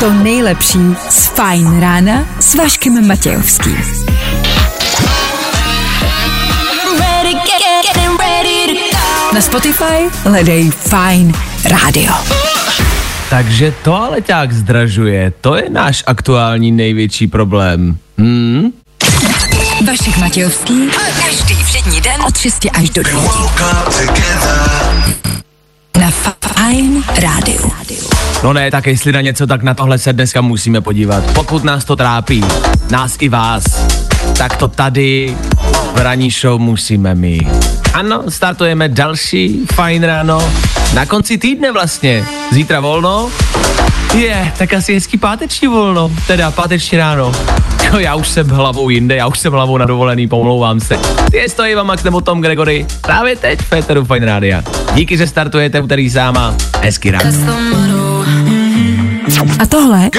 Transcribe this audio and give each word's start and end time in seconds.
to 0.00 0.12
nejlepší 0.12 0.78
z 1.08 1.26
Fajn 1.26 1.80
rána 1.80 2.28
s 2.40 2.54
Vaškem 2.54 3.08
Matějovským. 3.08 3.76
Na 9.34 9.40
Spotify 9.40 10.10
hledej 10.22 10.70
Fajn 10.70 11.34
rádio. 11.64 12.14
Takže 13.30 13.74
toaleťák 13.82 14.52
zdražuje, 14.52 15.32
to 15.40 15.56
je 15.56 15.70
náš 15.70 16.04
aktuální 16.06 16.72
největší 16.72 17.26
problém. 17.26 17.96
Hmm? 18.18 18.72
Vašek 19.86 20.16
Matějovský. 20.18 20.90
Každý 21.26 21.59
všední 21.80 22.00
den 22.00 22.22
od 22.28 22.36
6 22.36 22.66
až 22.72 22.90
do 22.90 23.02
9. 23.02 23.22
Na 26.00 26.10
Fajn 26.10 27.04
rádiu. 27.16 27.72
No 28.42 28.52
ne, 28.52 28.70
tak 28.70 28.86
jestli 28.86 29.12
na 29.12 29.20
něco, 29.20 29.46
tak 29.46 29.62
na 29.62 29.74
tohle 29.74 29.98
se 29.98 30.12
dneska 30.12 30.40
musíme 30.40 30.80
podívat. 30.80 31.24
Pokud 31.34 31.64
nás 31.64 31.84
to 31.84 31.96
trápí, 31.96 32.44
nás 32.90 33.16
i 33.20 33.28
vás, 33.28 33.64
tak 34.38 34.56
to 34.56 34.68
tady 34.68 35.36
v 35.94 35.98
ranní 35.98 36.30
show 36.30 36.60
musíme 36.60 37.14
my. 37.14 37.38
Ano, 37.94 38.22
startujeme 38.28 38.88
další 38.88 39.66
fajn 39.74 40.04
ráno. 40.04 40.52
Na 40.94 41.06
konci 41.06 41.38
týdne 41.38 41.72
vlastně. 41.72 42.24
Zítra 42.52 42.80
volno. 42.80 43.30
Je, 44.14 44.52
tak 44.58 44.72
asi 44.72 44.94
hezký 44.94 45.18
páteční 45.18 45.68
volno, 45.68 46.10
teda 46.26 46.50
páteční 46.50 46.98
ráno. 46.98 47.32
Jo, 47.84 47.98
já 47.98 48.14
už 48.14 48.28
jsem 48.28 48.48
hlavou 48.48 48.88
jinde, 48.88 49.16
já 49.16 49.26
už 49.26 49.38
jsem 49.38 49.52
hlavou 49.52 49.78
na 49.78 49.86
dovolený, 49.86 50.28
pomlouvám 50.28 50.80
se. 50.80 50.98
Je 51.32 51.50
to 51.50 51.64
Iva 51.64 51.82
Max 51.82 52.02
nebo 52.02 52.20
Tom 52.20 52.40
Gregory, 52.40 52.86
právě 53.00 53.36
teď 53.36 53.60
v 53.60 53.66
Féteru 53.66 54.04
Fine 54.04 54.26
Rádia. 54.26 54.62
Díky, 54.94 55.16
že 55.16 55.26
startujete 55.26 55.80
úterý 55.80 56.10
sáma. 56.10 56.54
Hezký 56.80 57.10
ráno. 57.10 57.30
A 59.58 59.66
tohle 59.66 60.10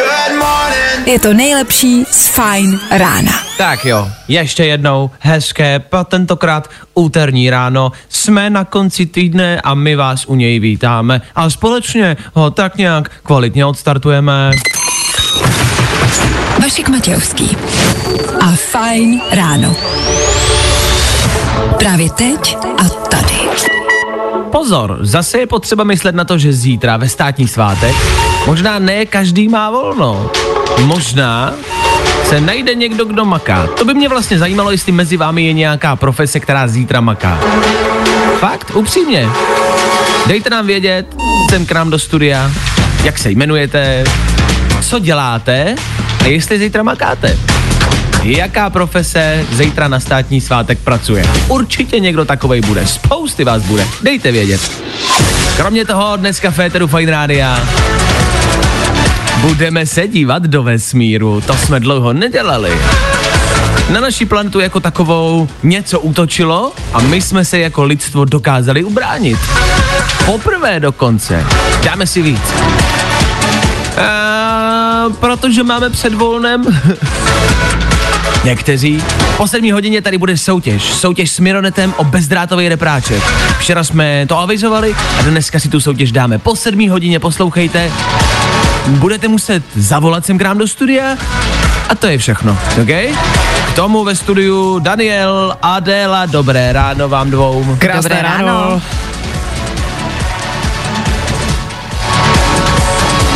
je 1.06 1.20
to 1.20 1.34
nejlepší 1.34 2.06
z 2.12 2.28
Fajn 2.28 2.80
rána. 2.92 3.51
Tak 3.62 3.86
jo, 3.86 4.10
ještě 4.28 4.66
jednou 4.66 5.12
hezké, 5.20 5.80
pa 5.80 6.04
tentokrát 6.04 6.70
úterní 6.94 7.50
ráno. 7.50 7.92
Jsme 8.10 8.50
na 8.50 8.66
konci 8.66 9.06
týdne 9.06 9.62
a 9.62 9.74
my 9.74 9.96
vás 9.96 10.26
u 10.26 10.36
něj 10.36 10.60
vítáme 10.60 11.22
a 11.36 11.50
společně 11.50 12.18
ho 12.34 12.52
tak 12.52 12.78
nějak 12.78 13.12
kvalitně 13.24 13.66
odstartujeme. 13.66 14.52
Vašek 16.62 16.90
Matějovský 16.90 17.58
a 18.40 18.52
Fajn 18.52 19.22
ráno. 19.32 19.76
Právě 21.80 22.10
teď 22.10 22.58
a 22.78 22.90
tady. 22.90 23.40
Pozor, 24.52 24.98
zase 25.02 25.38
je 25.38 25.48
potřeba 25.48 25.84
myslet 25.84 26.16
na 26.16 26.24
to, 26.24 26.38
že 26.38 26.54
zítra 26.54 26.98
ve 26.98 27.10
státní 27.10 27.48
svátek 27.48 27.96
možná 28.48 28.80
ne 28.80 29.06
každý 29.06 29.50
má 29.50 29.72
volno. 29.72 30.32
Možná 30.86 31.54
se 32.32 32.42
najde 32.42 32.76
někdo, 32.76 33.06
kdo 33.06 33.26
maká. 33.26 33.68
To 33.68 33.86
by 33.86 33.94
mě 33.94 34.10
vlastně 34.10 34.40
zajímalo, 34.40 34.72
jestli 34.72 34.92
mezi 34.92 35.18
vámi 35.18 35.44
je 35.44 35.54
nějaká 35.54 35.96
profese, 35.96 36.40
která 36.40 36.68
zítra 36.68 37.02
maká. 37.02 37.40
Fakt, 38.40 38.72
upřímně. 38.76 39.30
Dejte 40.28 40.50
nám 40.50 40.68
vědět, 40.68 41.16
sem 41.50 41.66
k 41.66 41.72
nám 41.72 41.90
do 41.90 42.00
studia, 42.00 42.52
jak 43.04 43.18
se 43.18 43.32
jmenujete, 43.32 44.04
co 44.82 45.00
děláte 45.00 45.76
a 46.24 46.28
jestli 46.28 46.60
zítra 46.60 46.84
makáte. 46.84 47.38
Jaká 48.24 48.70
profese 48.70 49.46
zítra 49.52 49.88
na 49.88 50.00
státní 50.00 50.42
svátek 50.42 50.80
pracuje? 50.80 51.26
Určitě 51.48 52.00
někdo 52.00 52.26
takovej 52.26 52.62
bude. 52.62 52.88
Spousty 52.88 53.44
vás 53.44 53.62
bude. 53.62 53.88
Dejte 54.02 54.32
vědět. 54.32 54.72
Kromě 55.56 55.86
toho 55.86 56.18
dneska 56.18 56.52
Féteru 56.52 56.88
Fine 56.88 57.12
Rádia 57.12 57.68
budeme 59.42 59.86
se 59.86 60.08
dívat 60.08 60.44
do 60.44 60.64
vesmíru. 60.64 61.42
To 61.42 61.54
jsme 61.54 61.80
dlouho 61.80 62.14
nedělali. 62.14 62.82
Na 63.90 64.00
naší 64.00 64.26
planetu 64.26 64.60
jako 64.60 64.80
takovou 64.80 65.48
něco 65.64 66.00
útočilo 66.00 66.74
a 66.94 67.02
my 67.02 67.22
jsme 67.22 67.46
se 67.46 67.60
jako 67.60 67.84
lidstvo 67.84 68.26
dokázali 68.26 68.84
ubránit. 68.84 69.38
Poprvé 70.26 70.80
dokonce. 70.80 71.46
Dáme 71.84 72.08
si 72.08 72.22
víc. 72.22 72.42
A, 73.98 75.06
protože 75.20 75.64
máme 75.64 75.90
před 75.90 76.14
volnem 76.14 76.66
Někteří. 78.44 79.04
Po 79.38 79.48
7 79.48 79.72
hodině 79.72 80.02
tady 80.02 80.18
bude 80.18 80.38
soutěž. 80.38 80.84
Soutěž 80.84 81.32
s 81.32 81.40
Mironetem 81.40 81.94
o 81.98 82.04
bezdrátový 82.04 82.70
repráček. 82.70 83.24
Včera 83.60 83.84
jsme 83.84 84.26
to 84.28 84.40
avizovali 84.40 84.96
a 85.20 85.22
dneska 85.22 85.60
si 85.60 85.70
tu 85.70 85.80
soutěž 85.80 86.12
dáme. 86.12 86.40
Po 86.40 86.56
7 86.56 86.90
hodině 86.90 87.20
poslouchejte. 87.20 87.92
Budete 88.88 89.28
muset 89.28 89.64
zavolat 89.76 90.26
sem 90.26 90.38
k 90.38 90.42
nám 90.42 90.58
do 90.58 90.68
studia 90.68 91.18
a 91.90 91.96
to 91.96 92.08
je 92.08 92.18
všechno, 92.18 92.58
OK? 92.82 93.16
K 93.68 93.76
tomu 93.76 94.04
ve 94.04 94.16
studiu 94.16 94.80
Daniel, 94.80 95.58
Adéla, 95.62 96.26
dobré 96.26 96.74
ráno 96.74 97.10
vám 97.10 97.32
dvou. 97.32 97.76
Krásné 97.80 98.10
Dobré 98.10 98.22
ráno. 98.22 98.82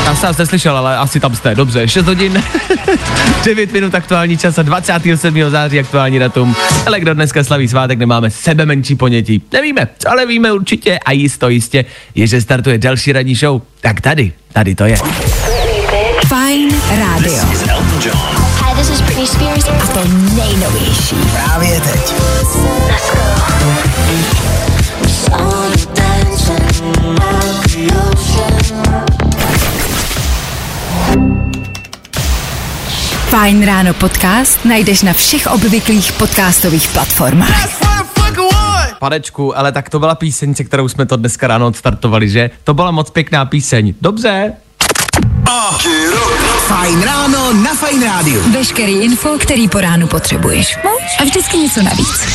Já 0.06 0.16
jsem 0.16 0.28
vás 0.28 0.38
neslyšel, 0.38 0.78
ale 0.78 0.98
asi 0.98 1.20
tam 1.20 1.36
jste. 1.36 1.56
Dobře, 1.56 1.88
6 1.88 2.06
hodin, 2.06 2.44
9 3.46 3.72
minut 3.74 3.96
aktuální 3.96 4.38
čas 4.38 4.58
a 4.60 4.62
27. 4.62 5.50
září 5.50 5.80
aktuální 5.80 6.20
datum. 6.20 6.56
Ale 6.86 7.00
kdo 7.00 7.14
dneska 7.14 7.44
slaví 7.44 7.68
svátek, 7.68 8.00
nemáme 8.00 8.32
sebe 8.32 8.66
menší 8.66 8.96
ponětí. 8.96 9.44
Nevíme, 9.54 9.88
co 10.00 10.12
ale 10.12 10.26
víme 10.26 10.52
určitě 10.54 11.00
a 11.00 11.12
jisto 11.12 11.50
jistě 11.50 11.86
je, 12.16 12.28
že 12.28 12.42
startuje 12.42 12.78
další 12.78 13.12
radní 13.12 13.36
show. 13.36 13.62
Tak 13.82 14.02
tady, 14.02 14.32
tady 14.54 14.76
to 14.76 14.86
je. 14.86 14.98
Fajn 16.28 16.70
rádio. 17.00 17.46
Hi, 18.66 18.76
this 18.78 18.90
is 18.90 19.02
Britney 19.02 19.28
Spears. 19.28 19.66
A 19.68 19.88
to 19.94 20.00
nejnovější. 20.36 21.16
Právě 21.32 21.82
teď. 21.82 22.14
Let's 22.88 23.12
go. 23.14 23.85
Fajn 33.36 33.66
ráno 33.66 33.94
podcast 33.94 34.66
najdeš 34.66 35.02
na 35.02 35.14
všech 35.14 35.48
obvyklých 35.48 36.12
podcastových 36.12 36.88
platformách. 36.88 37.70
Panečku, 39.00 39.58
ale 39.58 39.72
tak 39.72 39.90
to 39.90 40.00
byla 40.00 40.16
píseň, 40.16 40.56
se 40.56 40.64
kterou 40.64 40.88
jsme 40.88 41.06
to 41.06 41.16
dneska 41.16 41.48
ráno 41.48 41.68
odstartovali, 41.68 42.30
že? 42.30 42.50
To 42.64 42.74
byla 42.74 42.92
moc 42.92 43.10
pěkná 43.10 43.46
píseň. 43.46 43.94
Dobře. 44.02 44.54
Fajn 46.68 47.02
ráno 47.02 47.54
na 47.54 47.76
Fajn 47.76 48.04
rádiu. 48.04 48.42
Veškerý 48.52 48.94
info, 48.94 49.38
který 49.40 49.68
po 49.68 49.82
ránu 49.82 50.08
potřebuješ. 50.08 50.78
A 51.20 51.24
vždycky 51.24 51.58
něco 51.58 51.82
navíc. 51.84 52.28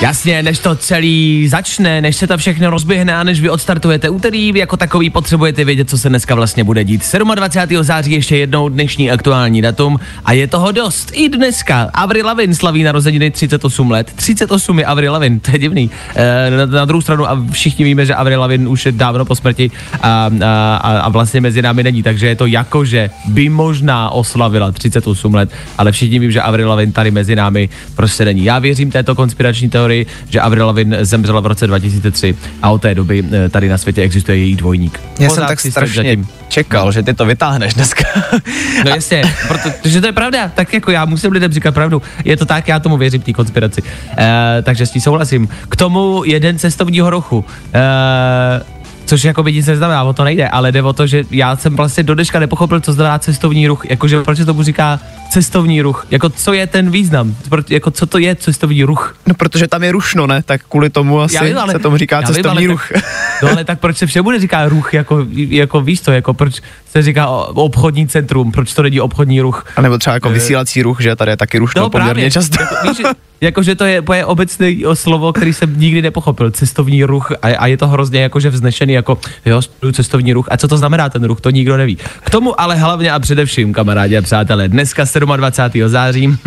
Jasně, 0.00 0.42
než 0.42 0.58
to 0.58 0.76
celý 0.76 1.48
začne, 1.48 2.00
než 2.00 2.16
se 2.16 2.26
to 2.26 2.38
všechno 2.38 2.70
rozběhne 2.70 3.16
a 3.16 3.24
než 3.24 3.40
vy 3.40 3.50
odstartujete 3.50 4.08
úterý, 4.10 4.52
jako 4.54 4.76
takový 4.76 5.10
potřebujete 5.10 5.64
vědět, 5.64 5.90
co 5.90 5.98
se 5.98 6.08
dneska 6.08 6.34
vlastně 6.34 6.64
bude 6.64 6.84
dít. 6.84 7.02
27. 7.34 7.84
září 7.84 8.12
ještě 8.12 8.36
jednou 8.36 8.68
dnešní 8.68 9.10
aktuální 9.10 9.62
datum 9.62 10.00
a 10.24 10.32
je 10.32 10.46
toho 10.46 10.72
dost. 10.72 11.10
I 11.14 11.28
dneska 11.28 11.90
Avril 11.94 12.26
Lavin 12.26 12.54
slaví 12.54 12.82
narozeniny 12.82 13.30
38 13.30 13.90
let. 13.90 14.12
38 14.16 14.78
je 14.78 14.84
Avril 14.84 15.12
Lavin, 15.12 15.40
to 15.40 15.50
je 15.50 15.58
divný. 15.58 15.90
E, 16.14 16.50
na, 16.50 16.66
na 16.66 16.84
druhou 16.84 17.02
stranu 17.02 17.30
a 17.30 17.44
všichni 17.50 17.84
víme, 17.84 18.06
že 18.06 18.14
Avril 18.14 18.40
Lavin 18.40 18.68
už 18.68 18.86
je 18.86 18.92
dávno 18.92 19.24
po 19.24 19.34
smrti 19.34 19.70
a, 20.02 20.30
a, 20.44 20.76
a, 20.76 20.98
a 20.98 21.08
vlastně 21.08 21.40
mezi 21.40 21.62
námi 21.62 21.82
není, 21.82 22.02
takže 22.02 22.26
je 22.26 22.36
to 22.36 22.46
jako, 22.46 22.84
že 22.84 23.10
by 23.24 23.48
možná 23.48 24.10
oslavila 24.10 24.72
38 24.72 25.34
let, 25.34 25.50
ale 25.78 25.92
všichni 25.92 26.18
vím, 26.18 26.30
že 26.30 26.40
Avril 26.40 26.68
Lavin 26.68 26.92
tady 26.92 27.10
mezi 27.10 27.36
námi 27.36 27.68
prostě 27.98 28.24
není. 28.24 28.44
Já 28.44 28.58
věřím 28.58 28.90
této 28.90 29.14
konspirační 29.14 29.68
teorii, 29.70 30.06
že 30.30 30.40
Avril 30.40 30.66
Lavin 30.66 30.96
zemřela 31.00 31.40
v 31.40 31.46
roce 31.46 31.66
2003 31.66 32.36
a 32.62 32.70
od 32.70 32.82
té 32.82 32.94
doby 32.94 33.24
eh, 33.32 33.48
tady 33.48 33.68
na 33.68 33.78
světě 33.78 34.02
existuje 34.02 34.38
její 34.38 34.56
dvojník. 34.56 35.00
Já 35.20 35.28
Pořád 35.28 35.34
jsem 35.40 35.46
tak 35.48 35.60
strašně 35.60 35.94
zatím. 35.94 36.28
čekal, 36.48 36.92
že 36.92 37.02
ty 37.02 37.14
to 37.14 37.26
vytáhneš 37.26 37.74
dneska. 37.74 38.04
No 38.84 38.90
jasně, 38.90 39.22
protože 39.48 40.00
to 40.00 40.06
je 40.06 40.12
pravda, 40.12 40.48
tak 40.54 40.72
jako 40.74 40.90
já 40.90 41.04
musím 41.04 41.32
lidem 41.32 41.52
říkat 41.52 41.74
pravdu. 41.74 42.02
Je 42.24 42.36
to 42.36 42.46
tak, 42.46 42.68
já 42.68 42.78
tomu 42.80 42.96
věřím, 42.96 43.20
té 43.22 43.32
konspiraci. 43.32 43.82
E, 44.18 44.62
takže 44.62 44.86
s 44.86 44.90
tím 44.90 45.02
souhlasím. 45.02 45.48
K 45.68 45.76
tomu 45.76 46.22
jeden 46.26 46.58
cestovního 46.58 47.10
rochu. 47.10 47.44
E, 47.74 48.78
Což 49.08 49.24
jako 49.24 49.42
by 49.42 49.52
nic 49.52 49.66
neznamená, 49.66 50.04
o 50.04 50.12
to 50.12 50.24
nejde, 50.24 50.48
ale 50.48 50.72
jde 50.72 50.82
o 50.82 50.92
to, 50.92 51.06
že 51.06 51.24
já 51.30 51.56
jsem 51.56 51.76
vlastně 51.76 52.02
do 52.02 52.14
dneška 52.14 52.38
nepochopil, 52.38 52.80
co 52.80 52.92
znamená 52.92 53.18
cestovní 53.18 53.66
ruch, 53.66 53.90
jakože 53.90 54.22
proč 54.22 54.38
se 54.38 54.44
tomu 54.44 54.62
říká 54.62 55.00
cestovní 55.30 55.82
ruch, 55.82 56.06
jako 56.10 56.28
co 56.28 56.52
je 56.52 56.66
ten 56.66 56.90
význam, 56.90 57.36
Proč- 57.48 57.70
jako 57.70 57.90
co 57.90 58.06
to 58.06 58.18
je 58.18 58.36
cestovní 58.36 58.84
ruch. 58.84 59.16
No 59.26 59.34
protože 59.34 59.68
tam 59.68 59.82
je 59.82 59.92
rušno, 59.92 60.26
ne? 60.26 60.42
Tak 60.42 60.60
kvůli 60.68 60.90
tomu 60.90 61.20
asi 61.20 61.34
Já 61.34 61.42
vím, 61.44 61.58
ale- 61.58 61.72
se 61.72 61.78
tomu 61.78 61.96
říká 61.96 62.18
vím, 62.18 62.26
cestovní 62.26 62.58
ale 62.58 62.66
ruch. 62.66 62.88
Tak, 62.92 63.02
no 63.42 63.48
ale 63.50 63.64
tak 63.64 63.80
proč 63.80 63.96
se 63.96 64.06
všemu 64.06 64.30
neříká 64.30 64.68
ruch, 64.68 64.94
jako, 64.94 65.26
jako 65.32 65.80
víš 65.80 66.00
to, 66.00 66.12
jako 66.12 66.34
proč 66.34 66.60
se 66.90 67.02
říká 67.02 67.28
obchodní 67.46 68.08
centrum, 68.08 68.52
proč 68.52 68.74
to 68.74 68.82
není 68.82 69.00
obchodní 69.00 69.40
ruch. 69.40 69.66
A 69.76 69.80
nebo 69.80 69.98
třeba 69.98 70.14
jako 70.14 70.30
vysílací 70.30 70.82
ruch, 70.82 71.00
že 71.00 71.16
tady 71.16 71.30
je 71.32 71.36
taky 71.36 71.58
rušno 71.58 71.82
No 71.82 71.90
poměrně 71.90 72.14
právě, 72.14 72.30
často. 72.30 72.62
Jako, 72.62 72.88
víš, 72.88 72.96
že 72.96 73.02
Jakože 73.40 73.74
to 73.74 73.84
je, 73.84 74.02
to 74.02 74.12
je 74.12 74.24
obecný 74.24 74.84
slovo, 74.94 75.32
který 75.32 75.52
jsem 75.52 75.80
nikdy 75.80 76.02
nepochopil. 76.02 76.50
Cestovní 76.50 77.04
ruch 77.04 77.32
a, 77.42 77.56
a 77.58 77.66
je 77.66 77.76
to 77.76 77.88
hrozně 77.88 78.20
jakože 78.22 78.50
vznešený, 78.50 78.92
jako 78.92 79.18
jo, 79.46 79.60
cestovní 79.92 80.32
ruch. 80.32 80.46
A 80.50 80.56
co 80.56 80.68
to 80.68 80.76
znamená 80.78 81.08
ten 81.08 81.24
ruch, 81.24 81.40
to 81.40 81.50
nikdo 81.50 81.76
neví. 81.76 81.98
K 82.24 82.30
tomu 82.30 82.60
ale 82.60 82.76
hlavně 82.76 83.12
a 83.12 83.18
především, 83.18 83.72
kamarádi 83.72 84.16
a 84.16 84.22
přátelé, 84.22 84.68
dneska 84.68 85.06
27. 85.18 85.88
září 85.88 86.28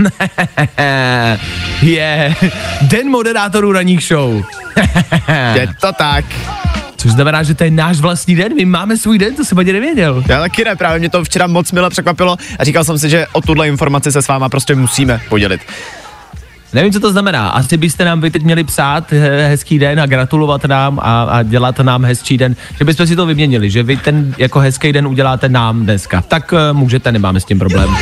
je 1.81 2.35
den 2.81 3.09
moderátorů 3.09 3.71
ranních 3.71 4.03
show. 4.03 4.43
Je 5.55 5.67
to 5.81 5.93
tak. 5.93 6.25
Což 6.97 7.11
znamená, 7.11 7.43
že 7.43 7.55
to 7.55 7.63
je 7.63 7.71
náš 7.71 7.99
vlastní 7.99 8.35
den, 8.35 8.55
my 8.55 8.65
máme 8.65 8.97
svůj 8.97 9.17
den, 9.17 9.35
to 9.35 9.45
jsem 9.45 9.59
ani 9.59 9.73
nevěděl. 9.73 10.23
Já 10.27 10.39
taky 10.39 10.63
ne, 10.63 10.75
právě 10.75 10.99
mě 10.99 11.09
to 11.09 11.23
včera 11.23 11.47
moc 11.47 11.71
mile 11.71 11.89
překvapilo 11.89 12.37
a 12.59 12.63
říkal 12.63 12.83
jsem 12.83 12.99
si, 12.99 13.09
že 13.09 13.25
o 13.31 13.41
tuhle 13.41 13.67
informaci 13.67 14.11
se 14.11 14.21
s 14.21 14.27
váma 14.27 14.49
prostě 14.49 14.75
musíme 14.75 15.21
podělit. 15.29 15.61
Nevím, 16.73 16.93
co 16.93 16.99
to 16.99 17.11
znamená. 17.11 17.49
Asi 17.49 17.77
byste 17.77 18.05
nám 18.05 18.21
vy 18.21 18.31
teď 18.31 18.43
měli 18.43 18.63
psát 18.63 19.11
he- 19.11 19.47
hezký 19.47 19.79
den 19.79 19.99
a 19.99 20.05
gratulovat 20.05 20.65
nám 20.65 20.99
a, 21.03 21.23
a 21.23 21.43
dělat 21.43 21.79
nám 21.79 22.05
hezčí 22.05 22.37
den, 22.37 22.55
že 22.79 22.85
bychom 22.85 23.07
si 23.07 23.15
to 23.15 23.25
vyměnili, 23.25 23.69
že 23.69 23.83
vy 23.83 23.97
ten 23.97 24.35
jako 24.37 24.59
hezký 24.59 24.93
den 24.93 25.07
uděláte 25.07 25.49
nám 25.49 25.83
dneska. 25.83 26.21
Tak 26.21 26.51
uh, 26.51 26.77
můžete, 26.77 27.11
nemáme 27.11 27.39
s 27.39 27.45
tím 27.45 27.59
problém. 27.59 27.95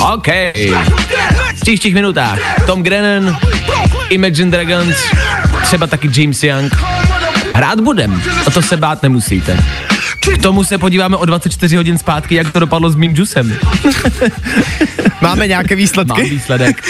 OK. 0.00 0.26
V 1.54 1.60
příštích 1.60 1.94
minutách 1.94 2.38
Tom 2.66 2.82
Grennan, 2.82 3.38
Imagine 4.10 4.50
Dragons, 4.50 4.96
třeba 5.62 5.86
taky 5.86 6.10
James 6.20 6.42
Young. 6.42 6.72
Hrát 7.54 7.80
budem, 7.80 8.22
o 8.46 8.50
to 8.50 8.62
se 8.62 8.76
bát 8.76 9.02
nemusíte. 9.02 9.64
K 10.34 10.42
tomu 10.42 10.64
se 10.64 10.78
podíváme 10.78 11.16
o 11.16 11.24
24 11.24 11.76
hodin 11.76 11.98
zpátky, 11.98 12.34
jak 12.34 12.52
to 12.52 12.60
dopadlo 12.60 12.90
s 12.90 12.96
mým 12.96 13.16
džusem. 13.16 13.56
Máme 15.20 15.46
nějaké 15.48 15.74
Mám 15.74 15.78
výsledky? 15.78 16.22
výsledek. 16.22 16.82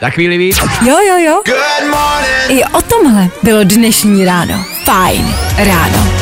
Za 0.00 0.10
chvíli 0.10 0.38
víc. 0.38 0.58
Jo, 0.86 0.96
jo, 1.08 1.16
jo. 1.18 1.42
I 2.48 2.64
o 2.64 2.82
tomhle 2.82 3.28
bylo 3.42 3.64
dnešní 3.64 4.24
ráno. 4.24 4.64
Fajn 4.84 5.34
ráno. 5.56 6.21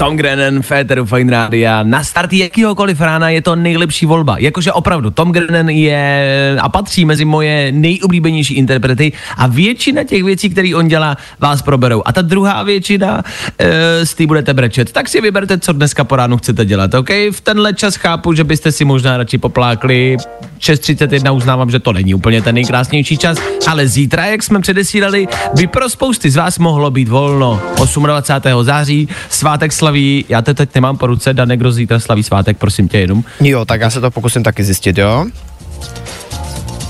Tom 0.00 0.16
Grennan, 0.16 0.62
Féteru 0.62 1.04
Fine 1.04 1.30
Rádia. 1.30 1.82
Na 1.82 2.04
start 2.04 2.32
jakýhokoliv 2.32 3.00
rána 3.00 3.30
je 3.30 3.42
to 3.42 3.56
nejlepší 3.56 4.06
volba. 4.06 4.36
Jakože 4.38 4.72
opravdu, 4.72 5.10
Tom 5.10 5.32
Grennan 5.32 5.68
je 5.68 6.56
a 6.60 6.68
patří 6.68 7.04
mezi 7.04 7.24
moje 7.24 7.72
nejoblíbenější 7.72 8.54
interprety 8.54 9.12
a 9.36 9.46
většina 9.46 10.04
těch 10.04 10.24
věcí, 10.24 10.50
které 10.50 10.72
on 10.74 10.88
dělá, 10.88 11.16
vás 11.38 11.62
proberou. 11.62 12.02
A 12.04 12.12
ta 12.12 12.22
druhá 12.22 12.62
většina, 12.62 13.22
e, 13.58 14.06
s 14.06 14.14
tý 14.14 14.26
budete 14.26 14.54
brečet. 14.54 14.92
Tak 14.92 15.08
si 15.08 15.20
vyberte, 15.20 15.58
co 15.58 15.72
dneska 15.72 16.04
po 16.04 16.16
ránu 16.16 16.36
chcete 16.36 16.64
dělat, 16.64 16.94
OK? 16.94 17.10
V 17.10 17.40
tenhle 17.40 17.74
čas 17.74 17.96
chápu, 17.96 18.32
že 18.32 18.44
byste 18.44 18.72
si 18.72 18.84
možná 18.84 19.16
radši 19.16 19.38
poplákli. 19.38 20.16
6.31 20.60 21.36
uznávám, 21.36 21.70
že 21.70 21.78
to 21.78 21.92
není 21.92 22.14
úplně 22.14 22.42
ten 22.42 22.54
nejkrásnější 22.54 23.18
čas, 23.18 23.38
ale 23.66 23.88
zítra, 23.88 24.26
jak 24.26 24.42
jsme 24.42 24.60
předesílali, 24.60 25.28
by 25.56 25.66
pro 25.66 25.88
spousty 25.88 26.30
z 26.30 26.36
vás 26.36 26.58
mohlo 26.58 26.90
být 26.90 27.08
volno. 27.08 27.60
28. 27.76 28.64
září, 28.64 29.08
svátek 29.28 29.72
slaví, 29.72 29.89
já 30.28 30.42
to 30.42 30.54
teď 30.54 30.74
nemám 30.74 30.96
po 30.96 31.06
ruce, 31.06 31.34
Danek, 31.34 31.60
kdo 31.60 31.72
zítra 31.72 32.00
slaví 32.00 32.22
svátek, 32.22 32.58
prosím 32.58 32.88
tě 32.88 32.98
jenom. 32.98 33.24
Jo, 33.40 33.64
tak 33.64 33.80
já 33.80 33.90
se 33.90 34.00
to 34.00 34.10
pokusím 34.10 34.42
taky 34.42 34.64
zjistit, 34.64 34.98
jo? 34.98 35.26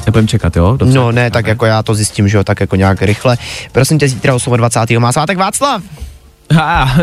Nebudem 0.07 0.29
čekat, 0.29 0.57
jo? 0.57 0.77
Dobře. 0.77 0.99
No 0.99 1.13
ne, 1.13 1.31
tak 1.31 1.47
jako 1.47 1.67
já 1.67 1.83
to 1.83 1.95
zjistím, 1.95 2.29
že 2.29 2.37
jo, 2.37 2.45
tak 2.45 2.61
jako 2.61 2.77
nějak 2.77 3.03
rychle. 3.03 3.39
Prosím 3.73 3.99
tě, 3.99 4.09
zítra 4.09 4.35
28. 4.57 5.03
má 5.03 5.13
svátek 5.13 5.39
Václav. 5.39 5.83
Ha, 6.55 6.97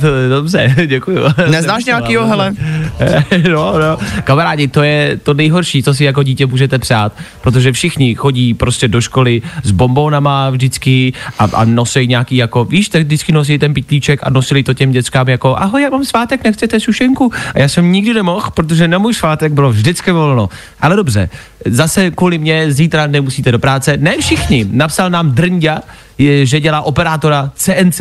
to, 0.00 0.28
dobře, 0.28 0.74
děkuju. 0.86 1.18
Neznáš 1.50 1.84
nějakýho, 1.84 2.26
hele? 2.26 2.52
no, 3.52 3.78
no. 3.78 3.98
Kamarádi, 4.24 4.68
to 4.68 4.82
je 4.82 5.16
to 5.22 5.34
nejhorší, 5.34 5.82
co 5.82 5.94
si 5.94 6.04
jako 6.04 6.22
dítě 6.22 6.46
můžete 6.46 6.78
přát, 6.78 7.12
protože 7.40 7.72
všichni 7.72 8.14
chodí 8.14 8.54
prostě 8.54 8.88
do 8.88 9.00
školy 9.00 9.42
s 9.62 9.70
bombónama 9.70 10.50
vždycky 10.50 11.12
a, 11.38 11.44
a 11.44 11.64
nosí 11.64 12.06
nějaký 12.06 12.36
jako, 12.36 12.64
víš, 12.64 12.88
tak 12.88 13.02
vždycky 13.02 13.32
nosí 13.32 13.58
ten 13.58 13.74
pitlíček 13.74 14.20
a 14.22 14.30
nosili 14.30 14.62
to 14.62 14.74
těm 14.74 14.92
dětskám 14.92 15.28
jako, 15.28 15.56
ahoj, 15.56 15.82
já 15.82 15.90
mám 15.90 16.04
svátek, 16.04 16.44
nechcete 16.44 16.80
sušenku? 16.80 17.32
A 17.54 17.58
já 17.58 17.68
jsem 17.68 17.92
nikdy 17.92 18.14
nemohl, 18.14 18.50
protože 18.54 18.88
na 18.88 18.98
můj 18.98 19.14
svátek 19.14 19.52
bylo 19.52 19.70
vždycky 19.70 20.12
volno. 20.12 20.48
Ale 20.80 20.96
dobře, 20.96 21.28
zase 21.66 22.10
kvůli 22.10 22.38
mě 22.38 22.72
zítra 22.72 23.06
nemusíte 23.06 23.52
do 23.52 23.58
práce. 23.58 23.96
Ne 23.96 24.18
všichni, 24.20 24.66
napsal 24.70 25.10
nám 25.10 25.30
Drnďa, 25.32 25.80
je, 26.18 26.46
že 26.46 26.60
dělá 26.60 26.80
operátora 26.80 27.50
CNC, 27.54 28.00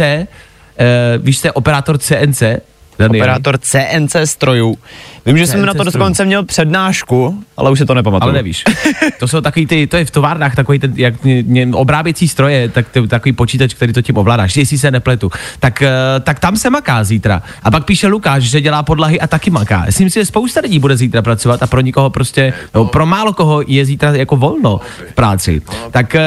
víš, 1.18 1.38
jste 1.38 1.52
operátor 1.52 1.98
CNC? 1.98 2.44
Daniel? 3.00 3.24
Operátor 3.24 3.58
CNC 3.58 4.16
strojů. 4.26 4.78
Vím, 5.26 5.38
že 5.38 5.48
jsem 5.48 5.66
na 5.66 5.74
to 5.74 5.84
dokonce 5.84 6.26
měl 6.26 6.46
přednášku, 6.46 7.44
ale 7.58 7.72
už 7.72 7.80
si 7.80 7.86
to 7.86 7.94
nepamatuju. 7.94 8.30
Ale 8.30 8.34
nevíš. 8.34 8.64
To 9.20 9.28
jsou 9.28 9.42
takový 9.42 9.66
ty, 9.66 9.88
to 9.88 9.98
je 9.98 10.06
v 10.06 10.12
továrnách 10.12 10.56
takový 10.56 10.80
ten, 10.80 10.94
jak 10.96 11.24
ně, 11.24 11.44
ně, 11.44 11.68
obráběcí 11.74 12.28
stroje, 12.28 12.70
tak 12.70 12.90
to, 12.90 13.08
takový 13.08 13.34
počítač, 13.34 13.74
který 13.74 13.94
to 13.94 14.02
tím 14.02 14.18
ovládáš, 14.18 14.58
jestli 14.58 14.78
se 14.78 14.92
nepletu. 14.92 15.32
Tak, 15.60 15.82
eh, 15.82 15.90
tak 16.20 16.40
tam 16.40 16.56
se 16.58 16.70
maká 16.70 17.04
zítra. 17.04 17.44
A 17.64 17.72
pak 17.72 17.86
píše 17.86 18.08
Lukáš, 18.08 18.44
že 18.44 18.62
dělá 18.62 18.84
podlahy 18.84 19.20
a 19.20 19.28
taky 19.28 19.50
maká. 19.50 19.84
Myslím 19.86 20.10
si, 20.10 20.20
že 20.20 20.26
spousta 20.26 20.60
lidí 20.60 20.80
bude 20.80 20.98
zítra 20.98 21.22
pracovat 21.22 21.64
a 21.64 21.68
pro 21.68 21.82
nikoho 21.82 22.10
prostě, 22.10 22.54
no, 22.76 22.86
pro 22.86 23.06
málo 23.06 23.34
koho 23.34 23.64
je 23.68 23.86
zítra 23.86 24.12
jako 24.12 24.36
volno 24.36 24.80
v 25.12 25.14
práci. 25.14 25.62
Tak, 25.92 26.16
eh, 26.16 26.22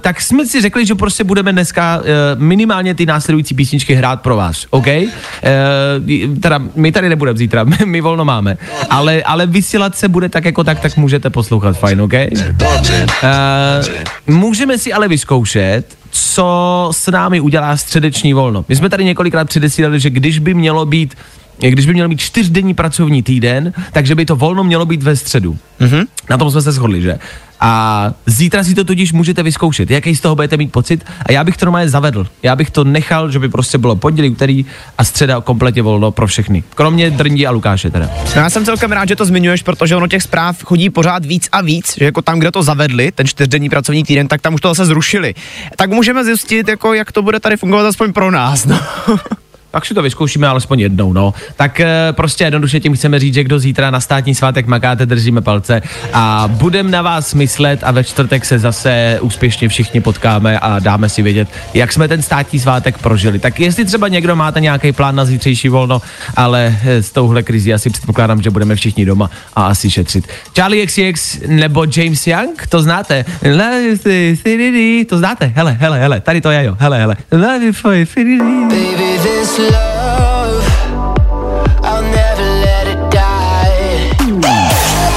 tak 0.00 0.20
jsme 0.20 0.46
si 0.46 0.60
řekli, 0.60 0.86
že 0.86 0.94
prostě 0.94 1.24
budeme 1.24 1.52
dneska 1.52 2.00
eh, 2.00 2.04
minimálně 2.38 2.94
ty 2.94 3.06
následující 3.06 3.54
písničky 3.54 3.94
hrát 3.94 4.22
pro 4.22 4.36
vás, 4.36 4.66
OK? 4.70 4.86
Teda 6.40 6.60
my 6.74 6.92
tady 6.92 7.08
nebudeme 7.08 7.38
zítra, 7.38 7.64
my 7.84 8.00
volno 8.00 8.27
máme, 8.28 8.56
ale, 8.90 9.22
ale 9.22 9.46
vysílat 9.46 9.96
se 9.96 10.08
bude 10.08 10.28
tak 10.28 10.44
jako 10.44 10.64
tak, 10.64 10.80
tak 10.80 10.96
můžete 10.96 11.30
poslouchat, 11.30 11.78
fajn, 11.78 12.00
OK? 12.00 12.12
Uh, 12.12 12.20
můžeme 14.26 14.78
si 14.78 14.92
ale 14.92 15.08
vyzkoušet, 15.08 15.84
co 16.10 16.88
s 16.92 17.10
námi 17.10 17.40
udělá 17.40 17.76
středeční 17.76 18.34
volno. 18.34 18.64
My 18.68 18.76
jsme 18.76 18.88
tady 18.88 19.04
několikrát 19.04 19.48
předesílali, 19.48 20.00
že 20.00 20.10
když 20.10 20.38
by 20.38 20.54
mělo 20.54 20.86
být 20.86 21.14
když 21.60 21.86
by 21.86 21.92
měl 21.92 22.08
být 22.08 22.20
čtyřdenní 22.20 22.74
pracovní 22.74 23.22
týden, 23.22 23.72
takže 23.92 24.14
by 24.14 24.26
to 24.26 24.36
volno 24.36 24.64
mělo 24.64 24.86
být 24.86 25.02
ve 25.02 25.16
středu. 25.16 25.58
Mm-hmm. 25.80 26.06
Na 26.30 26.38
tom 26.38 26.50
jsme 26.50 26.62
se 26.62 26.72
shodli, 26.72 27.02
že? 27.02 27.18
A 27.60 28.12
zítra 28.26 28.64
si 28.64 28.74
to 28.74 28.84
tudíž 28.84 29.12
můžete 29.12 29.42
vyzkoušet, 29.42 29.90
jaký 29.90 30.16
z 30.16 30.20
toho 30.20 30.34
budete 30.34 30.56
mít 30.56 30.72
pocit. 30.72 31.04
A 31.26 31.32
já 31.32 31.44
bych 31.44 31.56
to 31.56 31.66
normálně 31.66 31.88
zavedl. 31.88 32.26
Já 32.42 32.56
bych 32.56 32.70
to 32.70 32.84
nechal, 32.84 33.30
že 33.30 33.38
by 33.38 33.48
prostě 33.48 33.78
bylo 33.78 33.96
pondělí, 33.96 34.30
úterý 34.30 34.66
a 34.98 35.04
středa 35.04 35.40
kompletně 35.40 35.82
volno 35.82 36.10
pro 36.10 36.26
všechny. 36.26 36.64
Kromě 36.74 37.10
Drndí 37.10 37.46
a 37.46 37.50
Lukáše 37.50 37.90
teda. 37.90 38.10
No 38.36 38.42
já 38.42 38.50
jsem 38.50 38.64
celkem 38.64 38.92
rád, 38.92 39.08
že 39.08 39.16
to 39.16 39.24
zmiňuješ, 39.24 39.62
protože 39.62 39.96
ono 39.96 40.08
těch 40.08 40.22
zpráv 40.22 40.64
chodí 40.64 40.90
pořád 40.90 41.24
víc 41.24 41.48
a 41.52 41.60
víc, 41.60 41.94
že 41.98 42.04
jako 42.04 42.22
tam, 42.22 42.38
kde 42.38 42.50
to 42.50 42.62
zavedli, 42.62 43.12
ten 43.12 43.26
čtyřdenní 43.26 43.68
pracovní 43.68 44.04
týden, 44.04 44.28
tak 44.28 44.40
tam 44.40 44.54
už 44.54 44.60
to 44.60 44.68
zase 44.68 44.86
zrušili. 44.86 45.34
Tak 45.76 45.90
můžeme 45.90 46.24
zjistit, 46.24 46.68
jako 46.68 46.94
jak 46.94 47.12
to 47.12 47.22
bude 47.22 47.40
tady 47.40 47.56
fungovat 47.56 47.86
aspoň 47.86 48.12
pro 48.12 48.30
nás. 48.30 48.64
No. 48.66 48.80
Tak 49.70 49.86
si 49.86 49.94
to 49.94 50.02
vyzkoušíme 50.02 50.48
alespoň 50.48 50.80
jednou, 50.80 51.12
no. 51.12 51.34
Tak 51.56 51.80
e, 51.80 52.12
prostě 52.12 52.44
jednoduše 52.44 52.80
tím 52.80 52.94
chceme 52.94 53.18
říct, 53.18 53.34
že 53.34 53.44
kdo 53.44 53.58
zítra 53.58 53.90
na 53.90 54.00
státní 54.00 54.34
svátek 54.34 54.66
makáte, 54.66 55.06
držíme 55.06 55.40
palce 55.40 55.82
a 56.12 56.44
budeme 56.52 56.90
na 56.90 57.02
vás 57.02 57.34
myslet 57.34 57.80
a 57.82 57.90
ve 57.90 58.04
čtvrtek 58.04 58.44
se 58.44 58.58
zase 58.58 59.18
úspěšně 59.20 59.68
všichni 59.68 60.00
potkáme 60.00 60.58
a 60.58 60.78
dáme 60.78 61.08
si 61.08 61.22
vědět, 61.22 61.48
jak 61.74 61.92
jsme 61.92 62.08
ten 62.08 62.22
státní 62.22 62.58
svátek 62.60 62.98
prožili. 62.98 63.38
Tak 63.38 63.60
jestli 63.60 63.84
třeba 63.84 64.08
někdo 64.08 64.36
máte 64.36 64.60
nějaký 64.60 64.92
plán 64.92 65.16
na 65.16 65.24
zítřejší 65.24 65.68
volno, 65.68 66.02
ale 66.36 66.76
eh, 66.84 67.02
s 67.02 67.10
touhle 67.10 67.42
krizí 67.42 67.74
asi 67.74 67.90
předpokládám, 67.90 68.42
že 68.42 68.50
budeme 68.50 68.76
všichni 68.76 69.04
doma 69.04 69.30
a 69.56 69.66
asi 69.66 69.90
šetřit. 69.90 70.28
Charlie 70.54 70.86
XCX 70.86 71.38
nebo 71.46 71.86
James 71.96 72.26
Young, 72.26 72.66
to 72.68 72.82
znáte. 72.82 73.24
To 75.08 75.18
znáte, 75.18 75.52
hele, 75.56 75.76
hele, 75.80 75.98
hele, 75.98 76.20
tady 76.20 76.40
to 76.40 76.50
je 76.50 76.64
jo, 76.64 76.76
hele, 76.80 76.98
hele. 76.98 77.16
Baby, 78.68 79.18
this 79.22 79.57
love, 79.58 80.64
I'll 81.84 82.02
never 82.02 82.44
let 82.64 82.86
it 82.86 82.98
die. 83.10 84.10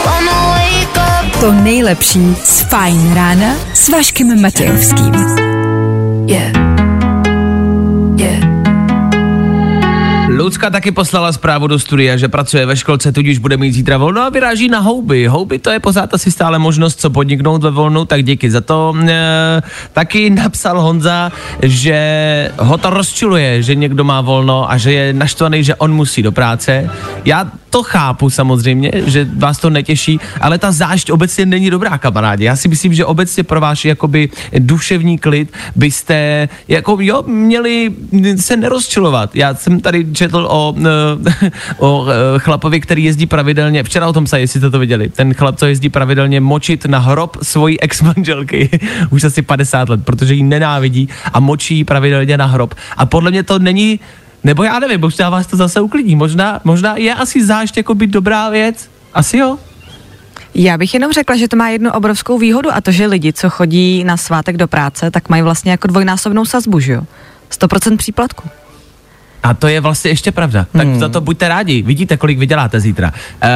Wanna 0.06 0.54
wake 0.54 0.98
up, 0.98 1.40
To 1.40 1.52
nejlepší 1.52 2.36
z 2.44 2.62
Fajn 2.62 3.14
rána 3.14 3.56
s 3.74 3.90
Vaškem 3.90 4.42
Matějovským. 4.42 5.14
yeah. 6.28 6.91
Lucka 10.42 10.70
taky 10.70 10.92
poslala 10.92 11.34
zprávu 11.34 11.68
do 11.68 11.80
studia, 11.80 12.18
že 12.18 12.28
pracuje 12.28 12.66
ve 12.66 12.78
školce, 12.78 13.12
tudíž 13.12 13.38
bude 13.38 13.58
mít 13.58 13.74
zítra 13.74 13.98
volno 13.98 14.22
a 14.22 14.30
vyráží 14.30 14.70
na 14.70 14.80
houby. 14.80 15.28
Houby 15.28 15.60
to 15.60 15.70
je 15.70 15.80
pořád 15.80 16.14
asi 16.14 16.32
stále 16.32 16.60
možnost, 16.60 17.00
co 17.00 17.10
podniknout 17.10 17.64
ve 17.64 17.72
volnu, 17.72 18.06
tak 18.06 18.24
díky 18.24 18.52
za 18.52 18.62
to. 18.62 18.96
E, 19.08 19.62
taky 19.94 20.30
napsal 20.30 20.82
Honza, 20.82 21.32
že 21.62 22.52
ho 22.58 22.78
to 22.78 22.90
rozčiluje, 22.90 23.64
že 23.64 23.76
někdo 23.76 24.04
má 24.04 24.22
volno 24.22 24.72
a 24.72 24.78
že 24.78 24.94
je 24.94 25.14
naštvaný, 25.14 25.64
že 25.64 25.76
on 25.76 25.94
musí 25.94 26.24
do 26.24 26.32
práce. 26.32 26.90
Já 27.26 27.52
to 27.70 27.84
chápu 27.84 28.30
samozřejmě, 28.30 28.92
že 29.06 29.28
vás 29.38 29.58
to 29.58 29.70
netěší, 29.70 30.20
ale 30.42 30.58
ta 30.58 30.72
zášť 30.72 31.12
obecně 31.12 31.46
není 31.46 31.70
dobrá, 31.70 31.98
kamarádi. 31.98 32.44
Já 32.44 32.56
si 32.56 32.68
myslím, 32.68 32.94
že 32.94 33.06
obecně 33.06 33.44
pro 33.44 33.62
váš 33.62 33.86
jakoby 33.86 34.30
duševní 34.60 35.18
klid 35.18 35.54
byste 35.76 36.50
jako 36.68 36.98
jo, 37.00 37.24
měli 37.28 37.92
se 38.36 38.58
nerozčilovat. 38.58 39.36
Já 39.36 39.56
jsem 39.56 39.80
tady 39.80 40.06
četl 40.14 40.31
o, 40.34 40.76
eh, 40.78 41.52
o 41.78 42.06
eh, 42.08 42.40
chlapovi, 42.40 42.82
který 42.82 43.04
jezdí 43.04 43.26
pravidelně, 43.26 43.84
včera 43.84 44.08
o 44.08 44.14
tom 44.14 44.28
se, 44.28 44.40
jestli 44.40 44.60
jste 44.60 44.70
to 44.70 44.80
viděli, 44.80 45.10
ten 45.10 45.34
chlap, 45.34 45.58
co 45.58 45.66
jezdí 45.66 45.90
pravidelně 45.90 46.42
močit 46.42 46.86
na 46.86 47.00
hrob 47.00 47.38
svojí 47.42 47.82
ex-manželky 47.82 48.80
už 49.10 49.24
asi 49.24 49.42
50 49.42 49.90
let, 49.90 50.06
protože 50.06 50.34
ji 50.34 50.44
nenávidí 50.44 51.10
a 51.34 51.40
močí 51.40 51.84
pravidelně 51.84 52.38
na 52.38 52.46
hrob. 52.46 52.76
A 52.98 53.06
podle 53.06 53.32
mě 53.32 53.44
to 53.44 53.60
není 53.60 54.00
nebo 54.44 54.64
já 54.64 54.80
nevím, 54.80 55.02
možná 55.02 55.30
vás 55.30 55.48
to 55.48 55.58
zase 55.58 55.82
uklidní. 55.82 56.16
Možná, 56.16 56.60
možná 56.64 56.98
je 56.98 57.14
asi 57.14 57.46
zášť 57.46 57.78
jako 57.78 57.96
být 57.96 58.10
dobrá 58.10 58.50
věc. 58.50 58.90
Asi 59.14 59.38
jo. 59.38 59.58
Já 60.54 60.78
bych 60.78 60.94
jenom 60.94 61.12
řekla, 61.12 61.36
že 61.36 61.48
to 61.48 61.56
má 61.56 61.70
jednu 61.70 61.92
obrovskou 61.92 62.38
výhodu 62.38 62.72
a 62.74 62.82
to, 62.82 62.92
že 62.92 63.06
lidi, 63.06 63.34
co 63.34 63.50
chodí 63.50 64.04
na 64.04 64.18
svátek 64.18 64.58
do 64.58 64.68
práce, 64.68 65.12
tak 65.12 65.30
mají 65.30 65.42
vlastně 65.44 65.72
jako 65.72 65.88
dvojnásobnou 65.88 66.46
sazbu, 66.46 66.80
že 66.80 66.94
jo? 66.94 67.02
100% 67.52 67.98
příplatku. 67.98 68.50
A 69.44 69.54
to 69.54 69.68
je 69.68 69.82
vlastně 69.82 70.12
ještě 70.12 70.32
pravda. 70.32 70.68
Tak 70.72 70.88
Hmm. 70.88 71.00
za 71.00 71.10
to 71.10 71.22
buďte 71.22 71.48
rádi. 71.48 71.82
Vidíte, 71.82 72.18
kolik 72.18 72.40
vyděláte 72.40 72.80
zítra. 72.80 73.12
Uh, 73.12 73.50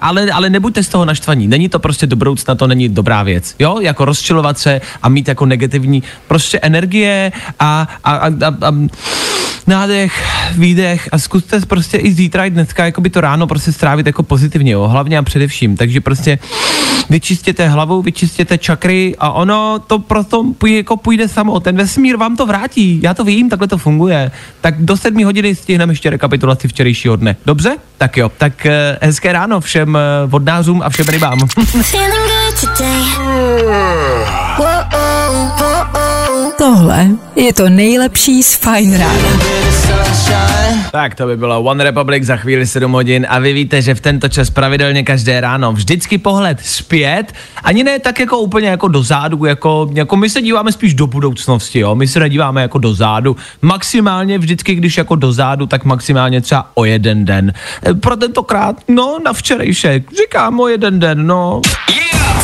ale, 0.00 0.30
ale 0.30 0.50
nebuďte 0.50 0.82
z 0.82 0.88
toho 0.88 1.04
naštvaní. 1.04 1.48
Není 1.48 1.68
to 1.68 1.78
prostě 1.78 2.06
do 2.06 2.16
budoucna, 2.16 2.54
to 2.54 2.66
není 2.66 2.88
dobrá 2.88 3.22
věc. 3.22 3.54
Jo, 3.58 3.78
jako 3.80 4.04
rozčilovat 4.04 4.58
se 4.58 4.80
a 5.02 5.08
mít 5.08 5.28
jako 5.28 5.46
negativní 5.46 6.02
prostě 6.28 6.58
energie 6.62 7.32
a, 7.58 7.88
a, 8.04 8.12
a, 8.12 8.26
a, 8.26 8.68
a 8.68 8.72
nádech, 9.66 10.12
výdech 10.58 11.08
a 11.12 11.18
zkuste 11.18 11.60
prostě 11.60 11.96
i 11.96 12.12
zítra 12.12 12.44
i 12.44 12.50
dneska 12.50 12.84
jako 12.84 13.00
by 13.00 13.10
to 13.10 13.20
ráno 13.20 13.46
prostě 13.46 13.72
strávit 13.72 14.06
jako 14.06 14.22
pozitivně, 14.22 14.72
jo, 14.72 14.88
hlavně 14.88 15.18
a 15.18 15.22
především. 15.22 15.76
Takže 15.76 16.00
prostě 16.00 16.38
vyčistěte 17.10 17.68
hlavu, 17.68 18.02
vyčistěte 18.02 18.58
čakry 18.58 19.16
a 19.18 19.32
ono 19.32 19.78
to 19.86 19.98
proto 19.98 20.44
půjde, 20.58 20.76
jako 20.76 20.96
půjde 20.96 21.28
samo. 21.28 21.60
Ten 21.60 21.76
vesmír 21.76 22.16
vám 22.16 22.36
to 22.36 22.46
vrátí. 22.46 23.00
Já 23.02 23.14
to 23.14 23.24
vím, 23.24 23.48
takhle 23.48 23.68
to 23.68 23.78
funguje. 23.78 24.30
Tak 24.60 24.84
do 24.84 24.96
sedmi 24.96 25.24
hodiny 25.30 25.54
stihneme 25.54 25.92
ještě 25.92 26.10
rekapitulaci 26.10 26.68
včerejšího 26.68 27.16
dne. 27.16 27.36
Dobře? 27.46 27.76
Tak 27.98 28.16
jo. 28.16 28.28
Tak 28.38 28.66
eh, 28.66 28.98
hezké 29.02 29.32
ráno 29.32 29.60
všem 29.60 29.96
eh, 29.96 30.00
vodnářům 30.26 30.82
a 30.82 30.90
všem 30.90 31.06
rybám. 31.08 31.38
Tohle 36.58 37.06
je 37.36 37.52
to 37.52 37.68
nejlepší 37.68 38.42
z 38.42 38.54
Fine 38.54 38.98
Rána. 38.98 39.28
tak 40.92 41.14
to 41.14 41.26
by 41.26 41.36
bylo 41.36 41.62
One 41.62 41.84
Republic 41.84 42.24
za 42.24 42.36
chvíli 42.36 42.66
7 42.66 42.92
hodin 42.92 43.26
a 43.28 43.38
vy 43.38 43.52
víte, 43.52 43.82
že 43.82 43.94
v 43.94 44.00
tento 44.00 44.28
čas 44.28 44.50
pravidelně 44.50 45.02
každé 45.02 45.40
ráno 45.40 45.72
vždycky 45.72 46.18
pohled 46.18 46.58
zpět, 46.62 47.32
ani 47.64 47.84
ne 47.84 47.98
tak 47.98 48.20
jako 48.20 48.38
úplně 48.38 48.68
jako 48.68 48.88
do 48.88 49.02
zádu, 49.02 49.44
jako, 49.44 49.90
jako 49.92 50.16
my 50.16 50.30
se 50.30 50.42
díváme 50.42 50.72
spíš 50.72 50.94
do 50.94 51.06
budoucnosti, 51.06 51.78
jo, 51.78 51.94
my 51.94 52.08
se 52.08 52.20
nedíváme 52.20 52.62
jako 52.62 52.78
do 52.78 52.94
zádu, 52.94 53.36
maximálně 53.62 54.38
vždycky, 54.38 54.74
když 54.74 54.96
jako 54.98 55.14
do 55.16 55.32
zádu, 55.32 55.66
tak 55.66 55.84
maximálně 55.84 56.40
třeba 56.40 56.70
o 56.74 56.84
jeden 56.84 57.24
den. 57.24 57.52
E, 57.86 57.94
Pro 57.94 58.16
tentokrát, 58.16 58.76
no, 58.88 59.18
na 59.24 59.32
včerejšek, 59.32 60.12
říkám 60.12 60.60
o 60.60 60.68
jeden 60.68 60.98
den, 60.98 61.26
no. 61.26 61.60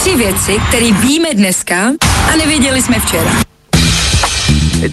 Tři 0.01 0.17
věci, 0.17 0.57
které 0.69 0.93
víme 0.93 1.29
dneska 1.35 1.93
a 2.33 2.37
nevěděli 2.37 2.83
jsme 2.83 3.01
včera. 3.01 3.56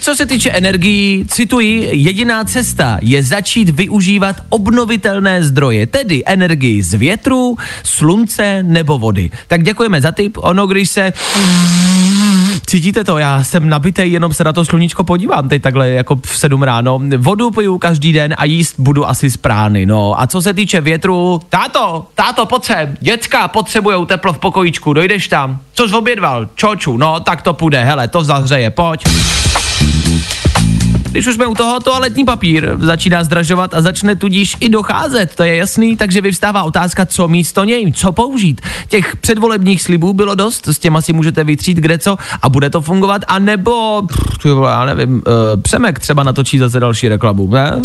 Co 0.00 0.16
se 0.16 0.26
týče 0.26 0.50
energií, 0.50 1.24
cituji, 1.28 1.88
jediná 1.92 2.44
cesta 2.44 2.98
je 3.02 3.22
začít 3.22 3.68
využívat 3.68 4.36
obnovitelné 4.48 5.44
zdroje, 5.44 5.86
tedy 5.86 6.22
energii 6.26 6.82
z 6.82 6.94
větru, 6.94 7.56
slunce 7.82 8.62
nebo 8.62 8.98
vody. 8.98 9.30
Tak 9.48 9.62
děkujeme 9.62 10.00
za 10.00 10.12
tip. 10.12 10.36
Ono, 10.36 10.66
když 10.66 10.90
se 10.90 11.12
Cítíte 12.66 13.04
to, 13.04 13.18
já 13.18 13.44
jsem 13.44 13.68
nabitej, 13.68 14.12
jenom 14.12 14.34
se 14.34 14.44
na 14.44 14.52
to 14.52 14.64
sluníčko 14.64 15.04
podívám 15.04 15.48
teď 15.48 15.62
takhle 15.62 15.90
jako 15.90 16.18
v 16.26 16.38
7 16.38 16.62
ráno. 16.62 17.00
Vodu 17.16 17.50
piju 17.50 17.78
každý 17.78 18.12
den 18.12 18.34
a 18.38 18.44
jíst 18.44 18.74
budu 18.78 19.08
asi 19.08 19.30
z 19.30 19.36
prány, 19.36 19.86
no. 19.86 20.20
A 20.20 20.26
co 20.26 20.42
se 20.42 20.54
týče 20.54 20.80
větru, 20.80 21.40
táto, 21.48 22.06
táto, 22.14 22.48
sem, 22.62 22.96
děcka 23.00 23.48
potřebujou 23.48 24.06
teplo 24.06 24.32
v 24.32 24.38
pokojíčku, 24.38 24.92
dojdeš 24.92 25.28
tam. 25.28 25.58
Co 25.72 25.88
jsi 25.88 25.94
obědval? 25.94 26.48
Čoču, 26.54 26.96
no, 26.96 27.20
tak 27.20 27.42
to 27.42 27.54
půjde, 27.54 27.84
hele, 27.84 28.08
to 28.08 28.24
zahřeje, 28.24 28.70
pojď. 28.70 29.04
Když 31.10 31.26
už 31.26 31.34
jsme 31.34 31.46
u 31.46 31.54
toho, 31.54 31.80
toaletní 31.80 32.24
papír 32.24 32.76
začíná 32.78 33.24
zdražovat 33.24 33.74
a 33.74 33.82
začne 33.82 34.16
tudíž 34.16 34.56
i 34.60 34.68
docházet, 34.68 35.34
to 35.34 35.42
je 35.42 35.56
jasný, 35.56 35.96
takže 35.96 36.20
vyvstává 36.20 36.62
otázka, 36.62 37.06
co 37.06 37.28
místo 37.28 37.64
něj, 37.64 37.92
co 37.92 38.12
použít. 38.12 38.60
Těch 38.88 39.16
předvolebních 39.16 39.82
slibů 39.82 40.12
bylo 40.12 40.34
dost, 40.34 40.68
s 40.68 40.78
těma 40.78 41.00
si 41.00 41.12
můžete 41.12 41.44
vytřít 41.44 41.78
kde 41.78 41.98
co 41.98 42.16
a 42.42 42.48
bude 42.48 42.70
to 42.70 42.80
fungovat, 42.80 43.22
a 43.28 43.38
nebo, 43.38 44.02
já 44.64 44.84
nevím, 44.84 45.14
uh, 45.14 45.22
Přemek 45.62 45.98
třeba 45.98 46.22
natočí 46.22 46.58
zase 46.58 46.80
další 46.80 47.08
reklamu, 47.08 47.50
ne? 47.50 47.80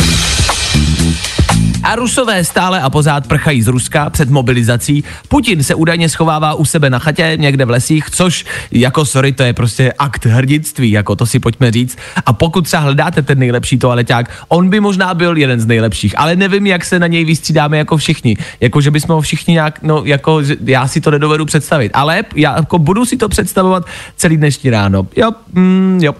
A 1.83 1.95
Rusové 1.95 2.43
stále 2.43 2.81
a 2.81 2.89
pořád 2.89 3.27
prchají 3.27 3.61
z 3.61 3.67
Ruska 3.67 4.09
před 4.09 4.29
mobilizací. 4.29 5.03
Putin 5.27 5.63
se 5.63 5.75
údajně 5.75 6.09
schovává 6.09 6.53
u 6.53 6.65
sebe 6.65 6.89
na 6.89 6.99
chatě 6.99 7.33
někde 7.35 7.65
v 7.65 7.69
lesích, 7.69 8.09
což 8.09 8.45
jako 8.71 9.05
sorry, 9.05 9.31
to 9.31 9.43
je 9.43 9.53
prostě 9.53 9.93
akt 9.99 10.25
hrdinství, 10.25 10.91
jako 10.91 11.15
to 11.15 11.25
si 11.25 11.39
pojďme 11.39 11.71
říct. 11.71 11.97
A 12.25 12.33
pokud 12.33 12.61
třeba 12.65 12.81
hledáte 12.81 13.21
ten 13.21 13.39
nejlepší 13.39 13.77
toaleťák, 13.77 14.31
on 14.47 14.69
by 14.69 14.79
možná 14.79 15.13
byl 15.13 15.37
jeden 15.37 15.59
z 15.59 15.65
nejlepších, 15.65 16.19
ale 16.19 16.35
nevím, 16.35 16.67
jak 16.67 16.85
se 16.85 16.99
na 16.99 17.07
něj 17.07 17.25
vystřídáme 17.25 17.77
jako 17.77 17.97
všichni. 17.97 18.37
Jako, 18.59 18.81
že 18.81 18.91
bychom 18.91 19.15
ho 19.15 19.21
všichni 19.21 19.53
nějak, 19.53 19.79
no 19.83 20.01
jako, 20.05 20.41
já 20.65 20.87
si 20.87 21.01
to 21.01 21.11
nedovedu 21.11 21.45
představit. 21.45 21.91
Ale 21.93 22.23
já 22.35 22.55
jako 22.55 22.79
budu 22.79 23.05
si 23.05 23.17
to 23.17 23.29
představovat 23.29 23.85
celý 24.15 24.37
dnešní 24.37 24.69
ráno. 24.69 25.07
Jo, 25.15 25.31
mm, 25.53 25.99
jo. 26.03 26.15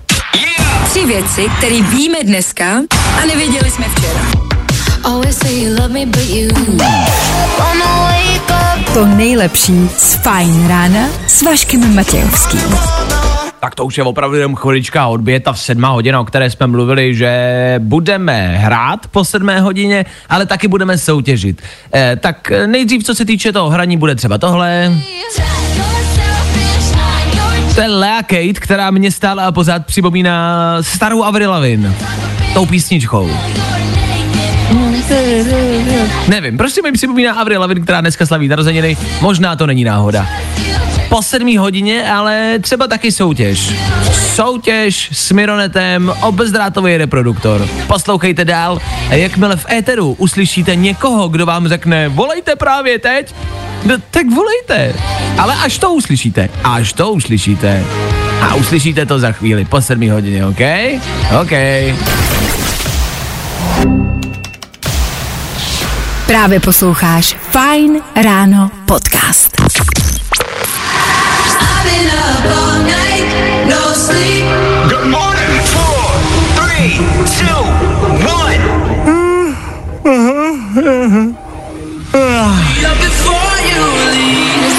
Tři 0.85 1.05
věci, 1.05 1.45
které 1.57 1.81
víme 1.81 2.17
dneska 2.23 2.75
a 3.23 3.25
nevěděli 3.25 3.71
jsme 3.71 3.85
včera. 3.89 4.49
Always 5.03 5.37
say 5.37 5.63
you 5.63 5.75
love 5.75 5.89
me, 5.89 6.05
but 6.05 6.29
you 6.29 6.49
wanna 7.59 7.85
wake 8.03 8.49
up. 8.49 8.93
To 8.93 9.05
nejlepší 9.05 9.89
z 9.97 10.15
Fine 10.15 10.67
Rána 10.67 11.07
s 11.27 11.41
Vaškem 11.41 11.95
Matějovským. 11.95 12.75
Tak 13.59 13.75
to 13.75 13.85
už 13.85 13.97
je 13.97 14.03
opravdu 14.03 14.37
jenom 14.37 14.55
chvilička 14.55 15.07
odbět 15.07 15.47
a 15.47 15.53
v 15.53 15.59
sedmá 15.59 15.89
hodina, 15.89 16.19
o 16.19 16.25
které 16.25 16.49
jsme 16.49 16.67
mluvili, 16.67 17.15
že 17.15 17.75
budeme 17.79 18.57
hrát 18.57 19.07
po 19.07 19.25
sedmé 19.25 19.59
hodině, 19.61 20.05
ale 20.29 20.45
taky 20.45 20.67
budeme 20.67 20.97
soutěžit. 20.97 21.61
Eh, 21.93 22.15
tak 22.19 22.51
nejdřív, 22.65 23.03
co 23.03 23.15
se 23.15 23.25
týče 23.25 23.51
toho 23.51 23.69
hraní, 23.69 23.97
bude 23.97 24.15
třeba 24.15 24.37
tohle. 24.37 24.93
To 27.75 27.81
je 27.81 27.87
Lea 27.87 28.23
Kate, 28.23 28.53
která 28.53 28.91
mě 28.91 29.11
stále 29.11 29.43
a 29.43 29.51
pořád 29.51 29.85
připomíná 29.85 30.77
starou 30.81 31.23
Avril 31.23 31.51
Lavigne. 31.51 31.93
Tou 32.53 32.65
písničkou. 32.65 33.29
Nevím, 36.27 36.57
prostě 36.57 36.81
mi 36.81 36.91
připomíná 36.91 37.33
Avril 37.33 37.61
Lavigne, 37.61 37.83
která 37.83 38.01
dneska 38.01 38.25
slaví 38.25 38.47
narozeniny. 38.47 38.97
Možná 39.21 39.55
to 39.55 39.67
není 39.67 39.83
náhoda. 39.83 40.27
Po 41.09 41.21
sedmý 41.21 41.57
hodině, 41.57 42.11
ale 42.11 42.59
třeba 42.61 42.87
taky 42.87 43.11
soutěž. 43.11 43.73
Soutěž 44.35 45.09
s 45.13 45.31
Mironetem 45.31 46.13
o 46.21 46.31
bezdrátový 46.31 46.97
reproduktor. 46.97 47.67
Poslouchejte 47.87 48.45
dál 48.45 48.81
a 49.09 49.13
jakmile 49.13 49.55
v 49.55 49.65
éteru 49.71 50.15
uslyšíte 50.17 50.75
někoho, 50.75 51.29
kdo 51.29 51.45
vám 51.45 51.67
řekne 51.67 52.09
volejte 52.09 52.55
právě 52.55 52.99
teď, 52.99 53.35
no, 53.85 53.95
tak 54.11 54.25
volejte. 54.35 54.93
Ale 55.37 55.55
až 55.55 55.77
to 55.77 55.93
uslyšíte, 55.93 56.49
až 56.63 56.93
to 56.93 57.11
uslyšíte. 57.11 57.83
A 58.41 58.55
uslyšíte 58.55 59.05
to 59.05 59.19
za 59.19 59.31
chvíli, 59.31 59.65
po 59.65 59.81
sedmý 59.81 60.09
hodině, 60.09 60.45
OK? 60.45 60.61
OK. 61.41 61.51
Právě 66.29 66.59
posloucháš 66.59 67.35
Fine 67.51 67.99
Ráno 68.23 68.71
podcast. 68.85 69.61
Good 74.89 75.05
morning. 75.05 75.61
Four, 75.63 76.11
three, 76.55 76.99
two, 77.39 77.63
one. 78.41 78.55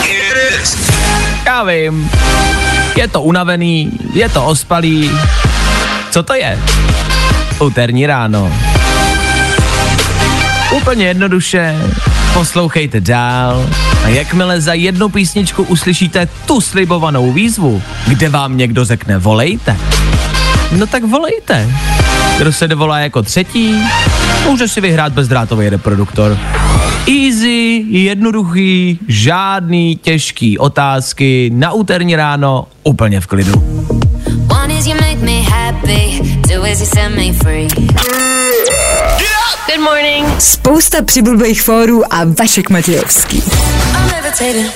It 0.04 0.61
is. 0.62 0.90
Já 1.47 1.62
vím. 1.62 2.11
Je 2.97 3.09
to 3.09 3.23
unavený, 3.23 3.92
je 4.12 4.28
to 4.28 4.45
ospalý. 4.45 5.11
Co 6.11 6.23
to 6.23 6.35
je? 6.35 6.59
Úterní 7.61 8.07
ráno. 8.07 8.70
Úplně 10.73 11.07
jednoduše, 11.07 11.77
poslouchejte 12.33 13.00
dál 13.00 13.67
a 14.05 14.09
jakmile 14.09 14.61
za 14.61 14.75
jednu 14.75 15.09
písničku 15.09 15.62
uslyšíte 15.62 16.29
tu 16.47 16.61
slibovanou 16.61 17.33
výzvu, 17.33 17.83
kde 18.07 18.29
vám 18.29 18.57
někdo 18.57 18.85
řekne 18.85 19.19
volejte, 19.19 19.77
no 20.73 20.87
tak 20.87 21.05
volejte. 21.05 21.71
Kdo 22.39 22.53
se 22.53 22.69
dovolá 22.69 22.99
jako 22.99 23.23
třetí, 23.23 23.75
může 24.45 24.69
si 24.69 24.81
vyhrát 24.81 25.12
bezdrátový 25.12 25.69
reproduktor. 25.69 26.39
Easy, 27.09 27.85
jednoduchý, 27.89 28.99
žádný 29.09 29.97
těžký 29.97 30.59
otázky 30.59 31.50
na 31.55 31.73
úterní 31.73 32.17
ráno 32.17 32.67
úplně 32.85 33.21
v 33.21 33.27
klidu. 33.27 33.53
One 34.50 34.75
is 34.79 34.87
you 34.87 34.95
make 34.95 35.19
me 35.23 35.43
happy, 35.43 36.21
two 36.49 36.67
is 36.67 36.81
you 36.81 36.87
set 36.87 37.17
me 37.17 37.33
free. 37.33 37.69
Good 39.71 39.85
morning. 39.85 40.41
Spousta 40.41 41.03
přibulbých 41.03 41.62
fórů 41.62 42.15
a 42.15 42.25
Vašek 42.25 42.71
Matějovský. 42.71 43.43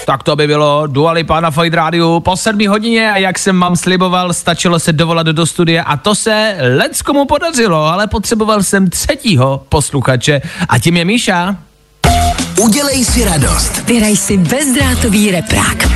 Tak 0.06 0.22
to 0.22 0.36
by 0.36 0.46
bylo 0.46 0.86
Duali 0.86 1.24
Pána 1.24 1.50
Fight 1.50 1.74
Radio 1.74 2.20
po 2.20 2.36
sedmi 2.36 2.66
hodině 2.66 3.12
a 3.12 3.16
jak 3.16 3.38
jsem 3.38 3.60
vám 3.60 3.76
sliboval, 3.76 4.32
stačilo 4.32 4.78
se 4.78 4.92
dovolat 4.92 5.26
do 5.26 5.46
studia 5.46 5.82
a 5.82 5.96
to 5.96 6.14
se 6.14 6.56
leckomu 6.76 7.24
podařilo, 7.24 7.84
ale 7.84 8.06
potřeboval 8.06 8.62
jsem 8.62 8.90
třetího 8.90 9.64
posluchače 9.68 10.40
a 10.68 10.78
tím 10.78 10.96
je 10.96 11.04
Míša. 11.04 11.56
Udělej 12.60 13.04
si 13.04 13.24
radost. 13.24 13.82
Vyhraj 13.86 14.16
si 14.16 14.36
bezdrátový 14.36 15.30
reprák. 15.30 15.88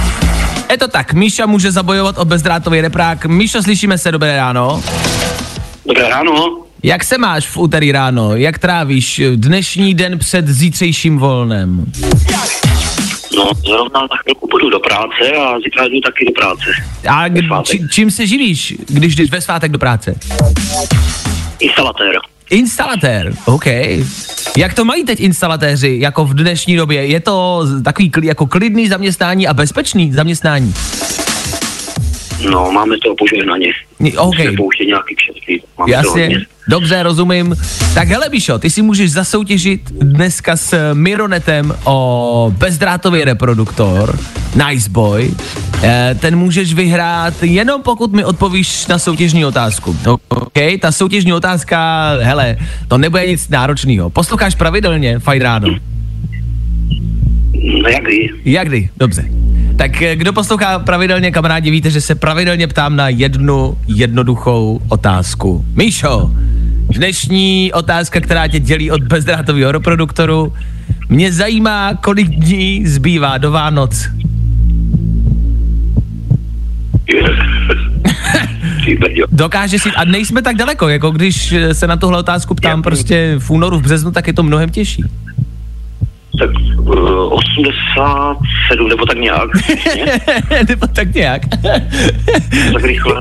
Je 0.71 0.79
to 0.79 0.89
tak, 0.89 1.13
Míša 1.13 1.47
může 1.47 1.73
zabojovat 1.73 2.19
o 2.19 2.25
bezdrátový 2.25 2.81
reprák. 2.81 3.27
Míšo, 3.27 3.63
slyšíme 3.63 3.99
se, 3.99 4.13
dobré 4.13 4.37
ráno. 4.37 4.83
Dobré 5.87 6.09
ráno. 6.09 6.68
Jak 6.83 7.05
se 7.05 7.19
máš 7.19 7.47
v 7.47 7.57
úterý 7.57 7.93
ráno? 7.93 8.37
Jak 8.37 8.59
trávíš 8.59 9.23
dnešní 9.35 9.95
den 9.95 10.19
před 10.19 10.49
zítřejším 10.49 11.19
volnem? 11.19 11.85
No, 13.37 13.51
zrovna 13.67 14.01
za 14.01 14.17
chvilku 14.23 14.49
půjdu 14.51 14.71
do 14.71 14.81
práce 14.81 15.33
a 15.39 15.59
zítra 15.65 15.85
jdu 15.85 16.01
taky 16.01 16.25
do 16.25 16.33
práce. 16.33 16.65
A 17.09 17.29
k- 17.29 17.65
či, 17.65 17.81
čím 17.93 18.11
se 18.11 18.27
živíš, 18.27 18.75
když 18.89 19.17
jdeš 19.17 19.31
ve 19.31 19.41
svátek 19.41 19.73
do 19.73 19.79
práce? 19.79 20.15
Instalatér. 21.61 22.15
Instalatér, 22.51 23.33
OK. 23.45 23.67
Jak 24.57 24.75
to 24.75 24.85
mají 24.85 25.05
teď 25.05 25.21
instalatéři, 25.21 25.97
jako 26.01 26.25
v 26.25 26.35
dnešní 26.35 26.77
době? 26.77 27.07
Je 27.07 27.21
to 27.21 27.67
takový 27.85 28.11
kli, 28.11 28.27
jako 28.27 28.47
klidný 28.47 28.89
zaměstnání 28.89 29.47
a 29.49 29.55
bezpečný 29.55 30.13
zaměstnání? 30.13 30.75
No, 32.45 32.73
máme 32.73 32.97
toho 33.03 33.15
požehnaně. 33.19 33.67
Ni- 34.01 34.17
OK. 34.17 34.35
Musíme 34.37 34.57
pouštět 34.57 34.85
nějaký 34.85 35.15
kšefty. 35.15 35.63
Toho 35.77 35.89
Jasně, 35.89 36.41
dobře, 36.69 37.03
rozumím. 37.03 37.57
Tak 37.95 38.09
hele, 38.09 38.29
Bíšo, 38.29 38.59
ty 38.59 38.71
si 38.71 38.83
můžeš 38.83 39.11
zasoutěžit 39.13 39.91
dneska 39.91 40.57
s 40.57 40.95
Mironetem 40.95 41.75
o 41.85 42.53
bezdrátový 42.59 43.25
reproduktor, 43.25 44.19
Nice 44.69 44.91
Boy. 44.91 45.31
Eh, 45.83 46.17
ten 46.21 46.37
můžeš 46.37 46.75
vyhrát 46.75 47.35
jenom 47.43 47.83
pokud 47.83 48.13
mi 48.13 48.25
odpovíš 48.25 48.87
na 48.87 48.99
soutěžní 48.99 49.45
otázku. 49.45 49.97
OK, 50.07 50.59
ta 50.81 50.93
soutěžní 50.93 51.33
otázka, 51.33 52.09
hele, 52.21 52.57
to 52.89 52.99
nebude 52.99 53.27
nic 53.27 53.49
náročného. 53.49 54.11
Posloucháš 54.11 54.55
pravidelně, 54.55 55.19
fajn 55.19 55.43
ráno. 55.43 55.69
No 57.83 57.89
jak 57.89 58.03
kdy? 58.05 58.29
Jak 58.45 58.69
kdy? 58.69 58.89
Dobře. 58.97 59.25
Tak 59.79 60.03
eh, 60.03 60.17
kdo 60.17 60.33
poslouchá 60.33 60.79
pravidelně, 60.79 61.31
kamarádi, 61.31 61.71
víte, 61.71 61.91
že 61.91 62.01
se 62.01 62.15
pravidelně 62.15 62.67
ptám 62.67 62.97
na 62.97 63.09
jednu 63.09 63.79
jednoduchou 63.87 64.81
otázku. 64.89 65.65
Míšo, 65.75 66.31
dnešní 66.91 67.73
otázka, 67.73 68.21
která 68.21 68.49
tě 68.49 68.61
dělí 68.61 68.91
od 68.91 69.03
bezdrátového 69.03 69.73
reproduktoru. 69.73 70.53
Mě 71.09 71.33
zajímá, 71.33 71.95
kolik 71.95 72.29
dní 72.29 72.87
zbývá 72.87 73.39
do 73.39 73.51
Vánoc. 73.51 74.09
Dokáže 79.33 79.79
si, 79.79 79.91
a 79.91 80.05
nejsme 80.05 80.43
tak 80.43 80.57
daleko, 80.57 80.89
jako 80.89 81.11
když 81.11 81.53
eh, 81.53 81.75
se 81.75 81.87
na 81.87 81.97
tuhle 81.97 82.19
otázku 82.19 82.55
ptám 82.55 82.83
prostě 82.83 83.35
v 83.39 83.51
únoru, 83.51 83.79
v 83.79 83.83
březnu, 83.83 84.11
tak 84.11 84.27
je 84.27 84.33
to 84.33 84.43
mnohem 84.43 84.71
těžší. 84.71 85.05
Tak 86.39 86.51
uh, 86.79 87.33
87 87.33 88.89
nebo 88.89 89.07
tak 89.07 89.19
nějak. 89.19 89.51
ne? 90.07 90.21
Nebo 90.69 90.87
tak 90.87 91.15
nějak. 91.15 91.43
tak 92.73 92.83
rychle. 92.85 93.21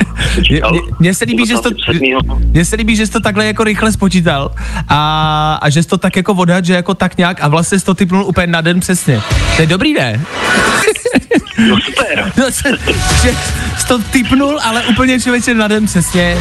Mně- 1.00 1.13
se 1.13 1.25
líbí, 1.25 1.45
že 1.47 1.57
jsi 1.57 1.63
to, 1.63 1.69
27. 1.69 2.39
mně 2.51 2.65
se 2.65 2.75
líbí, 2.75 2.95
že 2.95 3.05
jsi 3.05 3.12
to 3.12 3.19
takhle 3.19 3.45
jako 3.45 3.63
rychle 3.63 3.91
spočítal 3.91 4.51
a, 4.89 5.59
a 5.62 5.69
že 5.69 5.83
jsi 5.83 5.89
to 5.89 5.97
tak 5.97 6.15
jako 6.15 6.33
odhad, 6.33 6.65
že 6.65 6.74
jako 6.74 6.93
tak 6.93 7.17
nějak 7.17 7.43
a 7.43 7.47
vlastně 7.47 7.79
jsi 7.79 7.86
to 7.86 7.93
typnul 7.93 8.25
úplně 8.25 8.47
na 8.47 8.62
den 8.62 8.79
přesně. 8.79 9.21
To 9.55 9.62
je 9.62 9.67
dobrý, 9.67 9.93
ne? 9.93 10.21
No 11.69 11.77
super. 11.81 12.31
No, 12.38 12.45
že 13.24 13.29
jsi 13.77 13.88
to 13.88 14.00
typnul, 14.00 14.59
ale 14.63 14.83
úplně 14.86 15.19
člověče 15.19 15.53
na 15.53 15.67
den 15.67 15.86
přesně. 15.86 16.38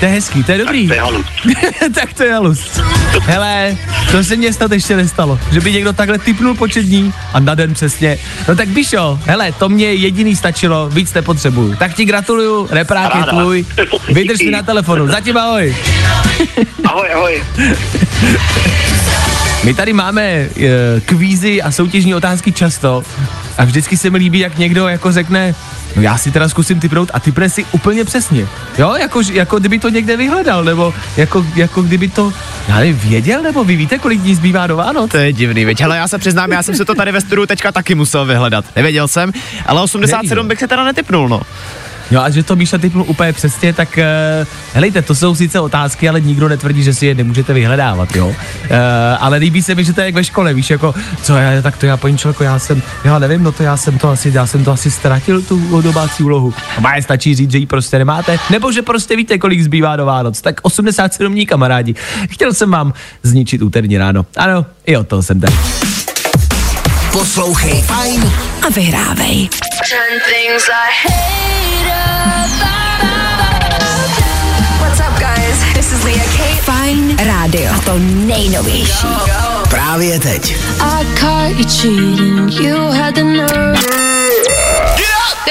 To 0.00 0.06
je 0.06 0.12
hezký, 0.12 0.44
to 0.44 0.52
je 0.52 0.58
dobrý. 0.58 0.88
To 0.88 0.94
je 0.94 1.00
halus. 1.00 1.26
tak 1.94 2.12
to 2.12 2.22
je 2.22 2.32
halus. 2.32 2.80
Hele, 3.20 3.76
to 4.10 4.24
se 4.24 4.36
mně 4.36 4.52
snad 4.52 4.72
ještě 4.72 4.96
nestalo, 4.96 5.40
že 5.52 5.60
by 5.60 5.72
někdo 5.72 5.92
takhle 5.92 6.18
typnul 6.18 6.54
počet 6.54 6.82
dní 6.82 7.12
a 7.32 7.40
na 7.40 7.54
den 7.54 7.74
přesně. 7.74 8.18
No 8.48 8.56
tak 8.56 8.68
Bíšo, 8.68 9.20
hele, 9.24 9.52
to 9.52 9.68
mě 9.68 9.92
jediný 9.92 10.36
stačilo, 10.36 10.88
víc 10.88 11.14
nepotřebuju. 11.14 11.76
Tak 11.76 11.94
ti 11.94 12.04
gratuluju, 12.04 12.68
reprák 12.70 13.14
je 13.14 13.22
tvůj, 13.24 13.64
vydrž 14.12 14.40
mi 14.40 14.50
na 14.50 14.62
telefonu, 14.62 15.06
zatím 15.06 15.36
ahoj. 15.36 15.76
Ahoj, 16.84 17.08
ahoj. 17.14 17.42
My 19.64 19.74
tady 19.74 19.92
máme 19.92 20.48
uh, 20.56 20.64
kvízy 21.04 21.62
a 21.62 21.70
soutěžní 21.70 22.14
otázky 22.14 22.52
často 22.52 23.02
a 23.58 23.64
vždycky 23.64 23.96
se 23.96 24.10
mi 24.10 24.18
líbí, 24.18 24.38
jak 24.38 24.58
někdo 24.58 24.88
jako 24.88 25.12
řekne, 25.12 25.54
no 25.96 26.02
já 26.02 26.18
si 26.18 26.30
teda 26.30 26.48
zkusím 26.48 26.80
typnout 26.80 27.10
a 27.14 27.20
typne 27.20 27.50
si 27.50 27.64
úplně 27.72 28.04
přesně. 28.04 28.46
Jo, 28.78 28.94
jako, 29.00 29.20
jako 29.32 29.58
kdyby 29.58 29.78
to 29.78 29.88
někde 29.88 30.16
vyhledal, 30.16 30.64
nebo 30.64 30.94
jako, 31.16 31.46
jako 31.56 31.82
kdyby 31.82 32.08
to, 32.08 32.32
já 32.68 32.76
nevím, 32.76 32.96
věděl, 32.98 33.42
nebo 33.42 33.64
vy 33.64 33.76
víte, 33.76 33.98
kolik 33.98 34.20
dní 34.20 34.34
zbývá 34.34 34.66
do 34.66 34.76
Vánoc? 34.76 35.10
To 35.10 35.16
je 35.16 35.32
divný, 35.32 35.64
veď. 35.64 35.80
Hele, 35.80 35.96
já 35.96 36.08
se 36.08 36.18
přiznám, 36.18 36.52
já 36.52 36.62
jsem 36.62 36.74
si 36.74 36.84
to 36.84 36.94
tady 36.94 37.12
ve 37.12 37.20
studiu 37.20 37.46
teďka 37.46 37.72
taky 37.72 37.94
musel 37.94 38.26
vyhledat. 38.26 38.64
Nevěděl 38.76 39.08
jsem, 39.08 39.32
ale 39.66 39.82
87 39.82 40.36
Neví, 40.36 40.48
bych 40.48 40.58
se 40.58 40.68
teda 40.68 40.84
netypnul, 40.84 41.28
no. 41.28 41.40
Jo, 42.10 42.20
a 42.20 42.30
že 42.30 42.42
to 42.42 42.56
Míša 42.56 42.78
typnul 42.78 43.04
úplně 43.08 43.32
přesně, 43.32 43.72
tak 43.72 43.98
uh, 43.98 44.46
helejte, 44.74 45.02
to 45.02 45.14
jsou 45.14 45.34
sice 45.34 45.60
otázky, 45.60 46.08
ale 46.08 46.20
nikdo 46.20 46.48
netvrdí, 46.48 46.82
že 46.82 46.94
si 46.94 47.06
je 47.06 47.14
nemůžete 47.14 47.52
vyhledávat, 47.52 48.16
jo. 48.16 48.26
Uh, 48.26 48.34
ale 49.20 49.36
líbí 49.36 49.62
se 49.62 49.74
mi, 49.74 49.84
že 49.84 49.92
to 49.92 50.00
je 50.00 50.04
jak 50.04 50.14
ve 50.14 50.24
škole, 50.24 50.54
víš, 50.54 50.70
jako, 50.70 50.94
co 51.22 51.36
já, 51.36 51.62
tak 51.62 51.76
to 51.76 51.86
já 51.86 51.96
po 51.96 52.08
jako 52.08 52.44
já 52.44 52.58
jsem, 52.58 52.82
já 53.04 53.18
nevím, 53.18 53.42
no 53.42 53.52
to 53.52 53.62
já 53.62 53.76
jsem 53.76 53.98
to 53.98 54.08
asi, 54.08 54.32
já 54.34 54.46
jsem 54.46 54.64
to 54.64 54.72
asi 54.72 54.90
ztratil, 54.90 55.42
tu 55.42 55.82
domácí 55.82 56.22
úlohu. 56.22 56.54
A 56.76 56.80
má 56.80 56.96
je 56.96 57.02
stačí 57.02 57.34
říct, 57.34 57.50
že 57.50 57.58
ji 57.58 57.66
prostě 57.66 57.98
nemáte, 57.98 58.38
nebo 58.50 58.72
že 58.72 58.82
prostě 58.82 59.16
víte, 59.16 59.38
kolik 59.38 59.62
zbývá 59.62 59.96
do 59.96 60.06
Vánoc. 60.06 60.40
Tak 60.40 60.60
87 60.62 61.32
dní, 61.32 61.46
kamarádi. 61.46 61.94
Chtěl 62.30 62.54
jsem 62.54 62.70
vám 62.70 62.92
zničit 63.22 63.62
úterní 63.62 63.98
ráno. 63.98 64.26
Ano, 64.36 64.66
i 64.86 64.96
o 64.96 65.04
toho 65.04 65.22
jsem 65.22 65.40
tady. 65.40 65.54
Poslouchej 67.12 67.82
Fajn 67.82 68.32
A 68.66 68.68
vyhrávej. 68.68 69.48
Turn 69.88 70.20
things 70.30 70.68
I 70.68 71.08
hate 71.08 71.59
What's 74.80 75.00
up, 75.00 75.14
guys? 75.20 75.56
This 75.74 75.92
is 75.92 76.04
Leah 76.04 76.28
Kate. 76.36 76.62
Fajn 76.62 77.16
rádio. 77.16 77.70
A 77.74 77.78
to 77.80 77.98
nejnovější. 77.98 79.06
právě 79.70 80.18
teď. 80.20 80.56
I 80.80 81.04
caught 81.20 81.58
you 81.58 81.64
cheating. 81.64 82.52
You 82.60 82.90
had 82.90 83.14
the 83.14 83.24
nerve. 83.24 84.09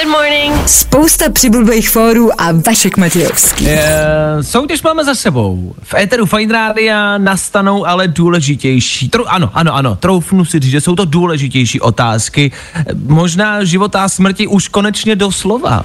Good 0.03 0.11
morning. 0.11 0.67
Spousta 0.67 1.29
přibulbých 1.29 1.89
fórů 1.89 2.41
a 2.41 2.51
Vašek 2.51 2.97
Matějovský. 2.97 3.65
E, 3.69 3.79
soutěž 4.41 4.81
máme 4.81 5.05
za 5.05 5.15
sebou. 5.15 5.75
V 5.83 5.93
éteru 5.93 6.25
Fine 6.25 6.53
Rádia 6.53 7.17
nastanou 7.17 7.85
ale 7.85 8.07
důležitější. 8.07 9.09
Tro, 9.09 9.33
ano, 9.33 9.49
ano, 9.53 9.75
ano, 9.75 9.95
troufnu 9.95 10.45
si 10.45 10.59
říct, 10.59 10.71
že 10.71 10.81
jsou 10.81 10.95
to 10.95 11.05
důležitější 11.05 11.81
otázky. 11.81 12.51
E, 12.75 12.85
možná 13.05 13.63
života 13.63 14.03
a 14.03 14.09
smrti 14.09 14.47
už 14.47 14.67
konečně 14.67 15.15
doslova. 15.15 15.83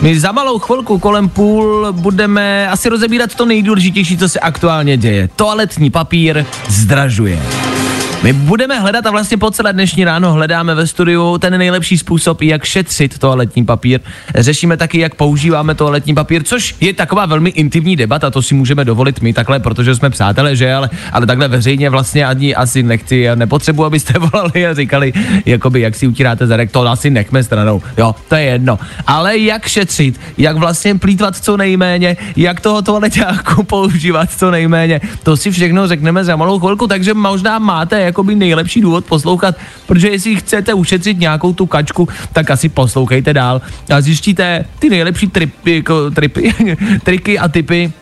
My 0.00 0.20
za 0.20 0.32
malou 0.32 0.58
chvilku 0.58 0.98
kolem 0.98 1.28
půl 1.28 1.92
budeme 1.92 2.68
asi 2.68 2.88
rozebírat 2.88 3.34
to 3.34 3.46
nejdůležitější, 3.46 4.18
co 4.18 4.28
se 4.28 4.40
aktuálně 4.40 4.96
děje. 4.96 5.28
Toaletní 5.36 5.90
papír 5.90 6.46
zdražuje. 6.68 7.42
My 8.22 8.32
budeme 8.32 8.80
hledat 8.80 9.06
a 9.06 9.10
vlastně 9.10 9.36
po 9.36 9.50
celé 9.50 9.72
dnešní 9.72 10.04
ráno 10.04 10.32
hledáme 10.32 10.74
ve 10.74 10.86
studiu 10.86 11.38
ten 11.38 11.58
nejlepší 11.58 11.98
způsob, 11.98 12.42
jak 12.42 12.64
šetřit 12.64 13.18
toaletní 13.18 13.64
papír. 13.64 14.00
Řešíme 14.34 14.76
taky, 14.76 14.98
jak 14.98 15.14
používáme 15.14 15.74
toaletní 15.74 16.14
papír, 16.14 16.42
což 16.42 16.74
je 16.80 16.92
taková 16.92 17.26
velmi 17.26 17.50
intimní 17.50 17.96
debata, 17.96 18.30
to 18.30 18.42
si 18.42 18.54
můžeme 18.54 18.84
dovolit 18.84 19.20
my 19.20 19.32
takhle, 19.32 19.60
protože 19.60 19.94
jsme 19.94 20.10
přátelé, 20.10 20.56
že, 20.56 20.74
ale, 20.74 20.90
ale 21.12 21.26
takhle 21.26 21.48
veřejně 21.48 21.90
vlastně 21.90 22.26
ani 22.26 22.54
asi 22.54 22.82
nechci 22.82 23.28
a 23.28 23.34
nepotřebuji, 23.34 23.84
abyste 23.84 24.14
volali 24.32 24.66
a 24.66 24.74
říkali, 24.74 25.12
jakoby, 25.46 25.80
jak 25.80 25.94
si 25.94 26.06
utíráte 26.06 26.46
zadek, 26.46 26.70
to 26.70 26.88
asi 26.88 27.10
nechme 27.10 27.44
stranou. 27.44 27.82
Jo, 27.98 28.14
to 28.28 28.34
je 28.34 28.42
jedno. 28.42 28.78
Ale 29.06 29.38
jak 29.38 29.66
šetřit, 29.66 30.20
jak 30.38 30.56
vlastně 30.56 30.94
plítvat 30.94 31.36
co 31.36 31.56
nejméně, 31.56 32.16
jak 32.36 32.60
toho 32.60 32.82
toaleťáku 32.82 33.62
používat 33.72 34.30
co 34.30 34.50
nejméně, 34.50 35.00
to 35.22 35.36
si 35.36 35.50
všechno 35.50 35.88
řekneme 35.88 36.24
za 36.24 36.36
malou 36.36 36.58
chvilku, 36.58 36.86
takže 36.86 37.14
možná 37.14 37.58
máte 37.58 38.11
jakoby 38.12 38.34
nejlepší 38.34 38.80
důvod 38.80 39.04
poslouchat, 39.04 39.54
protože 39.86 40.08
jestli 40.08 40.36
chcete 40.36 40.74
ušetřit 40.74 41.18
nějakou 41.18 41.52
tu 41.52 41.66
kačku, 41.66 42.08
tak 42.32 42.50
asi 42.50 42.68
poslouchejte 42.68 43.32
dál 43.34 43.62
a 43.90 44.00
zjistíte 44.00 44.64
ty 44.78 44.90
nejlepší 44.90 45.26
tripy, 45.28 45.74
jako, 45.74 46.10
tripy, 46.10 46.54
triky 47.04 47.38
a 47.38 47.48
typy 47.48 47.92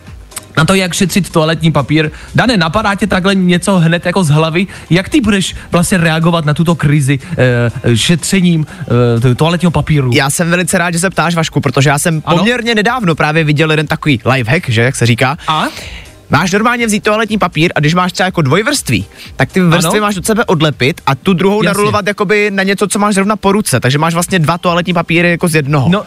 na 0.56 0.64
to, 0.64 0.74
jak 0.74 0.94
šetřit 0.94 1.30
toaletní 1.30 1.72
papír. 1.72 2.10
Dane, 2.34 2.56
napadá 2.56 2.94
tě 2.94 3.06
takhle 3.06 3.34
něco 3.34 3.78
hned 3.78 4.06
jako 4.06 4.24
z 4.24 4.28
hlavy? 4.28 4.66
Jak 4.90 5.08
ty 5.08 5.20
budeš 5.20 5.56
vlastně 5.72 5.98
reagovat 5.98 6.44
na 6.44 6.54
tuto 6.54 6.74
krizi 6.74 7.18
e, 7.38 7.96
šetřením 7.96 8.66
e, 9.30 9.34
toaletního 9.34 9.70
papíru? 9.70 10.10
Já 10.14 10.30
jsem 10.30 10.50
velice 10.50 10.78
rád, 10.78 10.90
že 10.90 10.98
se 10.98 11.10
ptáš, 11.10 11.34
Vašku, 11.34 11.60
protože 11.60 11.90
já 11.90 11.98
jsem 11.98 12.22
Ano? 12.26 12.38
poměrně 12.38 12.74
nedávno 12.74 13.14
právě 13.14 13.44
viděl 13.44 13.70
jeden 13.70 13.86
takový 13.86 14.20
lifehack, 14.24 14.68
že 14.68 14.82
jak 14.82 14.96
se 14.96 15.06
říká. 15.06 15.38
A? 15.48 15.68
Máš 16.30 16.52
normálně 16.52 16.86
vzít 16.86 17.02
toaletní 17.04 17.38
papír 17.38 17.72
a 17.74 17.80
když 17.80 17.94
máš 17.94 18.12
třeba 18.12 18.24
jako 18.24 18.42
dvojvrství, 18.42 19.06
tak 19.36 19.52
ty 19.52 19.60
vrstvy 19.60 19.98
Ano. 19.98 20.06
máš 20.06 20.16
od 20.16 20.26
sebe 20.26 20.44
odlepit 20.44 21.00
a 21.06 21.14
tu 21.14 21.32
druhou 21.32 21.56
Jasně. 21.62 21.66
narolovat 21.66 22.06
jakoby 22.06 22.50
na 22.50 22.62
něco, 22.62 22.88
co 22.88 22.98
máš 22.98 23.14
zrovna 23.14 23.36
po 23.36 23.52
ruce. 23.52 23.80
Takže 23.80 23.98
máš 23.98 24.14
vlastně 24.14 24.38
dva 24.38 24.58
toaletní 24.58 24.94
papíry 24.94 25.30
jako 25.30 25.48
z 25.48 25.54
jednoho. 25.54 25.88
No, 25.88 26.02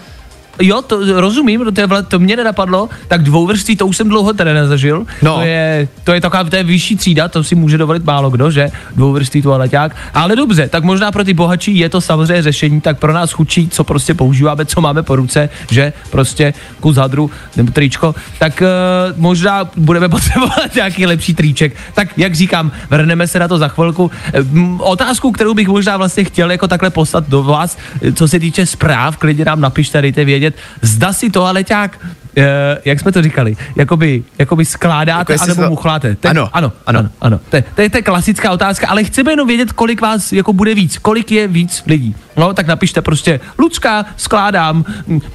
Jo, 0.62 0.82
to 0.82 1.22
rozumím, 1.22 1.74
to, 1.74 1.82
je, 1.82 1.88
to 2.08 2.20
mě 2.20 2.36
nenapadlo, 2.36 2.90
tak 3.08 3.24
dvouvrství 3.24 3.76
to 3.76 3.88
už 3.88 3.98
jsem 3.98 4.10
dlouho 4.10 4.34
teda 4.34 4.54
nezažil. 4.54 5.06
No. 5.22 5.36
To 5.36 5.42
je, 5.42 5.88
to 6.04 6.14
je 6.14 6.22
taková, 6.22 6.44
to 6.44 6.56
je 6.56 6.64
vyšší 6.64 6.96
třída, 6.96 7.28
to 7.28 7.44
si 7.44 7.56
může 7.56 7.78
dovolit 7.78 8.06
málo 8.06 8.30
kdo, 8.30 8.52
že? 8.52 8.70
Dvouvrství 8.96 9.42
toaleťák. 9.42 9.96
Ale 10.14 10.36
dobře, 10.36 10.70
tak 10.70 10.84
možná 10.84 11.12
pro 11.12 11.24
ty 11.24 11.34
bohatší 11.34 11.78
je 11.78 11.90
to 11.90 12.02
samozřejmě 12.02 12.42
řešení, 12.42 12.82
tak 12.82 13.00
pro 13.00 13.14
nás 13.14 13.32
chudší, 13.32 13.70
co 13.70 13.84
prostě 13.84 14.14
používáme, 14.14 14.66
co 14.66 14.82
máme 14.82 15.04
po 15.04 15.16
ruce, 15.16 15.50
že 15.72 15.94
prostě 16.12 16.54
kus 16.80 16.98
hadru 16.98 17.32
nebo 17.58 17.72
tričko, 17.72 18.16
tak 18.40 18.62
uh, 18.62 19.20
možná 19.22 19.70
budeme 19.78 20.10
potřebovat 20.14 20.76
nějaký 20.76 21.06
lepší 21.06 21.34
triček. 21.34 21.76
Tak 21.94 22.18
jak 22.18 22.36
říkám, 22.36 22.72
vrhneme 22.90 23.28
se 23.28 23.40
na 23.40 23.48
to 23.48 23.58
za 23.58 23.68
chvilku. 23.68 24.12
Um, 24.52 24.82
otázku, 24.82 25.32
kterou 25.32 25.54
bych 25.54 25.68
možná 25.68 25.98
vlastně 25.98 26.24
chtěl 26.24 26.52
jako 26.52 26.68
takhle 26.68 26.90
poslat 26.90 27.30
do 27.30 27.44
vás, 27.44 27.78
eh, 28.02 28.14
co 28.14 28.28
se 28.28 28.40
týče 28.40 28.66
zpráv, 28.66 29.18
klidně 29.18 29.46
nám 29.46 29.62
napište, 29.62 30.02
dejte 30.02 30.26
vědět, 30.26 30.43
zda 30.82 31.14
si 31.14 31.30
toaleťák 31.30 32.00
Uh, 32.38 32.44
jak 32.86 33.00
jsme 33.00 33.12
to 33.12 33.22
říkali, 33.22 33.56
jakoby, 33.76 34.24
jakoby 34.40 34.66
skládáte, 34.66 35.34
Jako 35.34 35.44
anebo 35.44 35.62
to- 35.62 35.70
muchláte. 35.70 36.16
To 36.16 36.28
je- 36.28 36.30
Ano, 36.32 36.50
ano, 36.54 36.72
ano. 36.86 37.00
ano, 37.00 37.10
ano. 37.22 37.40
To, 37.50 37.56
je, 37.56 37.64
to, 37.76 37.82
je, 37.82 37.90
to 37.90 37.98
je 37.98 38.02
klasická 38.02 38.52
otázka, 38.52 38.88
ale 38.88 39.04
chceme 39.04 39.32
jenom 39.32 39.48
vědět, 39.48 39.72
kolik 39.72 40.02
vás 40.02 40.34
jako 40.34 40.54
bude 40.54 40.76
víc, 40.76 40.98
kolik 40.98 41.32
je 41.32 41.48
víc 41.48 41.84
lidí. 41.88 42.16
No, 42.38 42.54
tak 42.54 42.68
napište 42.68 43.02
prostě 43.02 43.40
Lucka, 43.58 44.06
skládám, 44.18 44.86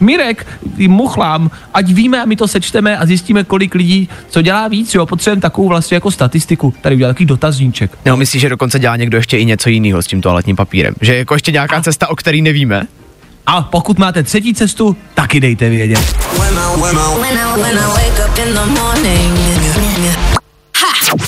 Mirek, 0.00 0.46
muchlám, 0.88 1.50
ať 1.74 1.86
víme 1.86 2.22
a 2.22 2.24
my 2.24 2.36
to 2.36 2.48
sečteme 2.48 2.98
a 2.98 3.06
zjistíme, 3.06 3.44
kolik 3.44 3.74
lidí, 3.74 4.08
co 4.30 4.42
dělá 4.42 4.68
víc, 4.68 4.94
jo, 4.94 5.06
potřebujeme 5.06 5.42
takovou 5.42 5.68
vlastně 5.68 5.94
jako 5.94 6.10
statistiku, 6.10 6.74
tady 6.80 6.94
udělat 6.94 7.10
takový 7.10 7.26
dotazníček. 7.26 7.98
No, 8.06 8.16
myslíš, 8.16 8.42
že 8.42 8.48
dokonce 8.48 8.78
dělá 8.78 8.96
někdo 8.96 9.16
ještě 9.18 9.38
i 9.38 9.44
něco 9.44 9.68
jiného 9.70 10.02
s 10.02 10.06
tím 10.06 10.20
toaletním 10.20 10.56
papírem? 10.56 10.94
Že 11.00 11.12
je 11.12 11.18
jako 11.18 11.34
ještě 11.34 11.52
nějaká 11.52 11.80
cesta, 11.80 12.08
o 12.10 12.16
který 12.16 12.42
nevíme? 12.42 12.86
A 13.50 13.62
pokud 13.62 13.98
máte 13.98 14.22
třetí 14.22 14.54
cestu, 14.54 14.96
taky 15.14 15.40
dejte 15.40 15.68
vědět. 15.68 16.16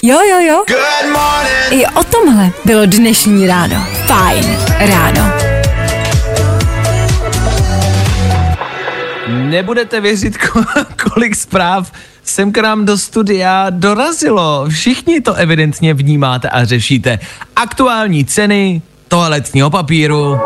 Jo, 0.02 0.18
jo, 0.30 0.38
jo. 0.40 0.64
Good 0.68 1.12
morning. 1.12 1.70
I 1.70 1.87
o 1.87 2.04
tomhle 2.04 2.50
bylo 2.64 2.87
dnešní 2.87 3.46
ráno. 3.46 3.87
Fajn 4.06 4.59
ráno. 4.78 5.30
Nebudete 9.28 10.00
věřit, 10.00 10.37
ko- 10.37 10.85
kolik 11.11 11.35
zpráv 11.37 11.92
sem 12.24 12.52
k 12.52 12.59
nám 12.59 12.85
do 12.85 12.98
studia 12.98 13.66
dorazilo. 13.70 14.64
Všichni 14.68 15.20
to 15.20 15.35
evidentně 15.35 15.94
vnímáte 15.94 16.48
a 16.48 16.64
řešíte. 16.64 17.18
Aktuální 17.56 18.24
ceny 18.24 18.83
toaletního 19.09 19.70
papíru. 19.70 20.40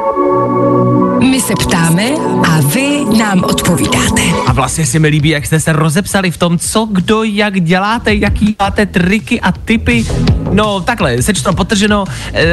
My 1.30 1.40
se 1.40 1.54
ptáme 1.54 2.10
a 2.48 2.60
vy 2.60 3.04
nám 3.18 3.44
odpovídáte. 3.44 4.22
A 4.46 4.52
vlastně 4.52 4.86
si 4.86 4.98
mi 4.98 5.08
líbí, 5.08 5.28
jak 5.28 5.46
jste 5.46 5.60
se 5.60 5.72
rozepsali 5.72 6.30
v 6.30 6.36
tom, 6.36 6.58
co 6.58 6.88
kdo 6.92 7.22
jak 7.22 7.60
děláte, 7.60 8.14
jaký 8.14 8.56
máte 8.58 8.86
triky 8.86 9.40
a 9.40 9.52
typy. 9.52 10.04
No 10.54 10.80
takhle, 10.80 11.22
sečto 11.22 11.52
potrženo, 11.52 12.04
e, 12.32 12.44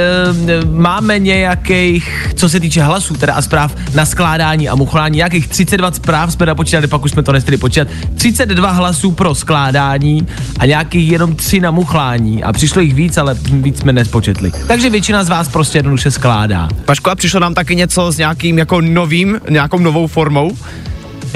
máme 0.66 1.20
nějakých, 1.20 2.32
co 2.36 2.50
se 2.50 2.60
týče 2.60 2.84
hlasů 2.84 3.14
teda 3.14 3.34
a 3.34 3.42
zpráv 3.42 3.76
na 3.94 4.06
skládání 4.06 4.70
a 4.70 4.76
muchlání, 4.76 5.18
nějakých 5.18 5.48
32 5.48 5.92
zpráv 5.92 6.34
jsme 6.34 6.46
napočítali, 6.46 6.88
pak 6.88 7.04
už 7.04 7.12
jsme 7.12 7.24
to 7.24 7.32
nestihli 7.32 7.58
počítat. 7.58 7.88
32 8.16 8.72
hlasů 8.72 9.12
pro 9.12 9.36
skládání 9.36 10.28
a 10.60 10.66
nějakých 10.66 11.12
jenom 11.12 11.36
3 11.36 11.60
na 11.60 11.72
muchlání 11.72 12.44
a 12.44 12.54
přišlo 12.54 12.82
jich 12.82 12.94
víc, 12.94 13.18
ale 13.18 13.34
víc 13.44 13.80
jsme 13.80 13.94
nespočetli. 13.94 14.52
Takže 14.68 14.90
většina 14.90 15.24
z 15.24 15.30
vás 15.30 15.48
prostě 15.48 15.78
jednoduše 15.78 16.12
skládá. 16.12 16.70
Paško, 16.86 17.10
a 17.10 17.16
přišlo 17.16 17.40
nám 17.40 17.54
taky 17.54 17.76
něco 17.76 18.12
s 18.12 18.18
nějakým 18.18 18.58
jako 18.58 18.82
novým, 18.82 19.40
nějakou 19.50 19.80
novou 19.80 20.08
formou? 20.08 20.52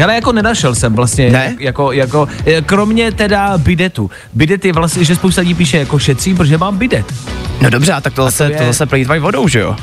Ale 0.04 0.16
jako 0.16 0.32
nenašel 0.32 0.76
jsem 0.76 0.94
vlastně, 0.94 1.30
Ne? 1.32 1.56
jako, 1.60 1.92
jako, 1.92 2.28
eh, 2.46 2.62
kromě 2.62 3.12
teda 3.12 3.58
bidetu. 3.58 4.12
Bidet 4.34 4.66
je 4.66 4.74
vlastně, 4.74 5.04
že 5.04 5.16
spousta 5.16 5.42
lidí 5.42 5.54
píše 5.54 5.78
jako 5.78 6.00
šetřím, 6.00 6.38
protože 6.38 6.58
mám 6.58 6.78
bidet. 6.78 7.14
No 7.62 7.70
dobře, 7.70 7.94
a 7.94 8.02
tak 8.02 8.14
to 8.14 8.24
zase, 8.24 8.44
je- 8.52 8.58
to 8.58 8.66
zase 8.66 8.86
plýtvají 8.86 9.22
vodou, 9.22 9.48
že 9.48 9.60
jo? 9.60 9.76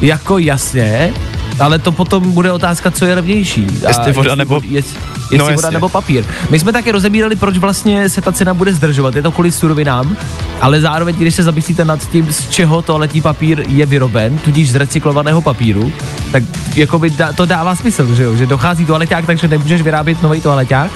Jako 0.00 0.38
jasně, 0.38 1.12
ale 1.60 1.78
to 1.78 1.92
potom 1.92 2.32
bude 2.32 2.52
otázka, 2.52 2.90
co 2.90 3.04
je 3.06 3.14
levnější. 3.14 3.66
A 3.84 3.88
Jestli 3.88 4.12
voda 4.12 4.34
nebo- 4.34 4.60
Jest, 4.68 4.96
jestli 5.20 5.38
No, 5.38 5.44
voda 5.44 5.52
jasně. 5.52 5.70
nebo 5.70 5.88
papír. 5.88 6.24
My 6.50 6.58
jsme 6.58 6.72
taky 6.72 6.92
rozebírali, 6.92 7.36
proč 7.36 7.56
vlastně 7.58 8.08
se 8.08 8.20
ta 8.20 8.32
cena 8.32 8.54
bude 8.54 8.74
zdržovat. 8.74 9.16
Je 9.16 9.22
to 9.22 9.32
kvůli 9.32 9.52
surovinám, 9.52 10.16
ale 10.60 10.80
zároveň, 10.80 11.14
když 11.16 11.34
se 11.34 11.42
zamyslíte 11.42 11.84
nad 11.84 12.08
tím, 12.10 12.32
z 12.32 12.48
čeho 12.48 12.82
toaletní 12.82 13.20
papír 13.20 13.64
je 13.68 13.86
vyroben, 13.86 14.38
tudíž 14.38 14.70
z 14.70 14.74
recyklovaného 14.74 15.40
papíru, 15.42 15.92
tak 16.32 16.42
jakoby 16.76 17.10
dá, 17.10 17.32
to 17.32 17.46
dává 17.46 17.76
smysl, 17.76 18.14
že 18.14 18.22
jo? 18.22 18.36
Že 18.36 18.46
dochází 18.46 18.86
toaleťák, 18.86 19.26
takže 19.26 19.48
nemůžeš 19.48 19.82
vyrábět 19.82 20.22
nový 20.22 20.40
toaleťák, 20.40 20.90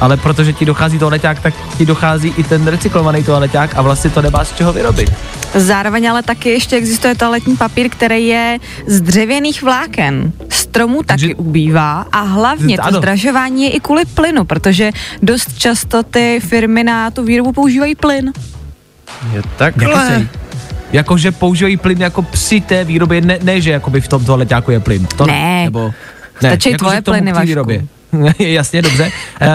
ale 0.00 0.16
protože 0.16 0.52
ti 0.52 0.64
dochází 0.64 0.98
toaleťák, 0.98 1.40
tak 1.40 1.54
ti 1.78 1.86
dochází 1.86 2.34
i 2.36 2.42
ten 2.44 2.66
recyklovaný 2.66 3.22
toaleťák 3.24 3.76
a 3.76 3.82
vlastně 3.82 4.10
to 4.10 4.22
nemá 4.22 4.44
z 4.44 4.52
čeho 4.52 4.72
vyrobit. 4.72 5.12
Zároveň 5.54 6.10
ale 6.10 6.22
taky 6.22 6.48
ještě 6.50 6.76
existuje 6.76 7.14
toaletní 7.14 7.56
papír, 7.56 7.88
který 7.90 8.26
je 8.26 8.58
z 8.86 9.00
dřevěných 9.00 9.62
vláken. 9.62 10.32
Stromů 10.50 10.96
taky 10.96 11.06
Takže- 11.06 11.34
ubývá 11.34 12.06
a 12.12 12.20
hlavně 12.20 12.76
to 12.76 12.84
Ano. 12.84 12.98
zdražování 12.98 13.62
je 13.64 13.70
i 13.70 13.80
kvůli 13.80 14.04
plynu, 14.04 14.44
protože 14.44 14.90
dost 15.22 15.58
často 15.58 16.02
ty 16.02 16.40
firmy 16.44 16.84
na 16.84 17.10
tu 17.10 17.24
výrobu 17.24 17.52
používají 17.52 17.94
plyn. 17.94 18.32
Je 19.32 19.36
Jako 19.36 19.48
takhle. 19.56 20.06
celý. 20.08 20.28
Jakože 20.92 21.32
používají 21.32 21.76
plyn 21.76 22.00
jako 22.00 22.22
při 22.22 22.60
té 22.60 22.84
výrobě, 22.84 23.20
ne, 23.20 23.38
ne 23.42 23.60
že 23.60 23.70
jakoby 23.70 24.00
v 24.00 24.08
tom 24.08 24.24
toaleťáku 24.24 24.70
je 24.70 24.80
plyn. 24.80 25.06
To 25.16 25.26
Ne. 25.26 25.64
Nebo, 25.64 25.92
Stačí 26.38 26.70
jakože 26.70 26.78
tvoje 26.78 27.02
plyny, 27.02 27.32
Vašku. 27.32 27.46
výrobě. 27.46 27.84
Jasně, 28.38 28.82
dobře. 28.82 29.12
Uh, 29.42 29.48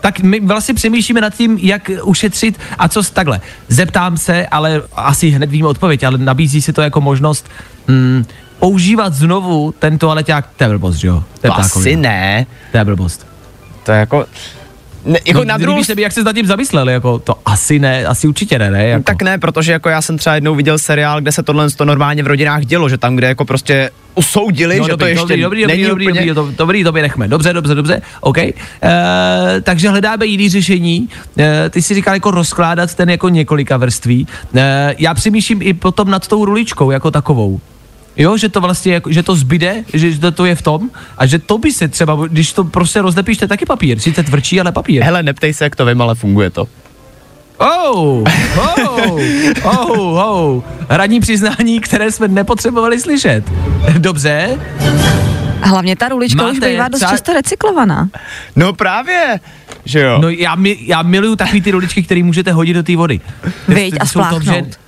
tak 0.00 0.20
my 0.20 0.40
vlastně 0.40 0.74
přemýšlíme 0.74 1.20
nad 1.20 1.34
tím, 1.34 1.58
jak 1.58 1.90
ušetřit 2.02 2.60
a 2.78 2.88
co 2.88 3.02
s 3.02 3.10
takhle. 3.10 3.40
Zeptám 3.68 4.16
se, 4.16 4.46
ale 4.46 4.82
asi 4.94 5.28
hned 5.28 5.50
víme 5.50 5.68
odpověď, 5.68 6.04
ale 6.04 6.18
nabízí 6.18 6.62
si 6.62 6.72
to 6.72 6.82
jako 6.82 7.00
možnost 7.00 7.50
mm, 7.86 8.24
používat 8.58 9.14
znovu 9.14 9.74
ten 9.78 9.98
toaleťák. 9.98 10.48
To 10.56 10.64
je 10.64 10.68
blbost, 10.68 10.96
že 10.96 11.08
jo? 11.08 11.24
To 11.40 11.46
je 11.46 11.50
ptákovina. 11.50 11.80
asi 11.80 11.96
ne. 11.96 12.46
To 12.72 12.78
je 12.78 12.84
blbost. 12.84 13.26
To 13.84 13.92
je 13.92 13.98
jako... 13.98 14.26
Ne, 15.08 15.18
jako 15.26 15.38
No, 15.38 15.44
na 15.44 15.56
druhou 15.56 15.84
se 15.84 15.94
mi, 15.94 16.02
jak 16.02 16.12
se 16.12 16.24
nad 16.24 16.32
tím 16.32 16.46
zamysleli, 16.46 16.92
jako 16.92 17.18
to 17.18 17.34
asi 17.44 17.78
ne, 17.78 18.04
asi 18.06 18.28
určitě 18.28 18.58
ne, 18.58 18.70
ne? 18.70 18.88
Jako. 18.88 19.04
Tak 19.04 19.22
ne, 19.22 19.38
protože 19.38 19.72
jako 19.72 19.88
já 19.88 20.02
jsem 20.02 20.18
třeba 20.18 20.34
jednou 20.34 20.54
viděl 20.54 20.78
seriál, 20.78 21.20
kde 21.20 21.32
se 21.32 21.42
tohle 21.42 21.70
to 21.70 21.84
normálně 21.84 22.22
v 22.22 22.26
rodinách 22.26 22.64
dělo, 22.64 22.88
že 22.88 22.98
tam, 22.98 23.16
kde 23.16 23.26
jako 23.26 23.44
prostě 23.44 23.90
usoudili, 24.14 24.74
že 24.74 24.80
to 24.80 24.88
dobrý, 24.88 25.10
ještě 25.10 25.22
dobrý, 25.22 25.42
dobrý, 25.42 25.66
není 25.66 25.84
dobrý, 25.84 26.06
úplně... 26.06 26.20
dobrý, 26.20 26.54
dobrý, 26.56 26.56
dobrý, 26.56 26.84
to 26.84 26.92
nechme. 26.92 27.28
Dobře, 27.28 27.52
dobře, 27.52 27.74
dobře, 27.74 28.02
OK. 28.20 28.36
Uh, 28.38 28.42
takže 29.62 29.88
hledáme 29.88 30.26
jiný 30.26 30.48
řešení. 30.48 31.08
Uh, 31.36 31.44
ty 31.70 31.82
si 31.82 31.94
říkal 31.94 32.14
jako 32.14 32.30
rozkládat 32.30 32.94
ten 32.94 33.10
jako 33.10 33.28
několika 33.28 33.76
vrství. 33.76 34.26
Uh, 34.52 34.60
já 34.98 35.14
přemýšlím 35.14 35.62
i 35.62 35.74
potom 35.74 36.10
nad 36.10 36.28
tou 36.28 36.44
ruličkou 36.44 36.90
jako 36.90 37.10
takovou. 37.10 37.60
Jo, 38.18 38.36
že 38.36 38.48
to 38.48 38.60
vlastně, 38.60 38.92
jako, 38.94 39.12
že 39.12 39.22
to 39.22 39.36
zbyde, 39.36 39.84
že 39.94 40.18
to, 40.18 40.32
to 40.32 40.44
je 40.44 40.54
v 40.54 40.62
tom 40.62 40.90
a 41.18 41.26
že 41.26 41.38
to 41.38 41.58
by 41.58 41.72
se 41.72 41.88
třeba, 41.88 42.16
když 42.26 42.52
to 42.52 42.64
prostě 42.64 43.02
rozlepíš, 43.02 43.38
to 43.38 43.44
je 43.44 43.48
taky 43.48 43.64
papír, 43.66 43.98
sice 43.98 44.22
tvrdší, 44.22 44.60
ale 44.60 44.72
papír. 44.72 45.02
Hele, 45.02 45.22
neptej 45.22 45.54
se, 45.54 45.64
jak 45.64 45.76
to 45.76 45.86
vím, 45.86 46.02
ale 46.02 46.14
funguje 46.14 46.50
to. 46.50 46.68
Oh, 47.58 48.24
oh, 48.56 49.20
oh, 49.64 50.18
oh. 50.24 50.62
Hradní 50.88 51.20
přiznání, 51.20 51.80
které 51.80 52.12
jsme 52.12 52.28
nepotřebovali 52.28 53.00
slyšet. 53.00 53.44
Dobře, 53.98 54.58
A 55.62 55.66
hlavně 55.68 55.96
ta 55.96 56.08
rulička 56.08 56.42
Máte 56.42 56.52
už 56.52 56.58
bývá 56.58 56.88
dost 56.88 56.98
třeba- 56.98 57.10
často 57.10 57.32
recyklovaná. 57.32 58.08
No 58.56 58.72
právě, 58.72 59.40
že 59.84 60.00
jo. 60.00 60.18
No 60.22 60.28
já, 60.28 60.54
mi, 60.54 60.76
já 60.80 61.02
miluju 61.02 61.36
takový 61.36 61.60
ty 61.62 61.70
ruličky, 61.70 62.02
které 62.02 62.22
můžete 62.22 62.52
hodit 62.52 62.74
do 62.74 62.82
té 62.82 62.96
vody. 62.96 63.20
Viď, 63.68 63.94
a 64.00 64.06
Jsou 64.06 64.20
to, 64.20 64.40
že, 64.40 64.50
spláchnout. 64.50 64.78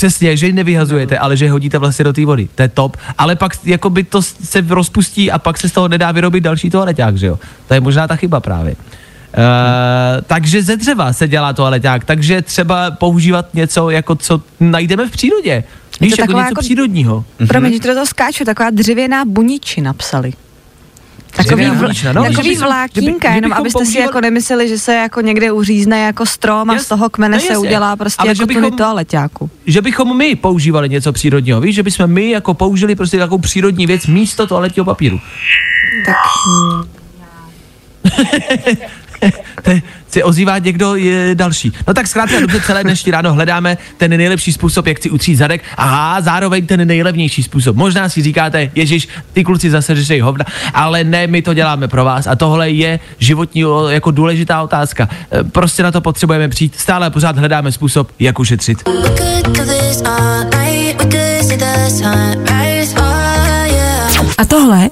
Přesně, 0.00 0.36
že 0.36 0.46
ji 0.46 0.52
nevyhazujete, 0.52 1.18
ale 1.18 1.36
že 1.36 1.50
hodíte 1.50 1.78
vlastně 1.78 2.04
do 2.04 2.12
té 2.12 2.26
vody. 2.26 2.48
To 2.54 2.62
je 2.62 2.68
top. 2.68 2.96
Ale 3.18 3.36
pak 3.36 3.52
jako 3.64 3.90
by 3.90 4.04
to 4.04 4.22
se 4.22 4.64
rozpustí 4.68 5.30
a 5.30 5.38
pak 5.38 5.58
se 5.58 5.68
z 5.68 5.72
toho 5.72 5.88
nedá 5.88 6.12
vyrobit 6.12 6.44
další 6.44 6.70
toaleťák, 6.70 7.16
že 7.16 7.26
jo? 7.26 7.38
To 7.68 7.74
je 7.74 7.80
možná 7.80 8.08
ta 8.08 8.16
chyba 8.16 8.40
právě. 8.40 8.72
Uh, 8.72 10.24
takže 10.26 10.62
ze 10.62 10.76
dřeva 10.76 11.12
se 11.12 11.28
dělá 11.28 11.52
toaleťák, 11.52 12.04
takže 12.04 12.42
třeba 12.42 12.90
používat 12.90 13.54
něco, 13.54 13.90
jako 13.90 14.14
co 14.14 14.42
najdeme 14.60 15.08
v 15.08 15.10
přírodě. 15.10 15.64
Víš, 16.00 16.18
jako 16.18 16.32
něco 16.32 16.44
jako- 16.44 16.60
přírodního. 16.60 17.24
Promiň, 17.48 17.72
že 17.72 17.94
to 17.94 18.06
skáču, 18.06 18.44
taková 18.44 18.70
dřevěná 18.70 19.24
buniči 19.24 19.80
napsali. 19.80 20.32
Takový, 21.36 21.64
vl- 21.64 22.12
no, 22.14 22.24
takový 22.24 22.56
vlákínka, 22.56 23.30
jenom 23.34 23.52
abyste 23.52 23.78
si 23.78 23.84
používali- 23.84 24.06
jako 24.06 24.20
nemysleli, 24.20 24.68
že 24.68 24.78
se 24.78 24.94
jako 24.94 25.20
někde 25.20 25.52
uřízne 25.52 26.00
jako 26.00 26.26
strom 26.26 26.70
a 26.70 26.78
z 26.78 26.86
toho 26.88 27.10
kmene 27.10 27.36
no 27.36 27.42
se 27.42 27.58
udělá 27.58 27.96
prostě 27.96 28.20
Ale 28.20 28.28
jako 28.28 28.36
že 28.42 28.46
bychom- 28.46 28.62
tuny 28.64 28.76
toaleťáku. 28.76 29.50
že 29.66 29.82
bychom 29.82 30.16
my 30.16 30.36
používali 30.36 30.88
něco 30.88 31.12
přírodního, 31.12 31.60
víš, 31.60 31.74
že 31.74 31.82
bychom 31.82 32.06
my 32.10 32.30
jako 32.30 32.54
použili 32.54 32.94
prostě 32.94 33.18
takovou 33.18 33.38
přírodní 33.40 33.86
věc 33.86 34.06
místo 34.06 34.46
toaletního 34.46 34.84
papíru. 34.84 35.20
Tak 36.04 36.16
se 40.10 40.24
ozývá 40.24 40.58
někdo 40.58 40.96
je 40.96 41.34
další. 41.34 41.72
No 41.88 41.94
tak 41.94 42.06
zkrátka 42.06 42.40
dobře 42.40 42.60
celé 42.60 42.84
dnešní 42.84 43.12
ráno 43.12 43.34
hledáme 43.34 43.78
ten 43.96 44.10
nejlepší 44.10 44.52
způsob, 44.52 44.86
jak 44.86 45.02
si 45.02 45.10
utřít 45.10 45.36
zadek 45.36 45.62
a 45.76 46.20
zároveň 46.20 46.66
ten 46.66 46.86
nejlevnější 46.88 47.42
způsob. 47.42 47.76
Možná 47.76 48.08
si 48.08 48.22
říkáte, 48.22 48.70
Ježíš, 48.74 49.08
ty 49.32 49.44
kluci 49.44 49.70
zase 49.70 49.94
řešej 49.94 50.20
hovna, 50.20 50.44
ale 50.74 51.04
ne, 51.04 51.26
my 51.26 51.42
to 51.42 51.54
děláme 51.54 51.88
pro 51.88 52.04
vás 52.04 52.26
a 52.26 52.36
tohle 52.36 52.70
je 52.70 53.00
životní 53.18 53.64
jako 53.88 54.10
důležitá 54.10 54.62
otázka. 54.62 55.08
E, 55.32 55.44
Prostě 55.44 55.82
na 55.82 55.92
to 55.92 56.00
potřebujeme 56.00 56.48
přijít, 56.48 56.76
stále 56.78 57.10
pořád 57.10 57.38
hledáme 57.38 57.72
způsob, 57.72 58.10
jak 58.18 58.38
ušetřit. 58.38 58.78
A 64.38 64.44
tohle 64.44 64.88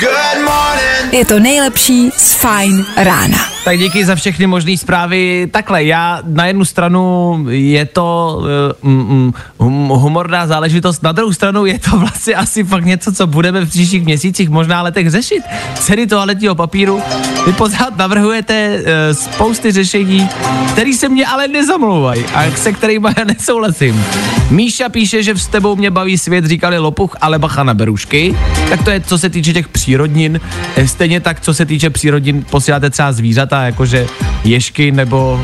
je 1.13 1.25
to 1.25 1.39
nejlepší 1.39 2.11
z 2.17 2.35
Fine 2.35 2.85
rána. 2.97 3.58
Tak 3.69 3.79
díky 3.79 4.05
za 4.05 4.15
všechny 4.15 4.47
možné 4.47 4.77
zprávy. 4.77 5.49
Takhle, 5.51 5.85
já 5.85 6.21
na 6.25 6.47
jednu 6.47 6.65
stranu 6.65 7.37
je 7.49 7.85
to 7.85 8.39
uh, 8.83 8.91
mm, 8.91 9.33
mm, 9.61 9.89
humorná 9.89 10.47
záležitost, 10.47 11.03
na 11.03 11.13
druhou 11.13 11.33
stranu 11.33 11.67
je 11.67 11.79
to 11.79 11.99
vlastně 11.99 12.35
asi 12.35 12.65
fakt 12.65 12.85
něco, 12.85 13.13
co 13.13 13.27
budeme 13.27 13.65
v 13.65 13.69
příštích 13.69 14.05
měsících, 14.05 14.49
možná 14.49 14.83
letech 14.83 15.11
řešit. 15.11 15.43
Ceny 15.75 16.07
toaletního 16.07 16.55
papíru. 16.55 17.03
Vy 17.47 17.53
pořád 17.53 17.97
navrhujete 17.97 18.79
uh, 18.79 19.17
spousty 19.17 19.73
řešení, 19.73 20.29
které 20.73 20.93
se 20.95 21.09
mě 21.09 21.27
ale 21.27 21.49
nezamlouvají 21.49 22.25
a 22.25 22.51
se 22.51 22.73
kterými 22.73 23.09
já 23.19 23.25
nesouhlasím. 23.25 24.05
Míša 24.51 24.89
píše, 24.89 25.23
že 25.23 25.37
s 25.37 25.47
tebou 25.47 25.77
mě 25.77 25.91
baví 25.91 26.19
svět, 26.19 26.45
říkali 26.45 26.79
lopuch, 26.79 27.17
ale 27.21 27.39
bacha 27.39 27.63
na 27.63 27.75
berušky. 27.75 28.37
Tak 28.69 28.83
to 28.85 28.91
je, 28.91 29.01
co 29.01 29.19
se 29.19 29.31
týče 29.31 29.53
těch 29.53 29.69
přírodnin. 29.69 30.41
Eh, 30.77 30.89
Stejně 30.89 31.21
tak, 31.21 31.41
co 31.41 31.55
se 31.55 31.67
týče 31.67 31.91
přírodnin, 31.91 32.45
posíláte 32.51 32.91
třeba 32.91 33.13
zvířata, 33.13 33.58
jakože 33.65 34.07
ješky 34.45 34.93
nebo 34.93 35.41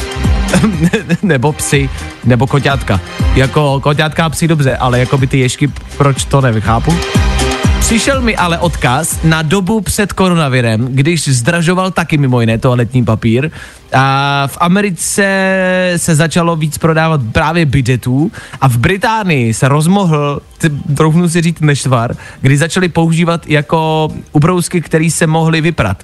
nebo 1.23 1.53
psy, 1.53 1.91
nebo 2.25 2.47
koťátka. 2.47 3.01
Jako 3.35 3.81
koťátka 3.81 4.25
a 4.25 4.31
psy 4.31 4.49
dobře, 4.49 4.77
ale 4.77 4.99
jako 4.99 5.19
by 5.19 5.27
ty 5.27 5.39
ješky, 5.39 5.71
proč 5.97 6.25
to 6.25 6.41
nevychápu? 6.41 6.95
Přišel 7.85 8.21
mi 8.21 8.37
ale 8.37 8.59
odkaz 8.59 9.23
na 9.25 9.43
dobu 9.43 9.81
před 9.81 10.13
koronavirem, 10.13 10.89
když 10.91 11.29
zdražoval 11.29 11.91
taky 11.91 12.19
mimo 12.19 12.41
jiné 12.41 12.59
toaletní 12.59 13.05
papír. 13.05 13.51
A 13.93 14.47
v 14.47 14.59
Americe 14.61 15.25
se 15.97 16.15
začalo 16.15 16.57
víc 16.57 16.79
prodávat 16.79 17.21
právě 17.33 17.67
bidetů 17.67 18.33
a 18.61 18.69
v 18.69 18.77
Británii 18.77 19.55
se 19.55 19.69
rozmohl, 19.69 20.41
t- 20.59 20.71
troufnu 20.97 21.29
si 21.29 21.41
říct 21.41 21.61
nešvar, 21.61 22.17
kdy 22.41 22.57
začali 22.57 22.89
používat 22.89 23.47
jako 23.47 24.09
ubrousky, 24.33 24.81
které 24.81 25.11
se 25.11 25.27
mohly 25.27 25.61
vyprat. 25.61 26.03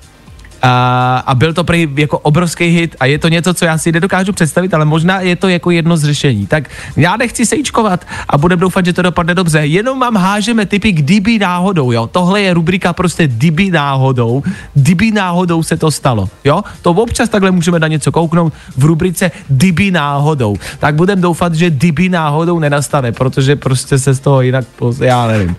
A, 0.62 1.22
a 1.26 1.34
byl 1.34 1.52
to 1.52 1.64
prý 1.64 1.88
jako 1.96 2.18
obrovský 2.18 2.64
hit 2.64 2.96
a 3.00 3.06
je 3.06 3.18
to 3.18 3.28
něco, 3.28 3.54
co 3.54 3.64
já 3.64 3.78
si 3.78 3.92
nedokážu 3.92 4.32
představit, 4.32 4.74
ale 4.74 4.84
možná 4.84 5.20
je 5.20 5.36
to 5.36 5.48
jako 5.48 5.70
jedno 5.70 5.96
z 5.96 6.04
řešení. 6.04 6.46
Tak 6.46 6.70
já 6.96 7.16
nechci 7.16 7.46
sejčkovat 7.46 8.06
a 8.28 8.38
budem 8.38 8.58
doufat, 8.58 8.84
že 8.86 8.92
to 8.92 9.02
dopadne 9.02 9.34
dobře. 9.34 9.58
Jenom 9.58 9.98
mám 9.98 10.16
hážeme 10.16 10.66
typy 10.66 10.92
kdyby 10.92 11.38
náhodou, 11.38 11.92
jo. 11.92 12.06
Tohle 12.06 12.40
je 12.40 12.54
rubrika 12.54 12.92
prostě 12.92 13.28
kdyby 13.28 13.70
náhodou. 13.70 14.42
Kdyby 14.74 15.10
náhodou 15.10 15.62
se 15.62 15.76
to 15.76 15.90
stalo, 15.90 16.28
jo. 16.44 16.62
To 16.82 16.90
občas 16.90 17.28
takhle 17.28 17.50
můžeme 17.50 17.78
na 17.78 17.88
něco 17.88 18.12
kouknout 18.12 18.52
v 18.76 18.84
rubrice 18.84 19.30
kdyby 19.48 19.90
náhodou. 19.90 20.56
Tak 20.78 20.94
budem 20.94 21.20
doufat, 21.20 21.54
že 21.54 21.70
kdyby 21.70 22.08
náhodou 22.08 22.58
nenastane, 22.58 23.12
protože 23.12 23.56
prostě 23.56 23.98
se 23.98 24.14
z 24.14 24.20
toho 24.20 24.42
jinak, 24.42 24.64
já 25.00 25.26
nevím. 25.26 25.56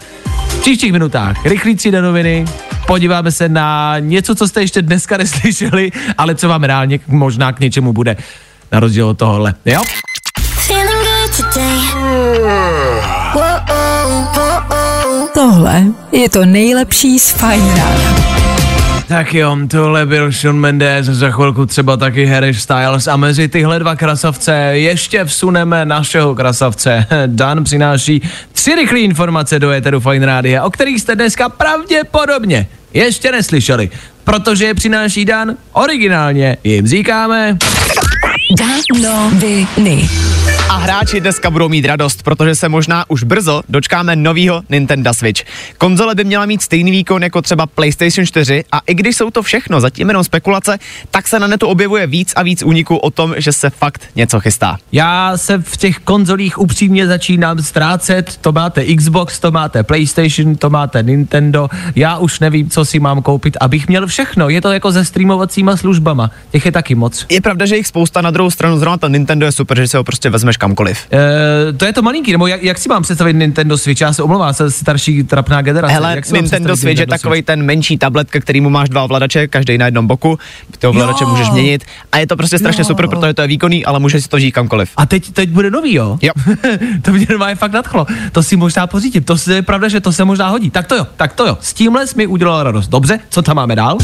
V 0.47 0.61
příštích 0.61 0.91
minutách 0.91 1.45
rychlí 1.45 1.75
tři 1.75 1.91
noviny, 1.91 2.45
podíváme 2.91 3.31
se 3.31 3.49
na 3.49 3.99
něco, 3.99 4.35
co 4.35 4.47
jste 4.47 4.61
ještě 4.61 4.81
dneska 4.81 5.17
neslyšeli, 5.17 5.91
ale 6.17 6.35
co 6.35 6.47
vám 6.47 6.63
reálně 6.63 6.99
možná 7.07 7.53
k 7.53 7.59
něčemu 7.59 7.93
bude. 7.93 8.17
Na 8.71 8.79
rozdíl 8.79 9.07
od 9.07 9.17
tohohle, 9.17 9.53
jo? 9.65 9.81
Tohle 15.33 15.83
je 16.11 16.29
to 16.29 16.45
nejlepší 16.45 17.19
z 17.19 17.31
Fine 17.31 17.75
rána. 17.75 18.15
Tak 19.07 19.33
jo, 19.33 19.57
tohle 19.67 20.05
byl 20.05 20.31
Sean 20.31 20.55
Mendes, 20.55 21.05
za 21.05 21.31
chvilku 21.31 21.65
třeba 21.65 21.97
taky 21.97 22.25
Harry 22.25 22.53
Styles 22.53 23.07
a 23.07 23.17
mezi 23.17 23.47
tyhle 23.47 23.79
dva 23.79 23.95
krasavce 23.95 24.53
ještě 24.73 25.25
vsuneme 25.25 25.85
našeho 25.85 26.35
krasavce. 26.35 27.05
Dan 27.27 27.63
přináší 27.63 28.21
tři 28.51 28.75
rychlé 28.75 28.99
informace 28.99 29.59
do 29.59 29.71
éteru 29.71 29.99
Fine 29.99 30.25
Rádia, 30.25 30.63
o 30.63 30.69
kterých 30.69 31.01
jste 31.01 31.15
dneska 31.15 31.49
pravděpodobně 31.49 32.67
ještě 32.93 33.31
neslyšeli. 33.31 33.89
Protože 34.23 34.65
je 34.65 34.73
přináší 34.73 35.25
Dan 35.25 35.55
originálně, 35.73 36.57
jim 36.63 36.87
říkáme... 36.87 37.57
Danoviny. 38.57 40.09
A 40.71 40.77
hráči 40.77 41.21
dneska 41.21 41.49
budou 41.49 41.69
mít 41.69 41.85
radost, 41.85 42.23
protože 42.23 42.55
se 42.55 42.69
možná 42.69 43.05
už 43.09 43.23
brzo 43.23 43.61
dočkáme 43.69 44.15
novýho 44.15 44.63
Nintendo 44.69 45.13
Switch. 45.13 45.43
Konzole 45.77 46.15
by 46.15 46.23
měla 46.23 46.45
mít 46.45 46.61
stejný 46.61 46.91
výkon 46.91 47.23
jako 47.23 47.41
třeba 47.41 47.67
PlayStation 47.67 48.25
4 48.25 48.63
a 48.71 48.81
i 48.87 48.93
když 48.93 49.17
jsou 49.17 49.29
to 49.29 49.43
všechno 49.43 49.81
zatím 49.81 50.07
jenom 50.07 50.23
spekulace, 50.23 50.79
tak 51.09 51.27
se 51.27 51.39
na 51.39 51.47
netu 51.47 51.67
objevuje 51.67 52.07
víc 52.07 52.33
a 52.35 52.43
víc 52.43 52.63
úniků 52.63 52.97
o 52.97 53.09
tom, 53.11 53.33
že 53.37 53.51
se 53.51 53.69
fakt 53.69 54.01
něco 54.15 54.39
chystá. 54.39 54.77
Já 54.91 55.37
se 55.37 55.57
v 55.57 55.77
těch 55.77 55.97
konzolích 55.97 56.59
upřímně 56.59 57.07
začínám 57.07 57.61
ztrácet, 57.61 58.37
to 58.37 58.51
máte 58.51 58.95
Xbox, 58.95 59.39
to 59.39 59.51
máte 59.51 59.83
PlayStation, 59.83 60.55
to 60.55 60.69
máte 60.69 61.03
Nintendo, 61.03 61.69
já 61.95 62.17
už 62.17 62.39
nevím, 62.39 62.69
co 62.69 62.85
si 62.85 62.99
mám 62.99 63.21
koupit, 63.21 63.57
abych 63.61 63.87
měl 63.87 64.07
všechno, 64.07 64.49
je 64.49 64.61
to 64.61 64.71
jako 64.71 64.91
se 64.91 65.05
streamovacíma 65.05 65.77
službama, 65.77 66.31
těch 66.51 66.65
je 66.65 66.71
taky 66.71 66.95
moc. 66.95 67.25
Je 67.29 67.41
pravda, 67.41 67.65
že 67.65 67.77
jich 67.77 67.87
spousta, 67.87 68.21
na 68.21 68.31
druhou 68.31 68.51
stranu 68.51 68.79
zrovna 68.79 68.97
ten 68.97 69.11
Nintendo 69.11 69.45
je 69.45 69.51
super, 69.51 69.77
že 69.77 69.87
si 69.87 69.97
ho 69.97 70.03
prostě 70.03 70.29
vezmeš 70.29 70.60
kamkoliv. 70.61 70.97
E, 71.13 71.73
to 71.73 71.85
je 71.85 71.93
to 71.93 72.01
malinký, 72.01 72.31
nebo 72.31 72.47
jak, 72.47 72.63
jak 72.63 72.77
si 72.77 72.89
mám 72.89 73.03
představit 73.03 73.33
Nintendo 73.33 73.77
Switch, 73.77 74.01
já 74.01 74.13
se 74.13 74.23
omlouvám, 74.23 74.53
jsem 74.53 74.71
starší 74.71 75.23
trapná 75.23 75.61
generace. 75.61 75.93
Hele, 75.93 76.15
jak 76.15 76.25
si 76.25 76.33
Nintendo 76.33 76.77
Switch 76.77 76.99
je 76.99 77.07
takový 77.07 77.41
ten 77.41 77.63
menší 77.63 77.97
tablet, 77.97 78.29
ke 78.31 78.39
kterému 78.39 78.69
máš 78.69 78.89
dva 78.89 79.03
ovladače, 79.03 79.47
každý 79.47 79.77
na 79.77 79.85
jednom 79.85 80.07
boku, 80.07 80.39
ty 80.79 80.87
ovladače 80.87 81.23
Jo. 81.23 81.29
můžeš 81.29 81.49
měnit 81.49 81.83
a 82.11 82.17
je 82.17 82.27
to 82.27 82.35
prostě 82.37 82.57
strašně 82.57 82.81
Jo. 82.81 82.85
super, 82.85 83.07
protože 83.07 83.33
to 83.33 83.41
je 83.41 83.47
výkonný, 83.47 83.85
ale 83.85 83.99
můžeš 83.99 84.23
si 84.23 84.29
to 84.29 84.39
žít 84.39 84.51
kamkoliv. 84.51 84.89
A 84.97 85.05
teď, 85.05 85.31
teď 85.31 85.49
bude 85.49 85.71
nový, 85.71 85.93
jo? 85.93 86.17
Jo. 86.21 86.31
to 87.01 87.11
mě 87.11 87.27
normálně 87.29 87.55
fakt 87.55 87.71
nadchlo. 87.71 88.05
To 88.31 88.43
si 88.43 88.55
možná 88.55 88.87
pořídím. 88.87 89.23
To 89.23 89.35
je 89.51 89.61
pravda, 89.61 89.87
že 89.87 90.01
to 90.01 90.11
se 90.11 90.25
možná 90.25 90.49
hodí. 90.49 90.69
Tak 90.69 90.87
to 90.87 90.95
jo, 90.95 91.07
tak 91.17 91.33
to 91.33 91.47
jo. 91.47 91.57
S 91.61 91.73
tímhle 91.73 92.07
jsi 92.07 92.17
mi 92.17 92.27
udělal 92.27 92.63
radost. 92.63 92.87
Dobře, 92.87 93.19
co 93.29 93.41
tam 93.41 93.55
máme 93.55 93.75
dál? 93.75 93.97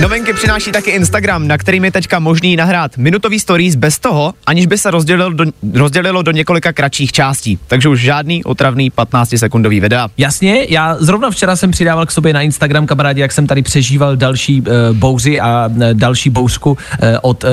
Novinky 0.00 0.32
přináší 0.32 0.72
taky 0.72 0.90
Instagram, 0.90 1.48
na 1.48 1.58
kterým 1.58 1.84
je 1.84 1.92
teďka 1.92 2.18
možný 2.18 2.56
nahrát 2.56 2.96
minutový 2.96 3.40
stories 3.40 3.74
bez 3.74 3.98
toho, 3.98 4.34
aniž 4.46 4.66
by 4.66 4.78
se 4.78 4.90
rozdělilo 4.90 5.30
do, 5.30 5.44
rozdělilo 5.74 6.22
do 6.22 6.30
několika 6.30 6.72
kratších 6.72 7.12
částí. 7.12 7.58
Takže 7.66 7.88
už 7.88 8.00
žádný 8.00 8.44
otravný 8.44 8.90
15-sekundový 8.90 9.80
videa. 9.80 10.08
Jasně, 10.18 10.66
já 10.68 10.96
zrovna 11.00 11.30
včera 11.30 11.56
jsem 11.56 11.70
přidával 11.70 12.06
k 12.06 12.10
sobě 12.10 12.32
na 12.32 12.42
Instagram 12.42 12.86
kamarádi, 12.86 13.20
jak 13.20 13.32
jsem 13.32 13.46
tady 13.46 13.62
přežíval 13.62 14.16
další 14.16 14.60
uh, 14.60 14.66
bouři 14.92 15.40
a 15.40 15.70
uh, 15.76 15.82
další 15.92 16.30
bouřku 16.30 16.70
uh, 16.70 16.76
od 17.22 17.44
uh, 17.44 17.50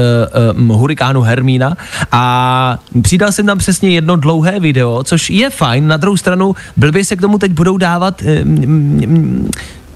uh, 0.67 0.75
hurikánu 0.77 1.21
Hermína 1.21 1.77
a 2.11 2.77
přidal 3.01 3.31
jsem 3.31 3.45
tam 3.45 3.57
přesně 3.57 3.89
jedno 3.89 4.15
dlouhé 4.15 4.59
video, 4.59 5.03
což 5.03 5.29
je 5.29 5.49
fajn, 5.49 5.87
na 5.87 5.97
druhou 5.97 6.17
stranu 6.17 6.55
blbě 6.77 7.05
se 7.05 7.15
k 7.15 7.21
tomu 7.21 7.37
teď 7.37 7.51
budou 7.51 7.77
dávat 7.77 8.21
uh, 8.21 8.27
mm, 8.43 9.01
mm, 9.05 9.51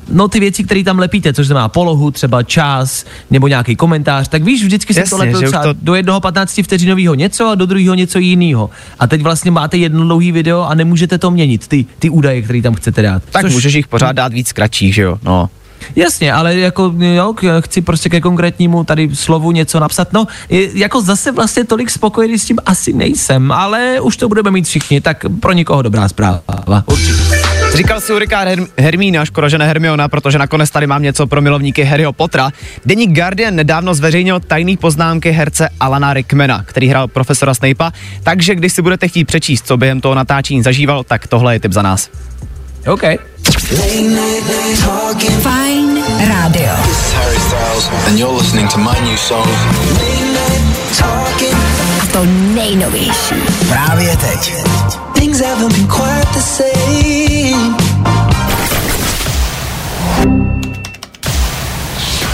No 0.10 0.28
ty 0.28 0.40
věci, 0.40 0.64
které 0.64 0.84
tam 0.84 1.00
lepíte, 1.00 1.34
což 1.34 1.48
znamená 1.48 1.70
polohu, 1.70 2.12
třeba 2.12 2.44
čas, 2.44 3.06
nebo 3.32 3.48
nějaký 3.48 3.76
komentář, 3.76 4.28
tak 4.28 4.44
víš, 4.44 4.64
vždycky 4.64 4.94
jsem 4.94 5.04
to 5.10 5.18
lepil 5.18 5.42
třeba 5.42 5.64
to- 5.64 5.74
do 5.82 5.96
jednoho 5.96 6.20
15 6.20 6.64
vteřinového 6.64 7.16
něco 7.16 7.48
a 7.48 7.56
do 7.56 7.66
druhého 7.66 7.96
něco 7.96 8.20
jiného. 8.20 8.70
A 9.00 9.08
teď 9.08 9.22
vlastně 9.22 9.52
máte 9.52 9.78
jedno 9.78 10.04
dlouhý 10.04 10.32
video 10.32 10.62
a 10.64 10.74
nemůžete 10.74 11.18
to 11.18 11.32
měnit, 11.32 11.68
ty, 11.68 11.86
ty 12.00 12.10
údaje, 12.10 12.42
které 12.42 12.62
tam 12.62 12.76
chcete 12.76 13.02
dát. 13.02 13.24
Tak 13.32 13.42
Což... 13.42 13.54
můžeš 13.54 13.74
jich 13.74 13.88
pořád 13.88 14.12
dát 14.12 14.34
víc 14.34 14.52
kratších, 14.52 14.96
že 14.96 15.02
jo? 15.02 15.18
No. 15.24 15.50
Jasně, 15.96 16.34
ale 16.34 16.56
jako 16.56 16.94
jo, 17.00 17.34
chci 17.60 17.82
prostě 17.82 18.10
ke 18.10 18.22
konkrétnímu 18.22 18.84
tady 18.84 19.10
slovu 19.14 19.52
něco 19.52 19.80
napsat. 19.80 20.14
No, 20.14 20.28
jako 20.74 21.02
zase 21.02 21.32
vlastně 21.32 21.64
tolik 21.64 21.90
spokojený 21.90 22.40
s 22.40 22.46
tím 22.46 22.58
asi 22.66 22.94
nejsem, 22.94 23.52
ale 23.52 24.00
už 24.02 24.18
to 24.18 24.28
budeme 24.28 24.52
mít 24.52 24.66
všichni, 24.66 25.02
tak 25.02 25.26
pro 25.40 25.52
někoho 25.52 25.82
dobrá 25.82 26.10
zpráva. 26.10 26.42
Určitě. 26.86 27.47
Říkal 27.74 28.02
si 28.02 28.12
hurikán 28.12 28.48
Her- 28.48 28.68
Hermína, 28.80 29.26
škoda, 29.26 29.50
že 29.50 29.58
ne 29.58 29.68
Hermiona, 29.68 30.08
protože 30.08 30.38
nakonec 30.38 30.70
tady 30.70 30.88
mám 30.88 31.04
něco 31.04 31.28
pro 31.28 31.42
milovníky 31.42 31.84
Harryho 31.84 32.14
Pottera. 32.14 32.52
Deník 32.86 33.12
Guardian 33.12 33.56
nedávno 33.56 33.94
zveřejnil 33.94 34.40
tajný 34.40 34.78
poznámky 34.78 35.32
herce 35.32 35.70
Alana 35.80 36.14
Rickmana, 36.14 36.64
který 36.66 36.88
hrál 36.88 37.08
profesora 37.08 37.54
Snape'a, 37.54 37.92
takže 38.24 38.56
když 38.56 38.74
si 38.74 38.82
budete 38.82 39.08
chtít 39.08 39.26
přečíst, 39.26 39.68
co 39.68 39.78
během 39.78 40.02
toho 40.02 40.16
natáčení 40.16 40.64
zažíval, 40.64 41.04
tak 41.04 41.28
tohle 41.28 41.56
je 41.56 41.60
tip 41.60 41.72
za 41.72 41.82
nás. 41.82 42.10
OK. 42.88 43.02
Fajn 45.42 46.04
rádio. 46.28 46.70
This 46.84 46.98
is 47.08 47.14
Harry 47.14 47.40
Styles 47.40 47.90
and 48.08 48.20
you're 48.20 48.38
listening 48.38 48.72
to 48.72 48.78
my 48.78 49.02
new 49.02 49.18
song. 49.18 49.48
A 52.02 52.06
to 52.12 52.26
nejnovější. 52.56 53.36
Právě 53.70 54.18
teď. 54.18 54.54
Things 55.18 55.42
haven't 55.42 55.74
been 55.74 55.88
quite 55.90 56.30
the 56.34 56.40
same. 56.40 57.74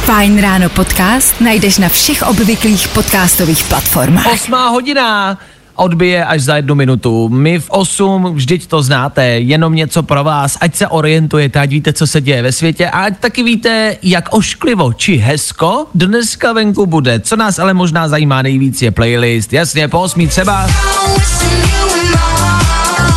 Fajn 0.04 0.36
ráno 0.36 0.68
podcast 0.68 1.40
najdeš 1.40 1.80
na 1.80 1.88
všech 1.88 2.28
obvyklých 2.28 2.92
podcastových 2.92 3.64
platformách. 3.72 4.36
Osmá 4.36 4.68
hodina 4.68 5.40
odbije 5.76 6.26
až 6.26 6.42
za 6.42 6.56
jednu 6.56 6.76
minutu. 6.76 7.30
My 7.30 7.60
v 7.60 7.68
8, 7.70 8.36
vždyť 8.36 8.68
to 8.68 8.82
znáte, 8.82 9.24
jenom 9.24 9.76
něco 9.76 10.04
pro 10.04 10.24
vás, 10.24 10.58
ať 10.62 10.76
se 10.76 10.88
orientujete, 10.88 11.60
ať 11.60 11.70
víte, 11.70 11.94
co 11.94 12.08
se 12.08 12.22
děje 12.22 12.42
ve 12.42 12.52
světě 12.52 12.90
a 12.90 13.00
ať 13.00 13.18
taky 13.20 13.44
víte, 13.44 13.98
jak 14.04 14.36
ošklivo 14.36 14.94
či 14.94 15.18
hezko 15.18 15.88
dneska 15.96 16.54
venku 16.54 16.86
bude. 16.86 17.20
Co 17.20 17.36
nás 17.36 17.60
ale 17.60 17.74
možná 17.74 18.08
zajímá 18.08 18.42
nejvíc 18.42 18.82
je 18.82 18.92
playlist. 18.92 19.54
Jasně, 19.54 19.88
po 19.88 20.02
8 20.02 20.28
třeba 20.28 20.68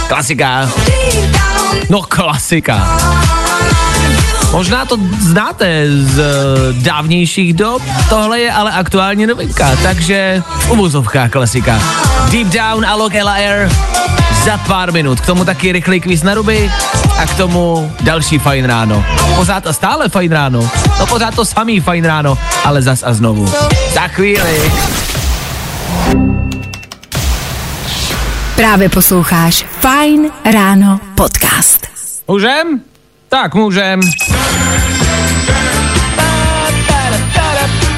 klasika. 0.09 0.71
No 1.91 2.03
klasika. 2.03 2.99
Možná 4.53 4.85
to 4.85 4.97
znáte 5.21 5.87
z 5.91 6.19
eh, 6.19 6.25
dávnějších 6.73 7.55
dob, 7.55 7.83
tohle 8.09 8.41
je 8.41 8.53
ale 8.53 8.73
aktuální 8.73 9.27
novinka, 9.27 9.77
takže 9.83 10.43
v 10.47 10.71
uvozovkách 10.71 11.31
klasika. 11.31 11.81
Deep 12.31 12.49
Down, 12.49 12.87
Alok 12.87 13.15
Air 13.15 13.71
za 14.45 14.59
pár 14.59 14.93
minut. 14.93 15.21
K 15.21 15.27
tomu 15.27 15.45
taky 15.45 15.73
rychlý 15.73 16.01
kvíz 16.01 16.23
na 16.23 16.35
ruby 16.35 16.71
a 17.19 17.27
k 17.27 17.37
tomu 17.37 17.93
další 18.01 18.39
fajn 18.39 18.65
ráno. 18.65 19.05
Pořád 19.37 19.67
a 19.67 19.73
stále 19.73 20.09
fajn 20.09 20.33
ráno. 20.33 20.71
No 20.99 21.07
pořád 21.07 21.35
to 21.35 21.45
samý 21.45 21.81
fajn 21.81 22.05
ráno, 22.05 22.39
ale 22.65 22.83
zas 22.83 23.03
a 23.07 23.15
znovu. 23.15 23.53
Za 23.95 24.09
chvíli. 24.09 24.73
Právě 28.57 28.89
posloucháš 28.89 29.67
Fajn 29.81 30.31
ráno 30.53 31.01
podcast. 31.15 31.87
Můžem? 32.29 32.81
Tak 33.29 33.55
můžem. 33.55 34.01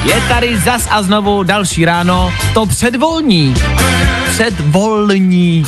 Je 0.03 0.21
tady 0.29 0.59
zas 0.59 0.87
a 0.89 1.01
znovu 1.01 1.43
další 1.43 1.85
ráno, 1.85 2.33
to 2.53 2.65
předvolní. 2.65 3.55
Předvolní. 4.29 5.65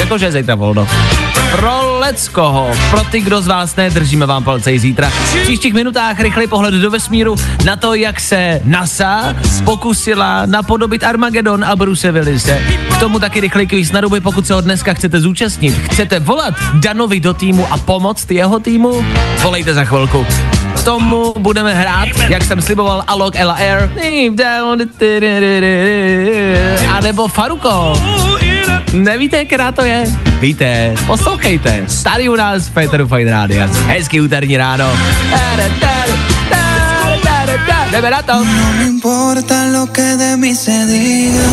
Jakože 0.00 0.24
je 0.26 0.32
zítra 0.32 0.54
volno. 0.54 0.88
Pro 1.56 1.98
leckoho, 1.98 2.70
pro 2.90 3.00
ty, 3.10 3.20
kdo 3.20 3.42
z 3.42 3.46
vás 3.46 3.76
ne, 3.76 3.90
držíme 3.90 4.26
vám 4.26 4.44
palce 4.44 4.72
i 4.72 4.78
zítra. 4.78 5.10
V 5.10 5.42
příštích 5.42 5.74
minutách 5.74 6.20
rychlej 6.20 6.46
pohled 6.46 6.74
do 6.74 6.90
vesmíru 6.90 7.36
na 7.64 7.76
to, 7.76 7.94
jak 7.94 8.20
se 8.20 8.60
NASA 8.64 9.34
pokusila 9.64 10.46
napodobit 10.46 11.04
Armagedon 11.04 11.64
a 11.64 11.76
Bruce 11.76 12.12
Willise. 12.12 12.62
K 12.96 13.00
tomu 13.00 13.18
taky 13.18 13.40
rychlej 13.40 13.66
kvíz 13.66 13.92
na 13.92 14.00
ruby, 14.00 14.20
pokud 14.20 14.46
se 14.46 14.54
ho 14.54 14.60
dneska 14.60 14.94
chcete 14.94 15.20
zúčastnit. 15.20 15.74
Chcete 15.90 16.20
volat 16.20 16.54
Danovi 16.74 17.20
do 17.20 17.34
týmu 17.34 17.66
a 17.70 17.78
pomoct 17.78 18.30
jeho 18.30 18.60
týmu? 18.60 19.06
Volejte 19.42 19.74
za 19.74 19.84
chvilku. 19.84 20.26
K 20.74 20.82
tomu 20.84 21.34
budeme 21.38 21.74
hrát, 21.74 22.08
jak 22.28 22.44
jsem 22.44 22.62
sliboval, 22.62 23.04
Alok 23.06 23.36
Ella 23.36 23.54
Air, 23.54 23.90
a 26.90 27.00
nebo 27.00 27.28
Faruko. 27.28 28.00
Nevíte, 28.92 29.44
která 29.44 29.72
to 29.72 29.84
je? 29.84 30.04
Víte, 30.40 30.94
poslouchejte. 31.06 31.86
Tady 32.02 32.28
u 32.28 32.36
nás 32.36 32.68
v 32.68 32.74
Peteru 32.74 33.08
Fine 33.08 33.30
Rádia. 33.30 33.68
Hezký 33.86 34.20
úterní 34.20 34.56
ráno. 34.56 34.92
Jdeme 37.90 38.10
na 38.10 38.22
to. 38.22 38.32
No 38.32 38.72
me 38.78 38.84
importa 38.84 39.54
lo 39.72 39.86
que 39.86 40.16
de 40.16 40.36
mí 40.36 40.56
se 40.56 40.86
diga. 40.86 41.44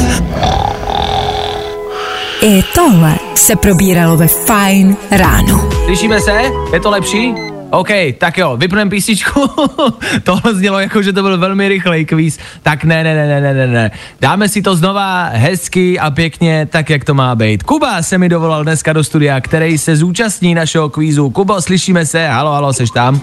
I 2.42 2.64
tohle 2.76 3.16
se 3.36 3.56
probíralo 3.56 4.18
ve 4.18 4.28
Fajn 4.28 4.98
ráno. 5.12 5.70
Slyšíme 5.86 6.20
se? 6.20 6.42
Je 6.74 6.80
to 6.80 6.90
lepší? 6.90 7.51
OK, 7.72 7.90
tak 8.18 8.38
jo, 8.38 8.58
vypneme 8.58 8.92
písničku. 8.92 9.50
Tohle 10.24 10.54
znělo 10.54 10.80
jako, 10.80 11.02
že 11.02 11.14
to 11.14 11.22
byl 11.22 11.38
velmi 11.38 11.68
rychlej 11.68 12.06
kvíz. 12.06 12.40
Tak 12.64 12.84
ne, 12.84 13.04
ne, 13.04 13.16
ne, 13.16 13.28
ne, 13.28 13.42
ne, 13.42 13.54
ne, 13.54 13.68
ne. 13.68 13.92
Dáme 14.22 14.50
si 14.50 14.62
to 14.62 14.76
znova 14.76 15.24
hezky 15.24 16.00
a 16.00 16.12
pěkně, 16.12 16.68
tak 16.72 16.90
jak 16.90 17.04
to 17.04 17.14
má 17.14 17.36
být. 17.36 17.64
Kuba 17.64 18.02
se 18.02 18.18
mi 18.18 18.30
dovolal 18.30 18.64
dneska 18.64 18.94
do 18.94 19.04
studia, 19.04 19.42
který 19.42 19.78
se 19.78 19.96
zúčastní 19.96 20.56
našeho 20.56 20.90
kvízu. 20.90 21.30
Kubo, 21.30 21.62
slyšíme 21.62 22.06
se? 22.06 22.28
Halo, 22.28 22.52
halo, 22.52 22.74
seš 22.74 22.90
tam? 22.90 23.22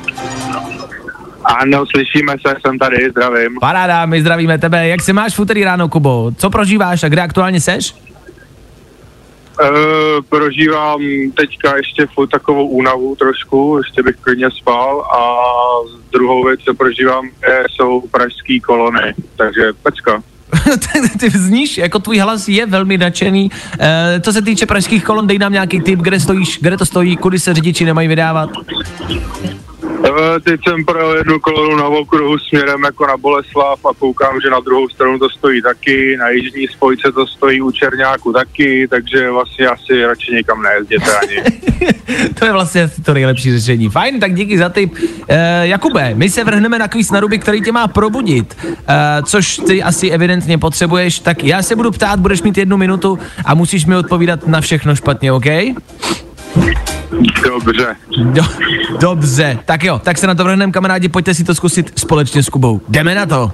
Ano, 1.44 1.84
slyšíme 1.86 2.34
se, 2.46 2.54
jsem 2.66 2.78
tady, 2.78 3.10
zdravím. 3.10 3.58
Paráda, 3.60 4.06
my 4.06 4.20
zdravíme 4.20 4.58
tebe. 4.58 4.88
Jak 4.88 5.00
se 5.02 5.12
máš 5.12 5.34
v 5.34 5.40
úterý 5.40 5.64
ráno, 5.64 5.88
Kubo? 5.88 6.30
Co 6.36 6.50
prožíváš 6.50 7.02
a 7.02 7.08
kde 7.08 7.22
aktuálně 7.22 7.60
seš? 7.60 7.94
E, 9.60 9.68
prožívám 10.28 11.00
teďka 11.34 11.76
ještě 11.76 12.06
takovou 12.30 12.66
únavu 12.66 13.16
trošku, 13.16 13.78
ještě 13.84 14.02
bych 14.02 14.16
klidně 14.16 14.50
spal 14.50 15.00
a 15.00 15.20
druhou 16.12 16.44
věc, 16.44 16.60
co 16.60 16.74
prožívám, 16.74 17.24
je, 17.48 17.64
jsou 17.70 18.00
pražský 18.00 18.60
kolony, 18.60 19.14
takže 19.36 19.72
pecka. 19.82 20.22
ty 21.20 21.30
zníš, 21.30 21.78
jako 21.78 21.98
tvůj 21.98 22.18
hlas 22.18 22.48
je 22.48 22.66
velmi 22.66 22.98
nadšený. 22.98 23.50
E, 23.80 24.20
co 24.20 24.32
se 24.32 24.42
týče 24.42 24.66
pražských 24.66 25.04
kolon, 25.04 25.26
dej 25.26 25.38
nám 25.38 25.52
nějaký 25.52 25.80
tip, 25.80 25.98
kde 25.98 26.20
stojíš, 26.20 26.58
kde 26.62 26.76
to 26.76 26.86
stojí, 26.86 27.16
kudy 27.16 27.38
se 27.38 27.54
řidiči 27.54 27.84
nemají 27.84 28.08
vydávat. 28.08 28.50
E, 30.04 30.40
teď 30.40 30.60
jsem 30.68 30.84
projel 30.84 31.16
jednu 31.16 31.40
kolonu 31.40 31.76
na 31.76 31.86
okruhu 31.86 32.38
směrem 32.38 32.84
jako 32.84 33.06
na 33.06 33.16
Boleslav 33.16 33.86
a 33.86 33.94
koukám, 33.98 34.40
že 34.40 34.50
na 34.50 34.60
druhou 34.60 34.88
stranu 34.88 35.18
to 35.18 35.30
stojí 35.30 35.62
taky, 35.62 36.16
na 36.16 36.28
jižní 36.28 36.66
spojce 36.66 37.12
to 37.12 37.26
stojí 37.26 37.62
u 37.62 37.70
Černáku 37.70 38.32
taky, 38.32 38.88
takže 38.88 39.30
vlastně 39.30 39.66
asi 39.66 40.06
radši 40.06 40.34
nikam 40.34 40.62
nejezděte 40.62 41.18
ani. 41.18 41.42
to 42.38 42.44
je 42.44 42.52
vlastně 42.52 42.82
asi 42.82 43.02
to 43.02 43.14
nejlepší 43.14 43.58
řešení. 43.58 43.88
Fajn, 43.88 44.20
tak 44.20 44.34
díky 44.34 44.58
za 44.58 44.68
tip. 44.68 44.94
E, 45.28 45.66
Jakube, 45.66 46.14
my 46.14 46.30
se 46.30 46.44
vrhneme 46.44 46.78
na 46.78 46.88
kvíz 46.88 47.10
na 47.10 47.20
ruby, 47.20 47.38
který 47.38 47.62
tě 47.62 47.72
má 47.72 47.88
probudit, 47.88 48.56
e, 48.64 49.22
což 49.22 49.60
ty 49.66 49.82
asi 49.82 50.10
evidentně 50.10 50.58
potřebuješ, 50.58 51.18
tak 51.18 51.44
já 51.44 51.62
se 51.62 51.76
budu 51.76 51.90
ptát, 51.90 52.20
budeš 52.20 52.42
mít 52.42 52.58
jednu 52.58 52.76
minutu 52.76 53.18
a 53.44 53.54
musíš 53.54 53.86
mi 53.86 53.96
odpovídat 53.96 54.46
na 54.46 54.60
všechno 54.60 54.96
špatně, 54.96 55.32
OK? 55.32 55.46
Dobře. 57.44 57.96
Do, 58.16 58.42
dobře, 59.00 59.58
tak 59.64 59.84
jo, 59.84 59.98
tak 60.04 60.18
se 60.18 60.26
na 60.26 60.34
to 60.34 60.44
vrhneme, 60.44 60.72
kamarádi, 60.72 61.08
pojďte 61.08 61.34
si 61.34 61.44
to 61.44 61.54
zkusit 61.54 61.92
společně 61.98 62.42
s 62.42 62.48
Kubou. 62.48 62.80
Jdeme 62.88 63.14
na 63.14 63.26
to. 63.26 63.52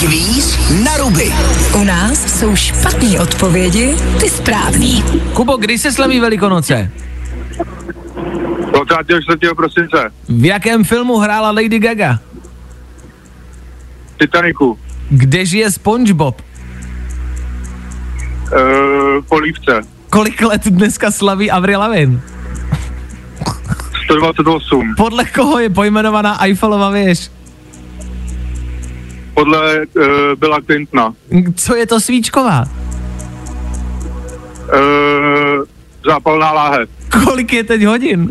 Kvíz 0.00 0.58
na 0.84 0.96
ruby. 0.96 1.32
U 1.74 1.84
nás 1.84 2.38
jsou 2.40 2.56
špatné 2.56 3.20
odpovědi, 3.20 3.96
ty 4.20 4.28
správný. 4.30 5.04
Kubo, 5.34 5.56
kdy 5.56 5.78
se 5.78 5.92
slaví 5.92 6.20
Velikonoce? 6.20 6.90
24. 8.72 9.38
prosince, 9.56 10.10
V 10.28 10.44
jakém 10.44 10.84
filmu 10.84 11.16
hrála 11.18 11.50
Lady 11.50 11.78
Gaga? 11.78 12.18
Titaniku, 14.18 14.78
Kde 15.10 15.46
žije 15.46 15.70
SpongeBob? 15.70 16.40
e, 18.52 19.22
Polívce, 19.28 19.80
Kolik 20.10 20.42
let 20.42 20.62
dneska 20.64 21.10
slaví 21.10 21.50
Avril 21.50 21.80
Lavigne? 21.80 22.20
128, 24.10 24.94
Podle 24.96 25.24
koho 25.24 25.58
je 25.58 25.70
pojmenovaná 25.70 26.42
Eiffelova 26.44 26.90
věž? 26.90 27.30
podle 29.34 29.76
e, 29.76 29.86
Billa 30.36 30.60
Clintona, 30.66 31.14
Co 31.54 31.74
je 31.76 31.86
to 31.86 32.00
svíčková? 32.00 32.64
e, 34.72 34.78
zápalná 36.06 36.52
láhev, 36.52 36.88
Kolik 37.24 37.52
je 37.52 37.64
teď 37.64 37.82
hodin? 37.84 38.30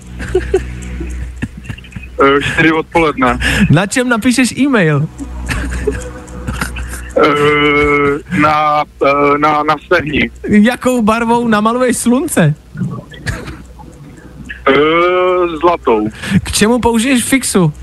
e, 2.40 2.42
4 2.42 2.72
odpoledne, 2.72 3.40
Na 3.70 3.86
čem 3.88 4.10
napíšeš 4.10 4.52
e-mail? 4.58 5.08
e, 7.16 7.28
na, 8.40 8.84
e, 9.06 9.38
na, 9.38 9.64
na 9.64 9.76
stehni, 9.86 10.30
Jakou 10.50 11.02
barvou 11.02 11.48
namaluješ 11.48 11.98
slunce? 11.98 12.54
E, 14.68 14.74
zlatou, 15.60 16.10
K 16.44 16.52
čemu 16.52 16.80
použiješ 16.80 17.24
fixu? 17.24 17.74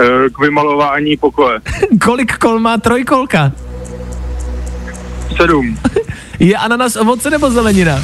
e, 0.00 0.30
k 0.30 0.38
vymalování 0.38 1.16
pokoje, 1.16 1.60
Kolik 2.04 2.38
kol 2.38 2.60
má 2.60 2.76
trojkolka? 2.78 3.52
7, 5.36 5.78
Je 6.38 6.56
ananas 6.56 6.96
ovoce 6.96 7.30
nebo 7.30 7.50
zelenina? 7.50 8.02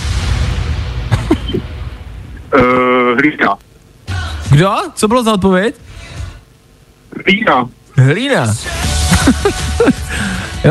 e, 2.52 2.60
hlína, 3.14 3.56
Kdo? 4.50 4.70
Co 4.94 5.08
bylo 5.08 5.22
za 5.22 5.32
odpověď? 5.32 5.74
hlína, 7.26 7.68
Hlína. 7.96 8.46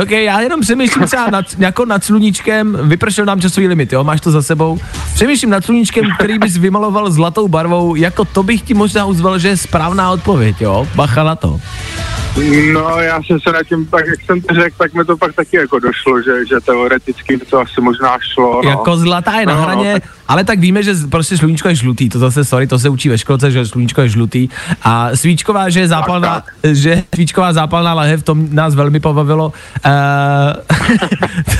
Ok, 0.01 0.11
já 0.11 0.41
jenom 0.41 0.61
přemýšlím 0.61 1.05
třeba 1.05 1.29
nad, 1.29 1.45
jako 1.57 1.85
nad 1.85 2.03
sluníčkem, 2.03 2.77
vypršel 2.83 3.25
nám 3.25 3.41
časový 3.41 3.67
limit, 3.67 3.93
jo, 3.93 4.03
máš 4.03 4.21
to 4.21 4.31
za 4.31 4.41
sebou. 4.41 4.79
Přemýšlím 5.13 5.49
nad 5.49 5.65
sluníčkem, 5.65 6.05
který 6.17 6.39
bys 6.39 6.57
vymaloval 6.57 7.11
zlatou 7.11 7.47
barvou, 7.47 7.95
jako 7.95 8.25
to 8.25 8.43
bych 8.43 8.61
ti 8.61 8.73
možná 8.73 9.05
uzval, 9.05 9.39
že 9.39 9.47
je 9.47 9.57
správná 9.57 10.11
odpověď, 10.11 10.55
jo, 10.61 10.87
bacha 10.95 11.23
na 11.23 11.35
to. 11.35 11.59
No, 12.73 12.89
já 12.99 13.19
jsem 13.23 13.39
se 13.39 13.51
na 13.51 13.63
tím, 13.63 13.85
tak 13.85 14.05
jak 14.07 14.21
jsem 14.25 14.41
to 14.41 14.53
řekl, 14.55 14.75
tak 14.77 14.93
mi 14.93 15.05
to 15.05 15.17
pak 15.17 15.33
taky 15.35 15.57
jako 15.57 15.79
došlo, 15.79 16.21
že, 16.21 16.45
že 16.45 16.55
teoreticky 16.65 17.37
to 17.37 17.59
asi 17.59 17.81
možná 17.81 18.17
šlo. 18.33 18.61
No. 18.63 18.69
Jako 18.69 18.97
zlatá 18.97 19.39
je 19.39 19.45
na 19.45 19.55
No, 19.55 19.61
hraně, 19.61 19.93
tak- 19.93 20.03
ale 20.29 20.43
tak 20.43 20.59
víme, 20.59 20.83
že 20.83 20.93
prostě 21.09 21.37
sluníčko 21.37 21.67
je 21.69 21.75
žlutý, 21.75 22.09
to 22.09 22.19
zase, 22.19 22.45
sorry, 22.45 22.67
to 22.67 22.79
se 22.79 22.89
učí 22.89 23.09
ve 23.09 23.17
školce, 23.17 23.51
že 23.51 23.65
sluníčko 23.65 24.01
je 24.01 24.09
žlutý 24.09 24.49
a 24.83 25.15
svíčková, 25.15 25.69
že 25.69 25.79
je 25.79 25.87
zápalná, 25.87 26.43
že 26.63 27.03
svíčková 27.15 27.53
zápalná 27.53 27.93
lahev, 27.93 28.23
to 28.23 28.35
nás 28.35 28.75
velmi 28.75 28.99
pobavilo, 28.99 29.53
uh, 29.85 29.91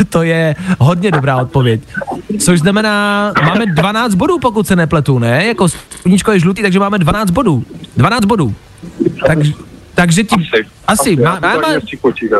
to 0.09 0.23
je 0.23 0.55
hodně 0.79 1.11
dobrá 1.11 1.37
odpověď. 1.37 1.81
Což 2.39 2.59
znamená, 2.59 3.33
máme 3.41 3.65
12 3.65 4.13
bodů, 4.13 4.39
pokud 4.39 4.67
se 4.67 4.75
nepletu, 4.75 5.19
ne? 5.19 5.45
Jako 5.45 5.67
sluníčko 6.01 6.31
je 6.31 6.39
žlutý, 6.39 6.61
takže 6.61 6.79
máme 6.79 6.97
12 6.97 7.29
bodů. 7.29 7.63
12 7.97 8.25
bodů. 8.25 8.55
Tak, 9.27 9.37
takže 9.95 10.23
ti... 10.23 10.35
Asi. 10.35 10.65
Asi. 10.87 11.11
Asi, 11.11 11.15
Má, 11.15 11.39
máme, 11.39 11.79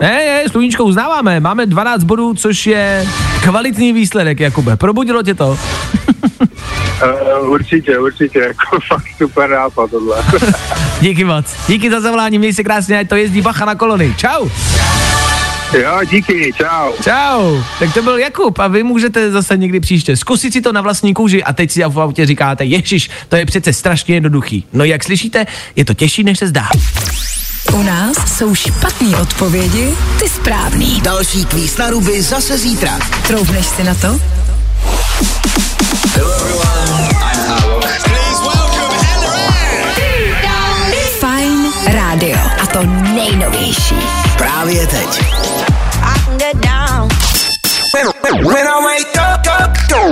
ne, 0.02 0.10
ne, 0.10 0.44
sluníčko 0.50 0.84
uznáváme. 0.84 1.40
Máme 1.40 1.66
12 1.66 2.04
bodů, 2.04 2.34
což 2.34 2.68
je 2.68 3.08
kvalitní 3.44 3.94
výsledek, 3.94 4.40
Jakube. 4.40 4.78
Probudilo 4.78 5.24
tě 5.24 5.34
to? 5.34 5.58
Uh, 7.04 7.50
určitě, 7.50 8.00
určitě, 8.00 8.40
jako 8.40 8.80
fakt 8.88 9.06
super 9.18 9.50
nápad 9.50 9.92
tohle. 9.92 10.24
Díky 11.02 11.24
moc. 11.24 11.46
Díky 11.68 11.92
za 11.92 12.02
zavolání, 12.02 12.40
měj 12.40 12.54
se 12.54 12.64
krásně, 12.64 13.00
ať 13.00 13.10
to 13.10 13.16
jezdí 13.16 13.42
bacha 13.42 13.66
na 13.66 13.76
kolony. 13.76 14.16
Čau. 14.18 14.50
jo, 15.74 16.00
díky, 16.12 16.54
čau. 16.58 16.94
Čau. 17.04 17.62
Tak 17.80 17.94
to 17.94 18.02
byl 18.02 18.18
Jakub 18.18 18.60
a 18.60 18.68
vy 18.68 18.84
můžete 18.84 19.32
zase 19.32 19.58
někdy 19.58 19.80
příště 19.80 20.18
zkusit 20.18 20.54
si 20.54 20.62
to 20.62 20.72
na 20.72 20.82
vlastní 20.82 21.14
kůži 21.14 21.44
a 21.44 21.54
teď 21.54 21.72
si 21.72 21.84
v 21.88 22.00
autě 22.00 22.26
říkáte, 22.26 22.66
ježiš, 22.66 23.10
to 23.30 23.36
je 23.36 23.46
přece 23.46 23.74
strašně 23.74 24.16
jednoduchý. 24.16 24.66
No 24.74 24.84
jak 24.84 25.04
slyšíte, 25.04 25.46
je 25.76 25.86
to 25.86 25.94
těžší, 25.94 26.24
než 26.24 26.40
se 26.40 26.48
zdá. 26.48 26.70
U 27.74 27.84
nás 27.84 28.38
jsou 28.38 28.56
špatné 28.56 29.18
odpovědi, 29.18 29.94
ty 30.20 30.30
správný. 30.30 31.02
Další 31.02 31.46
kvíz 31.46 31.78
na 31.78 31.90
ruby 31.90 32.22
zase 32.22 32.58
zítra. 32.58 33.00
Troubneš 33.28 33.66
si 33.66 33.84
na 33.84 33.96
to? 33.96 34.20
Fajn 41.20 41.72
rádio. 41.94 42.38
A 42.64 42.66
to 42.66 42.84
nejnovější. 43.14 43.96
Právě 44.38 44.88
teď. 44.88 45.24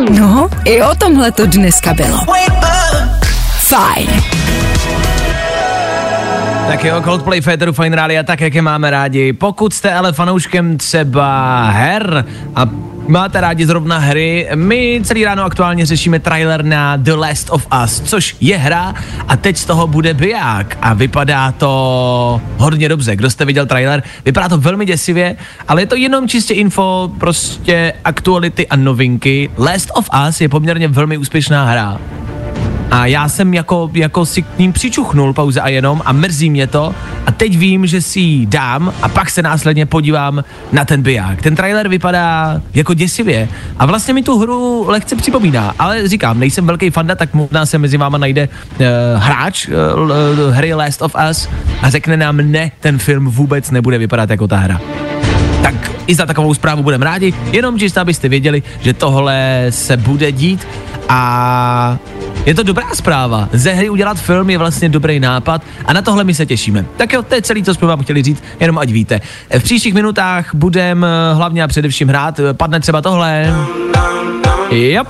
No, 0.09 0.49
i 0.65 0.81
o 0.81 0.95
tomhle 0.95 1.31
to 1.31 1.45
dneska 1.45 1.93
bylo. 1.93 2.19
Fajn. 3.59 4.23
Tak 6.67 6.83
jo, 6.83 7.01
Coldplay 7.01 7.41
Féteru 7.41 7.73
Fine 7.73 7.95
Rádia, 7.95 8.23
tak 8.23 8.41
jak 8.41 8.53
je 8.53 8.61
máme 8.61 8.89
rádi. 8.89 9.33
Pokud 9.33 9.73
jste 9.73 9.93
ale 9.93 10.13
fanouškem 10.13 10.77
třeba 10.77 11.69
her 11.69 12.25
a 12.55 12.61
máte 13.07 13.41
rádi 13.41 13.65
zrovna 13.65 13.97
hry, 13.97 14.49
my 14.55 15.01
celý 15.03 15.25
ráno 15.25 15.43
aktuálně 15.43 15.85
řešíme 15.85 16.19
trailer 16.19 16.65
na 16.65 16.97
The 16.97 17.13
Last 17.13 17.49
of 17.49 17.67
Us, 17.83 17.99
což 17.99 18.35
je 18.41 18.57
hra 18.57 18.93
a 19.27 19.37
teď 19.37 19.57
z 19.57 19.65
toho 19.65 19.87
bude 19.87 20.13
biják 20.13 20.77
a 20.81 20.93
vypadá 20.93 21.51
to 21.51 22.41
hodně 22.57 22.89
dobře. 22.89 23.15
Kdo 23.15 23.29
jste 23.29 23.45
viděl 23.45 23.65
trailer, 23.65 24.03
vypadá 24.25 24.49
to 24.49 24.57
velmi 24.57 24.85
děsivě, 24.85 25.35
ale 25.67 25.81
je 25.81 25.85
to 25.85 25.95
jenom 25.95 26.27
čistě 26.27 26.53
info, 26.53 27.11
prostě 27.19 27.93
aktuality 28.03 28.67
a 28.67 28.75
novinky. 28.75 29.49
Last 29.57 29.91
of 29.93 30.09
Us 30.29 30.41
je 30.41 30.49
poměrně 30.49 30.87
velmi 30.87 31.17
úspěšná 31.17 31.65
hra. 31.65 31.99
A 32.91 33.05
já 33.05 33.29
jsem 33.29 33.53
jako, 33.53 33.89
jako 33.93 34.25
si 34.25 34.41
k 34.41 34.59
ním 34.59 34.73
přičuchnul 34.73 35.33
pouze 35.33 35.61
a 35.61 35.69
jenom 35.69 36.01
a 36.05 36.11
mrzí 36.13 36.49
mě 36.49 36.67
to. 36.67 36.95
A 37.25 37.31
teď 37.31 37.57
vím, 37.57 37.87
že 37.87 38.01
si 38.01 38.19
ji 38.19 38.45
dám 38.45 38.93
a 39.01 39.09
pak 39.09 39.29
se 39.29 39.41
následně 39.41 39.85
podívám 39.85 40.43
na 40.71 40.85
ten 40.85 41.01
biják. 41.01 41.41
Ten 41.41 41.55
trailer 41.55 41.87
vypadá 41.87 42.61
jako 42.73 42.93
děsivě 42.93 43.49
a 43.79 43.85
vlastně 43.85 44.13
mi 44.13 44.23
tu 44.23 44.39
hru 44.39 44.85
lehce 44.87 45.15
připomíná. 45.15 45.73
Ale 45.79 46.07
říkám, 46.07 46.39
nejsem 46.39 46.67
velký 46.67 46.89
fanda, 46.89 47.15
tak 47.15 47.33
možná 47.33 47.65
se 47.65 47.77
mezi 47.77 47.97
váma 47.97 48.17
najde 48.17 48.49
uh, 48.79 48.85
hráč 49.15 49.67
uh, 49.67 49.73
l- 49.73 50.51
hry 50.51 50.73
Last 50.73 51.01
of 51.01 51.15
Us 51.29 51.49
a 51.81 51.89
řekne 51.89 52.17
nám 52.17 52.37
ne, 52.37 52.71
ten 52.79 52.97
film 52.97 53.25
vůbec 53.25 53.71
nebude 53.71 53.97
vypadat 53.97 54.29
jako 54.29 54.47
ta 54.47 54.57
hra 54.57 54.81
tak 55.61 55.91
i 56.07 56.15
za 56.15 56.25
takovou 56.25 56.53
zprávu 56.53 56.83
budeme 56.83 57.05
rádi, 57.05 57.33
jenom 57.51 57.79
čistě, 57.79 57.99
abyste 57.99 58.29
věděli, 58.29 58.63
že 58.81 58.93
tohle 58.93 59.65
se 59.69 59.97
bude 59.97 60.31
dít 60.31 60.67
a 61.09 61.97
je 62.47 62.53
to 62.53 62.63
dobrá 62.63 62.85
zpráva. 62.93 63.49
Ze 63.53 63.71
hry 63.71 63.89
udělat 63.89 64.17
film 64.19 64.49
je 64.49 64.57
vlastně 64.57 64.89
dobrý 64.89 65.19
nápad 65.19 65.61
a 65.85 65.93
na 65.93 66.01
tohle 66.01 66.23
my 66.23 66.33
se 66.33 66.45
těšíme. 66.45 66.85
Tak 66.97 67.13
jo, 67.13 67.23
to 67.23 67.35
je 67.35 67.41
celý, 67.41 67.63
co 67.63 67.73
jsme 67.73 67.87
vám 67.87 68.03
chtěli 68.03 68.23
říct, 68.23 68.43
jenom 68.59 68.77
ať 68.77 68.89
víte. 68.89 69.21
V 69.59 69.63
příštích 69.63 69.93
minutách 69.93 70.55
budeme 70.55 71.07
hlavně 71.33 71.63
a 71.63 71.67
především 71.67 72.07
hrát, 72.07 72.39
padne 72.53 72.79
třeba 72.79 73.01
tohle. 73.01 73.53
Yep. 74.69 75.07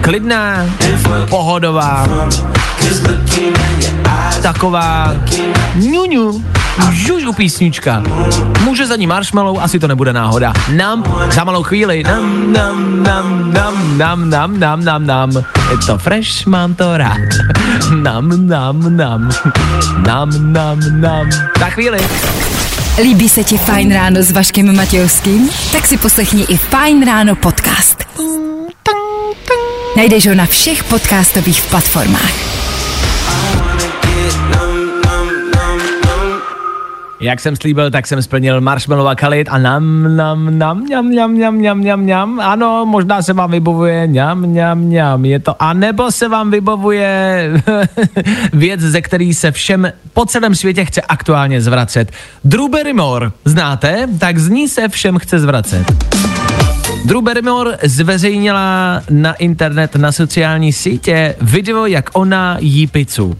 Klidná, 0.00 0.66
pohodová, 1.30 2.06
taková 4.42 5.14
ňuňu, 5.74 6.44
žužu 6.90 7.32
písnička. 7.32 8.02
Může 8.64 8.86
za 8.86 8.96
ní 8.96 9.06
marshmallow, 9.06 9.58
asi 9.60 9.78
to 9.78 9.88
nebude 9.88 10.12
náhoda. 10.12 10.52
Nám 10.76 11.04
za 11.30 11.44
malou 11.44 11.62
chvíli. 11.62 12.02
Nam, 12.02 12.52
nam, 12.52 13.02
nam, 13.02 13.52
nam, 13.52 13.98
nam, 13.98 14.30
nam, 14.30 14.60
nam, 14.60 14.84
nam, 14.84 15.06
nam. 15.06 15.30
Je 15.70 15.76
to 15.86 15.98
fresh, 15.98 16.46
mám 16.46 16.74
to 16.74 16.96
rád. 16.96 17.28
Nam, 18.02 18.46
nam, 18.48 18.96
nam. 18.96 19.30
Nam, 20.06 20.52
nam, 20.52 21.00
nam. 21.00 21.30
Za 21.58 21.66
chvíli. 21.70 21.98
Líbí 23.02 23.28
se 23.28 23.44
ti 23.44 23.58
Fajn 23.58 23.94
ráno 23.94 24.22
s 24.22 24.30
Vaškem 24.30 24.76
Matějovským? 24.76 25.48
Tak 25.72 25.86
si 25.86 25.96
poslechni 25.96 26.42
i 26.42 26.56
Fajn 26.56 27.06
ráno 27.06 27.36
podcast. 27.36 28.04
Najdeš 29.96 30.26
ho 30.26 30.34
na 30.34 30.46
všech 30.46 30.84
podcastových 30.84 31.62
platformách. 31.70 32.47
Jak 37.20 37.40
jsem 37.40 37.56
slíbil, 37.56 37.90
tak 37.90 38.06
jsem 38.06 38.22
splnil 38.22 38.60
marshmallow 38.60 39.08
a 39.08 39.14
kalit 39.14 39.48
a 39.50 39.58
nam, 39.58 40.16
nam, 40.16 40.58
nam, 40.58 40.86
ňam, 40.86 41.10
ňam, 41.10 41.38
ňam, 41.38 41.60
ňam, 41.62 41.80
ňam, 41.80 42.06
ňam. 42.06 42.40
Ano, 42.40 42.86
možná 42.86 43.22
se 43.22 43.32
vám 43.32 43.50
vybavuje 43.50 44.06
ňam, 44.06 44.54
ňam, 44.54 44.90
ňam. 44.90 45.24
Je 45.24 45.38
to, 45.38 45.62
a 45.62 45.72
nebo 45.72 46.10
se 46.12 46.28
vám 46.28 46.50
vybavuje 46.50 47.50
věc, 48.52 48.80
ze 48.80 49.00
který 49.00 49.34
se 49.34 49.52
všem 49.52 49.92
po 50.12 50.26
celém 50.26 50.54
světě 50.54 50.84
chce 50.84 51.00
aktuálně 51.00 51.60
zvracet. 51.60 52.12
Drew 52.44 52.68
Barrymore, 52.68 53.30
znáte? 53.44 54.08
Tak 54.18 54.38
z 54.38 54.48
ní 54.48 54.68
se 54.68 54.88
všem 54.88 55.18
chce 55.18 55.38
zvracet. 55.38 55.84
Drew 57.04 57.20
Barrymore 57.22 57.78
zveřejnila 57.82 59.02
na 59.10 59.32
internet, 59.32 59.96
na 59.96 60.12
sociální 60.12 60.72
sítě 60.72 61.34
video, 61.40 61.86
jak 61.86 62.10
ona 62.12 62.56
jí 62.60 62.86
pizzu. 62.86 63.36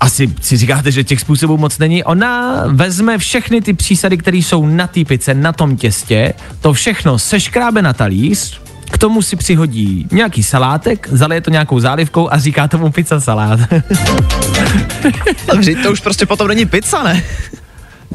Asi 0.00 0.34
si 0.40 0.56
říkáte, 0.56 0.90
že 0.90 1.04
těch 1.04 1.20
způsobů 1.20 1.56
moc 1.56 1.78
není. 1.78 2.04
Ona 2.04 2.62
vezme 2.66 3.18
všechny 3.18 3.60
ty 3.60 3.72
přísady, 3.72 4.18
které 4.18 4.36
jsou 4.36 4.66
na 4.66 4.86
té 4.86 5.04
pice, 5.04 5.34
na 5.34 5.52
tom 5.52 5.76
těstě, 5.76 6.34
to 6.60 6.72
všechno 6.72 7.18
seškrábe 7.18 7.82
na 7.82 7.92
talíř, 7.92 8.60
k 8.90 8.98
tomu 8.98 9.22
si 9.22 9.36
přihodí 9.36 10.08
nějaký 10.12 10.42
salátek, 10.42 11.08
zalije 11.10 11.40
to 11.40 11.50
nějakou 11.50 11.80
zálivkou 11.80 12.32
a 12.32 12.38
říká 12.38 12.68
tomu 12.68 12.90
pizza 12.92 13.20
salát. 13.20 13.60
Dobře, 15.52 15.74
to 15.74 15.92
už 15.92 16.00
prostě 16.00 16.26
potom 16.26 16.48
není 16.48 16.66
pizza, 16.66 17.02
ne? 17.02 17.22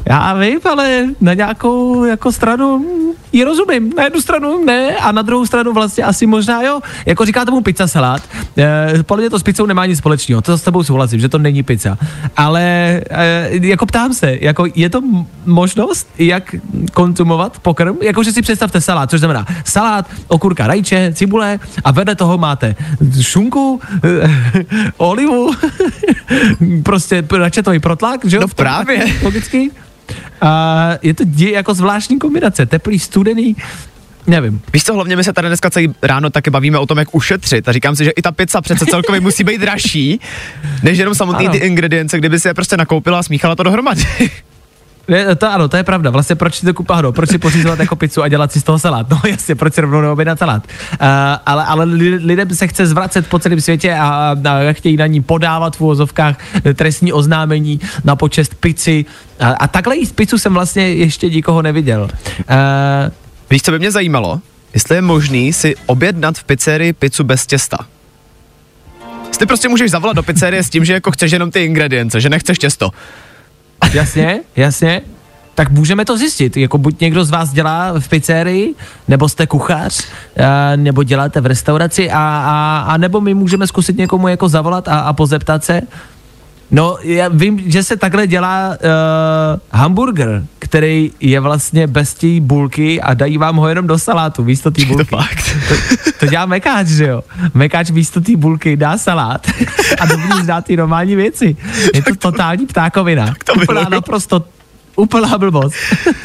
Já 0.06 0.34
vím, 0.34 0.60
ale 0.70 1.04
na 1.20 1.34
nějakou 1.34 2.04
jako 2.04 2.32
stranu 2.32 2.84
ji 3.34 3.44
rozumím. 3.44 3.92
Na 3.96 4.04
jednu 4.04 4.20
stranu 4.20 4.64
ne 4.64 4.96
a 4.96 5.12
na 5.12 5.22
druhou 5.22 5.46
stranu 5.46 5.72
vlastně 5.72 6.04
asi 6.04 6.26
možná 6.26 6.62
jo. 6.62 6.80
Jako 7.06 7.24
říká 7.24 7.44
tomu 7.44 7.60
pizza 7.60 7.86
salát. 7.86 8.22
E, 8.58 9.02
podle 9.02 9.22
mě 9.22 9.30
to 9.30 9.38
s 9.38 9.42
pizzou 9.42 9.66
nemá 9.66 9.86
nic 9.86 9.98
společného. 9.98 10.42
To 10.42 10.58
s 10.58 10.62
tebou 10.62 10.82
souhlasím, 10.82 11.20
že 11.20 11.28
to 11.28 11.38
není 11.38 11.62
pizza. 11.62 11.98
Ale 12.36 12.62
e, 13.10 13.50
jako 13.66 13.86
ptám 13.86 14.14
se, 14.14 14.38
jako 14.40 14.66
je 14.74 14.90
to 14.90 15.00
možnost, 15.46 16.08
jak 16.18 16.54
konzumovat 16.92 17.58
pokrm? 17.58 17.96
Jako, 18.02 18.22
že 18.22 18.32
si 18.32 18.42
představte 18.42 18.80
salát, 18.80 19.10
což 19.10 19.20
znamená 19.20 19.46
salát, 19.64 20.06
okurka, 20.28 20.66
rajče, 20.66 21.12
cibule 21.14 21.58
a 21.84 21.90
vedle 21.90 22.14
toho 22.14 22.38
máte 22.38 22.76
šunku, 23.20 23.80
e, 24.04 24.30
olivu, 24.96 25.50
prostě 26.82 27.24
račetový 27.38 27.78
protlak, 27.78 28.24
že 28.24 28.36
jo? 28.36 28.40
No 28.40 28.48
právě. 28.48 29.06
Logicky. 29.22 29.70
A 30.44 30.90
je 31.02 31.14
to 31.14 31.24
dě, 31.24 31.50
jako 31.50 31.74
zvláštní 31.74 32.18
kombinace, 32.18 32.66
teplý, 32.66 32.98
studený, 32.98 33.56
nevím. 34.26 34.60
Víš 34.72 34.84
co, 34.84 34.94
hlavně 34.94 35.16
my 35.16 35.24
se 35.24 35.32
tady 35.32 35.48
dneska 35.48 35.70
celý 35.70 35.94
ráno 36.02 36.30
taky 36.30 36.50
bavíme 36.50 36.78
o 36.78 36.86
tom, 36.86 36.98
jak 36.98 37.14
ušetřit. 37.14 37.68
A 37.68 37.72
říkám 37.72 37.96
si, 37.96 38.04
že 38.04 38.10
i 38.10 38.22
ta 38.22 38.32
pizza 38.32 38.60
přece 38.60 38.86
celkově 38.86 39.20
musí 39.20 39.44
být 39.44 39.60
dražší, 39.60 40.20
než 40.82 40.98
jenom 40.98 41.14
samotný 41.14 41.46
Ano. 41.46 41.58
ty 41.58 41.66
ingredience, 41.66 42.18
kdyby 42.18 42.40
si 42.40 42.48
je 42.48 42.54
prostě 42.54 42.76
nakoupila 42.76 43.18
a 43.18 43.22
smíchala 43.22 43.56
to 43.56 43.62
dohromady. 43.62 44.02
Ne, 45.08 45.34
to 45.36 45.50
ano, 45.50 45.68
to 45.68 45.76
je 45.76 45.82
pravda. 45.82 46.10
Vlastně 46.10 46.36
proč 46.36 46.54
si 46.54 46.66
to 46.66 46.74
kupa 46.74 46.94
hro? 46.94 47.12
Proč 47.12 47.30
si 47.30 47.38
pořizovat 47.38 47.78
jako 47.78 47.96
pizzu 47.96 48.22
a 48.22 48.28
dělat 48.28 48.52
si 48.52 48.60
z 48.60 48.62
toho 48.62 48.78
salát? 48.78 49.10
No 49.10 49.20
jasně, 49.30 49.54
proč 49.54 49.74
si 49.74 49.80
rovnou 49.80 50.00
neobjednat 50.00 50.38
salát? 50.38 50.66
Uh, 50.66 51.06
ale, 51.46 51.64
ale 51.64 51.84
li- 51.84 52.20
lidem 52.24 52.54
se 52.54 52.66
chce 52.66 52.86
zvracet 52.86 53.26
po 53.26 53.38
celém 53.38 53.60
světě 53.60 53.94
a, 53.94 54.36
a 54.68 54.72
chtějí 54.72 54.96
na 54.96 55.06
ní 55.06 55.22
podávat 55.22 55.76
v 55.76 55.80
úvozovkách 55.80 56.36
trestní 56.74 57.12
oznámení 57.12 57.80
na 58.04 58.16
počest 58.16 58.54
pici. 58.54 59.04
A, 59.40 59.50
a 59.50 59.68
takhle 59.68 59.96
jíst 59.96 60.12
pizzu 60.16 60.38
jsem 60.38 60.54
vlastně 60.54 60.88
ještě 60.88 61.28
nikoho 61.28 61.62
neviděl. 61.62 62.02
Uh, 62.02 63.12
Víš, 63.50 63.62
co 63.62 63.70
by 63.70 63.78
mě 63.78 63.90
zajímalo? 63.90 64.40
Jestli 64.74 64.96
je 64.96 65.02
možný 65.02 65.52
si 65.52 65.74
objednat 65.86 66.38
v 66.38 66.44
pizzerii 66.44 66.92
pizzu 66.92 67.24
bez 67.24 67.46
těsta. 67.46 67.78
Jestli 69.28 69.46
prostě 69.46 69.68
můžeš 69.68 69.90
zavolat 69.90 70.16
do 70.16 70.22
pizzerie 70.22 70.62
s 70.62 70.70
tím, 70.70 70.84
že 70.84 70.92
jako 70.92 71.10
chceš 71.10 71.32
jenom 71.32 71.50
ty 71.50 71.64
ingredience, 71.64 72.20
že 72.20 72.28
nechceš 72.28 72.58
těsto. 72.58 72.90
Jasně, 73.92 74.40
jasně. 74.56 75.00
Tak 75.54 75.70
můžeme 75.70 76.04
to 76.04 76.18
zjistit. 76.18 76.56
Jako 76.56 76.78
buď 76.78 77.00
někdo 77.00 77.24
z 77.24 77.30
vás 77.30 77.52
dělá 77.52 77.92
v 77.98 78.08
pizzerii, 78.08 78.74
nebo 79.08 79.28
jste 79.28 79.46
kuchař, 79.46 80.04
a, 80.36 80.76
nebo 80.76 81.02
děláte 81.02 81.40
v 81.40 81.46
restauraci, 81.46 82.10
a, 82.10 82.18
a, 82.18 82.84
a 82.88 82.96
nebo 82.96 83.20
my 83.20 83.34
můžeme 83.34 83.66
zkusit 83.66 83.96
někomu 83.96 84.28
jako 84.28 84.48
zavolat 84.48 84.88
a, 84.88 84.98
a 85.00 85.12
pozeptat 85.12 85.64
se. 85.64 85.80
No, 86.70 86.96
já 87.02 87.28
vím, 87.28 87.70
že 87.70 87.82
se 87.82 87.96
takhle 87.96 88.26
dělá 88.26 88.68
uh, 88.68 88.76
hamburger, 89.70 90.44
který 90.58 91.12
je 91.20 91.40
vlastně 91.40 91.86
bez 91.86 92.14
té 92.14 92.40
bulky 92.40 93.00
a 93.00 93.14
dají 93.14 93.38
vám 93.38 93.56
ho 93.56 93.68
jenom 93.68 93.86
do 93.86 93.98
salátu 93.98 94.44
místo 94.44 94.70
té 94.70 94.84
bulky. 94.84 95.04
To 95.04 95.16
fakt. 95.16 95.56
To, 95.68 95.74
to 96.20 96.26
dělá 96.26 96.46
mekáč, 96.46 96.86
že 96.86 97.06
jo? 97.06 97.24
Mekáč 97.54 97.90
místo 97.90 98.20
té 98.20 98.36
bulky 98.36 98.76
dá 98.76 98.98
salát 98.98 99.46
a 100.00 100.06
dovnitř 100.06 100.42
dá 100.42 100.60
ty 100.60 100.76
normální 100.76 101.16
věci. 101.16 101.56
Je 101.94 102.02
to 102.02 102.16
totální 102.16 102.66
ptákovina. 102.66 103.34
to 103.44 103.54
Úplná 103.54 103.88
naprosto 103.88 104.44
úplná 104.96 105.38
blbost. 105.38 105.74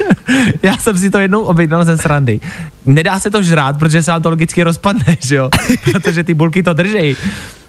Já 0.64 0.78
jsem 0.78 0.98
si 0.98 1.10
to 1.10 1.20
jednou 1.20 1.42
objednal 1.42 1.86
ze 1.86 1.98
srandy. 1.98 2.40
Nedá 2.86 3.20
se 3.20 3.32
to 3.32 3.44
žrát, 3.44 3.80
protože 3.80 4.04
se 4.04 4.12
vám 4.12 4.22
to 4.22 4.30
logicky 4.30 4.64
rozpadne, 4.64 5.18
že 5.20 5.36
jo? 5.36 5.50
Protože 5.92 6.24
ty 6.24 6.34
bulky 6.34 6.64
to 6.64 6.74
držejí. 6.74 7.16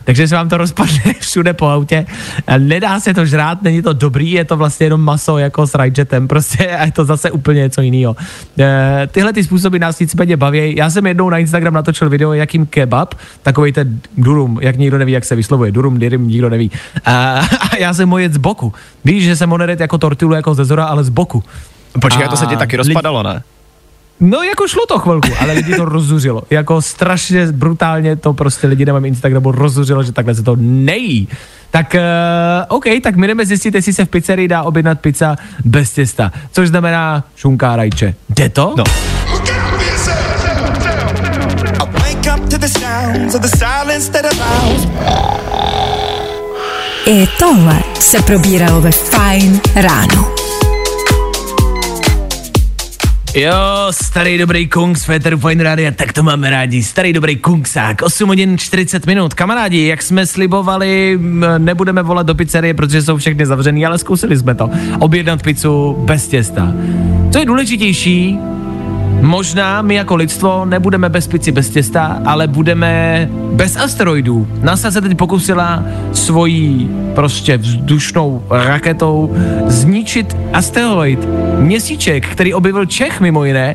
Takže 0.04 0.28
se 0.28 0.34
vám 0.34 0.48
to 0.48 0.56
rozpadne 0.56 1.14
všude 1.20 1.52
po 1.52 1.66
autě. 1.66 2.06
Nedá 2.58 3.00
se 3.00 3.14
to 3.14 3.26
žrát, 3.26 3.62
není 3.62 3.82
to 3.82 3.92
dobrý, 3.92 4.30
je 4.30 4.44
to 4.44 4.56
vlastně 4.56 4.86
jenom 4.86 5.00
maso 5.00 5.38
jako 5.38 5.66
s 5.66 5.74
rajčetem, 5.74 6.28
prostě 6.32 6.68
a 6.68 6.84
je 6.84 6.92
to 6.92 7.04
zase 7.04 7.30
úplně 7.30 7.60
něco 7.60 7.80
jiného. 7.80 8.16
E, 8.58 9.08
tyhle 9.10 9.32
ty 9.32 9.44
způsoby 9.44 9.78
nás 9.78 9.98
nicméně 9.98 10.36
baví. 10.36 10.76
Já 10.76 10.90
jsem 10.90 11.06
jednou 11.06 11.30
na 11.30 11.38
Instagram 11.38 11.74
natočil 11.74 12.08
video, 12.10 12.32
jakým 12.32 12.66
kebab, 12.66 13.14
takový 13.42 13.72
ten 13.72 14.00
durum, 14.16 14.58
jak 14.62 14.76
nikdo 14.76 14.98
neví, 14.98 15.12
jak 15.12 15.24
se 15.24 15.36
vyslovuje, 15.36 15.72
durum, 15.72 15.98
dirim, 15.98 16.28
nikdo 16.28 16.50
neví. 16.50 16.70
E, 17.06 17.10
a 17.70 17.76
já 17.78 17.94
jsem 17.94 18.10
ho 18.10 18.18
jet 18.18 18.32
z 18.32 18.36
boku. 18.36 18.72
Víš, 19.04 19.24
že 19.24 19.36
jsem 19.36 19.50
ho 19.50 19.58
nedet 19.58 19.80
jako 19.80 19.98
tortilu, 19.98 20.34
jako 20.34 20.54
ze 20.54 20.64
zora, 20.64 20.84
ale 20.84 21.04
z 21.04 21.08
boku. 21.08 21.44
Počkej, 22.00 22.28
to 22.28 22.36
se 22.36 22.46
ti 22.46 22.54
A 22.54 22.58
taky 22.58 22.76
rozpadalo, 22.76 23.22
ne? 23.22 23.42
No 24.20 24.42
jako 24.42 24.68
šlo 24.68 24.86
to 24.88 24.98
chvilku, 24.98 25.28
ale 25.40 25.52
lidi 25.52 25.74
to 25.76 25.84
rozuřilo. 25.84 26.42
Jako 26.50 26.82
strašně 26.82 27.46
brutálně 27.52 28.16
to 28.16 28.34
prostě 28.34 28.66
lidi 28.66 28.84
na 28.84 28.92
mém 28.92 29.04
Instagramu 29.04 29.52
rozuřilo, 29.52 30.02
že 30.02 30.12
takhle 30.12 30.34
se 30.34 30.42
to 30.42 30.56
nejí. 30.60 31.28
Tak 31.70 31.94
uh, 31.94 32.76
OK, 32.76 32.84
tak 33.02 33.16
my 33.16 33.26
jdeme 33.26 33.46
zjistit, 33.46 33.74
jestli 33.74 33.92
se 33.92 34.04
v 34.04 34.08
pizzerii 34.08 34.48
dá 34.48 34.62
objednat 34.62 35.00
pizza 35.00 35.36
bez 35.64 35.92
těsta. 35.92 36.32
Což 36.52 36.68
znamená 36.68 37.24
šunka 37.36 37.72
a 37.72 37.76
rajče. 37.76 38.14
Jde 38.28 38.48
to? 38.48 38.74
No. 38.78 38.84
Wake 41.92 42.36
up 42.36 42.48
to 42.48 42.58
the 42.58 42.68
sounds 42.68 43.34
of 43.34 43.40
the 43.40 43.48
silence 43.48 44.12
that 44.12 44.24
allows 44.24 44.88
I 47.06 47.26
tohle 47.38 47.82
se 48.00 48.22
probíralo 48.22 48.80
ve 48.80 48.90
Fine 48.92 49.60
ráno. 49.74 50.29
Jo, 53.34 53.52
starý 53.90 54.38
dobrý 54.38 54.68
kung 54.68 54.98
z 54.98 55.04
Féteru 55.04 55.38
Fine 55.38 55.64
Radio, 55.64 55.90
tak 55.96 56.12
to 56.12 56.22
máme 56.22 56.50
rádi. 56.50 56.82
Starý 56.82 57.12
dobrý 57.12 57.36
kungsák, 57.36 58.02
8 58.02 58.28
hodin 58.28 58.58
40 58.58 59.06
minut. 59.06 59.34
Kamarádi, 59.34 59.86
jak 59.86 60.02
jsme 60.02 60.26
slibovali, 60.26 61.18
nebudeme 61.58 62.02
volat 62.02 62.26
do 62.26 62.34
pizzerie, 62.34 62.74
protože 62.74 63.02
jsou 63.02 63.16
všechny 63.16 63.46
zavřený, 63.46 63.86
ale 63.86 63.98
zkusili 63.98 64.38
jsme 64.38 64.54
to. 64.54 64.70
Objednat 64.98 65.42
pizzu 65.42 65.96
bez 65.98 66.28
těsta. 66.28 66.72
Co 67.32 67.38
je 67.38 67.44
důležitější, 67.44 68.38
Možná 69.20 69.82
my 69.82 69.94
jako 69.94 70.16
lidstvo 70.16 70.64
nebudeme 70.64 71.08
bez 71.08 71.26
pici, 71.26 71.52
bez 71.52 71.68
těsta, 71.68 72.22
ale 72.24 72.46
budeme 72.46 73.28
bez 73.52 73.76
asteroidů. 73.76 74.48
NASA 74.62 74.90
se 74.90 75.00
teď 75.00 75.16
pokusila 75.16 75.82
svojí 76.12 76.90
prostě 77.14 77.56
vzdušnou 77.56 78.42
raketou 78.50 79.36
zničit 79.66 80.36
asteroid. 80.52 81.28
Měsíček, 81.58 82.26
který 82.26 82.54
objevil 82.54 82.86
Čech 82.86 83.20
mimo 83.20 83.44
jiné, 83.44 83.74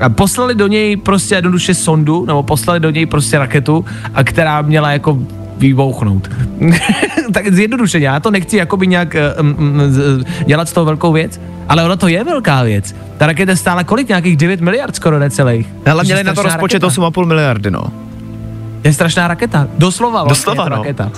a 0.00 0.08
poslali 0.08 0.54
do 0.54 0.66
něj 0.66 0.96
prostě 0.96 1.34
jednoduše 1.34 1.74
sondu, 1.74 2.26
nebo 2.26 2.42
poslali 2.42 2.80
do 2.80 2.90
něj 2.90 3.06
prostě 3.06 3.38
raketu, 3.38 3.84
a 4.14 4.24
která 4.24 4.62
měla 4.62 4.92
jako 4.92 5.18
vybouchnout. 5.58 6.30
tak 7.32 7.52
zjednodušeně, 7.54 8.06
já 8.06 8.20
to 8.20 8.30
nechci 8.30 8.56
jakoby 8.56 8.86
nějak 8.86 9.16
uh, 9.40 9.46
um, 9.46 9.56
um, 9.58 10.24
dělat 10.46 10.68
z 10.68 10.72
toho 10.72 10.84
velkou 10.84 11.12
věc, 11.12 11.40
ale 11.68 11.84
ona 11.84 11.96
to 11.96 12.08
je 12.08 12.24
velká 12.24 12.62
věc. 12.62 12.94
Ta 13.16 13.26
raketa 13.26 13.56
stála 13.56 13.84
kolik? 13.84 14.08
Nějakých 14.08 14.36
9 14.36 14.60
miliard 14.60 14.96
skoro 14.96 15.18
necelých. 15.18 15.66
Ale 15.86 16.02
Což 16.02 16.08
je 16.08 16.14
měli 16.14 16.24
na 16.24 16.34
to 16.34 16.42
rozpočet 16.42 16.82
raketa. 16.82 17.02
8,5 17.02 17.26
miliardy, 17.26 17.70
no. 17.70 17.84
Je 18.84 18.92
strašná 18.92 19.28
raketa. 19.28 19.68
Doslova, 19.78 20.22
vlastně 20.24 20.50
Doslova, 20.50 20.64
je 20.64 20.70
to 20.70 20.76
no. 20.76 20.82
raketa. 20.82 21.10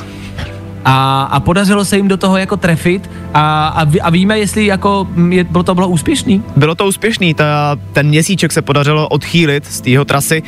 A, 0.85 1.23
a 1.23 1.41
podařilo 1.41 1.85
se 1.85 1.97
jim 1.97 2.09
do 2.09 2.17
toho 2.17 2.37
jako 2.37 2.57
trefit 2.57 3.11
a, 3.35 3.69
a, 3.69 3.85
ví- 3.85 4.01
a 4.01 4.11
víme, 4.11 4.39
jestli 4.39 4.67
jako 4.67 5.09
mm, 5.11 5.33
je, 5.33 5.45
bylo 5.45 5.65
to 5.65 5.75
bylo 5.75 5.89
úspěšný. 5.89 6.43
Bylo 6.57 6.75
to 6.75 6.87
úspěšný, 6.87 7.35
ta, 7.35 7.77
ten 7.93 8.09
měsíček 8.09 8.53
se 8.53 8.63
podařilo 8.63 9.09
odchýlit 9.09 9.67
z 9.67 9.81
tého 9.81 10.05
trasy, 10.05 10.43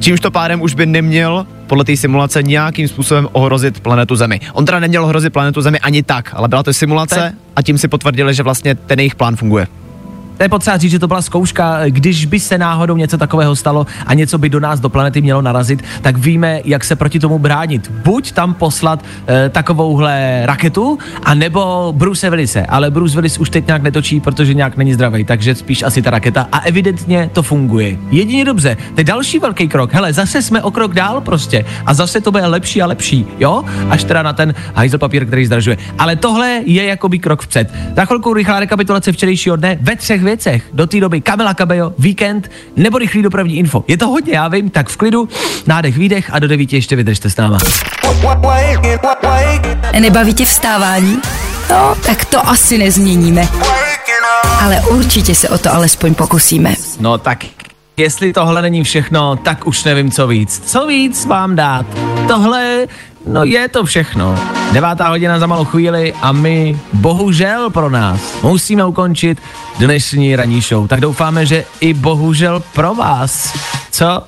čímž 0.00 0.20
to 0.20 0.30
pádem 0.30 0.62
už 0.62 0.74
by 0.74 0.86
neměl 0.86 1.46
podle 1.66 1.84
té 1.84 1.96
simulace 1.96 2.42
nějakým 2.42 2.88
způsobem 2.88 3.28
ohrozit 3.32 3.80
planetu 3.80 4.16
Zemi. 4.16 4.40
On 4.52 4.64
teda 4.64 4.80
neměl 4.80 5.04
ohrozit 5.04 5.32
planetu 5.32 5.62
Zemi 5.62 5.78
ani 5.78 6.02
tak, 6.02 6.30
ale 6.32 6.48
byla 6.48 6.62
to 6.62 6.72
simulace 6.72 7.34
a 7.56 7.62
tím 7.62 7.78
si 7.78 7.88
potvrdili, 7.88 8.34
že 8.34 8.42
vlastně 8.42 8.74
ten 8.74 8.98
jejich 8.98 9.14
plán 9.14 9.36
funguje. 9.36 9.66
To 10.36 10.42
je 10.42 10.48
potřeba 10.48 10.76
říct, 10.76 10.90
že 10.90 10.98
to 10.98 11.06
byla 11.06 11.22
zkouška, 11.22 11.80
když 11.86 12.26
by 12.26 12.40
se 12.40 12.58
náhodou 12.58 12.96
něco 12.96 13.18
takového 13.18 13.56
stalo 13.56 13.86
a 14.06 14.14
něco 14.14 14.38
by 14.38 14.48
do 14.48 14.60
nás, 14.60 14.80
do 14.80 14.88
planety 14.88 15.20
mělo 15.20 15.42
narazit, 15.42 15.84
tak 16.02 16.16
víme, 16.16 16.60
jak 16.64 16.84
se 16.84 16.96
proti 16.96 17.20
tomu 17.20 17.38
bránit. 17.38 17.90
Buď 17.90 18.32
tam 18.32 18.54
poslat 18.54 19.04
e, 19.28 19.48
takovouhle 19.48 20.42
raketu, 20.44 20.98
anebo 21.22 21.92
Bruce 21.96 22.30
Willise, 22.30 22.66
ale 22.66 22.90
Bruce 22.90 23.14
Willis 23.14 23.38
už 23.38 23.50
teď 23.50 23.66
nějak 23.66 23.82
netočí, 23.82 24.20
protože 24.20 24.54
nějak 24.54 24.76
není 24.76 24.94
zdravý, 24.94 25.24
takže 25.24 25.54
spíš 25.54 25.82
asi 25.82 26.02
ta 26.02 26.10
raketa 26.10 26.48
a 26.52 26.58
evidentně 26.58 27.30
to 27.32 27.42
funguje. 27.42 27.96
Jedině 28.10 28.44
dobře, 28.44 28.76
to 28.94 29.00
je 29.00 29.04
další 29.04 29.38
velký 29.38 29.68
krok. 29.68 29.92
Hele, 29.92 30.12
zase 30.12 30.42
jsme 30.42 30.62
o 30.62 30.70
krok 30.70 30.94
dál 30.94 31.20
prostě 31.20 31.64
a 31.86 31.94
zase 31.94 32.20
to 32.20 32.32
bude 32.32 32.46
lepší 32.46 32.82
a 32.82 32.86
lepší, 32.86 33.26
jo? 33.38 33.64
Až 33.90 34.04
teda 34.04 34.22
na 34.22 34.32
ten 34.32 34.54
hajzl 34.74 34.98
papír, 34.98 35.26
který 35.26 35.46
zdražuje. 35.46 35.76
Ale 35.98 36.16
tohle 36.16 36.60
je 36.64 36.84
jakoby 36.84 37.18
krok 37.18 37.42
vpřed. 37.42 37.74
Za 37.96 38.04
chvilku 38.04 38.34
rychlá 38.34 38.60
rekapitulace 38.60 39.12
včerejšího 39.12 39.56
dne 39.56 39.78
ve 39.80 39.96
třech 39.96 40.25
věcech. 40.26 40.62
Do 40.72 40.86
té 40.86 41.00
doby 41.00 41.20
Kamila 41.20 41.54
Cabello, 41.54 41.92
víkend 41.98 42.50
nebo 42.76 42.98
rychlý 42.98 43.22
dopravní 43.22 43.56
info. 43.56 43.84
Je 43.88 43.96
to 43.96 44.08
hodně, 44.08 44.32
já 44.32 44.48
vím, 44.48 44.70
tak 44.70 44.88
v 44.88 44.96
klidu, 44.96 45.28
nádech, 45.66 45.98
výdech 45.98 46.30
a 46.32 46.38
do 46.38 46.48
devíti 46.48 46.76
ještě 46.76 46.96
vydržte 46.96 47.30
s 47.30 47.36
náma. 47.36 47.58
Nebaví 50.00 50.34
tě 50.34 50.44
vstávání? 50.44 51.18
No, 51.70 51.94
tak 52.06 52.24
to 52.24 52.48
asi 52.48 52.78
nezměníme. 52.78 53.48
Ale 54.60 54.80
určitě 54.80 55.34
se 55.34 55.48
o 55.48 55.58
to 55.58 55.74
alespoň 55.74 56.14
pokusíme. 56.14 56.74
No 57.00 57.18
tak, 57.18 57.44
jestli 57.96 58.32
tohle 58.32 58.62
není 58.62 58.84
všechno, 58.84 59.36
tak 59.36 59.66
už 59.66 59.84
nevím, 59.84 60.10
co 60.10 60.26
víc. 60.26 60.62
Co 60.66 60.86
víc 60.86 61.26
vám 61.26 61.56
dát? 61.56 61.86
Tohle, 62.28 62.86
no 63.26 63.44
je 63.44 63.68
to 63.68 63.84
všechno. 63.84 64.38
Devátá 64.72 65.08
hodina 65.08 65.38
za 65.38 65.46
malou 65.46 65.64
chvíli 65.64 66.14
a 66.22 66.32
my, 66.32 66.78
bohužel 66.92 67.70
pro 67.70 67.90
nás, 67.90 68.42
musíme 68.42 68.84
ukončit 68.84 69.38
dnešní 69.78 70.36
ranní 70.36 70.60
show. 70.60 70.86
Tak 70.88 71.00
doufáme, 71.00 71.46
že 71.46 71.64
i 71.80 71.94
bohužel 71.94 72.62
pro 72.72 72.94
vás. 72.94 73.58
Co? 73.90 74.22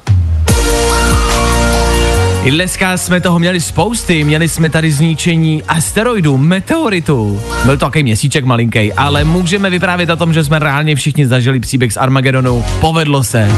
I 2.45 2.51
dneska 2.51 2.97
jsme 2.97 3.21
toho 3.21 3.39
měli 3.39 3.61
spousty, 3.61 4.25
měli 4.25 4.49
jsme 4.49 4.71
tady 4.71 4.93
zničení 4.93 5.63
asteroidů, 5.63 6.39
meteoritů. 6.39 7.41
Byl 7.65 7.77
to 7.77 7.87
takový 7.87 8.03
měsíček 8.03 8.45
malinký, 8.45 8.93
ale 8.93 9.25
můžeme 9.25 9.71
vyprávět 9.71 10.11
o 10.11 10.17
tom, 10.17 10.33
že 10.33 10.45
jsme 10.45 10.59
reálně 10.59 10.97
všichni 10.97 11.27
zažili 11.27 11.61
příběh 11.61 11.93
z 11.93 11.97
Armagedonu. 11.97 12.65
Povedlo 12.81 13.25
se. 13.25 13.51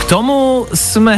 K 0.00 0.04
tomu 0.04 0.66
jsme 0.74 1.16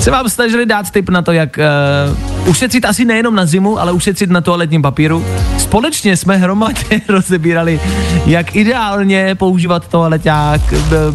se 0.00 0.10
vám 0.10 0.28
snažili 0.28 0.66
dát 0.66 0.90
tip 0.90 1.08
na 1.08 1.22
to, 1.22 1.32
jak 1.32 1.58
uh, 1.58 2.48
ušetřit 2.48 2.84
asi 2.84 3.04
nejenom 3.04 3.34
na 3.34 3.46
zimu, 3.46 3.80
ale 3.80 3.92
ušetřit 3.92 4.30
na 4.30 4.40
toaletním 4.40 4.82
papíru. 4.82 5.24
Společně 5.58 6.16
jsme 6.16 6.36
hromadně 6.36 7.00
rozebírali, 7.08 7.80
jak 8.26 8.56
ideálně 8.56 9.34
používat 9.34 9.88
toaleťák, 9.88 10.60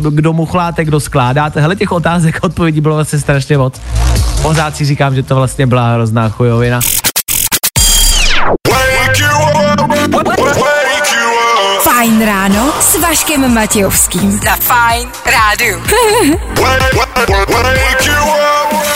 kdo 0.10 0.34
muchláte, 0.34 0.86
kdo 0.86 1.00
skládáte. 1.00 1.62
Hele, 1.62 1.76
těch 1.76 1.92
otázek 1.92 2.40
odpovědí 2.42 2.82
bylo 2.82 2.96
vlastně 2.96 3.20
strašně 3.20 3.58
moc. 3.58 3.82
Pořád 4.42 4.76
si 4.76 4.86
říkám, 4.86 5.16
že 5.16 5.24
to 5.24 5.36
vlastně 5.36 5.68
byla 5.68 5.94
hrozná 5.94 6.30
chujovina. 6.30 6.80
Fajn 12.02 12.26
ráno 12.26 12.74
s 12.82 12.98
Vaškem 12.98 13.54
Matějovským. 13.54 14.32
Za 14.32 14.56
Fajn 14.56 15.10
rádu. 15.26 15.82
wake. 17.62 18.91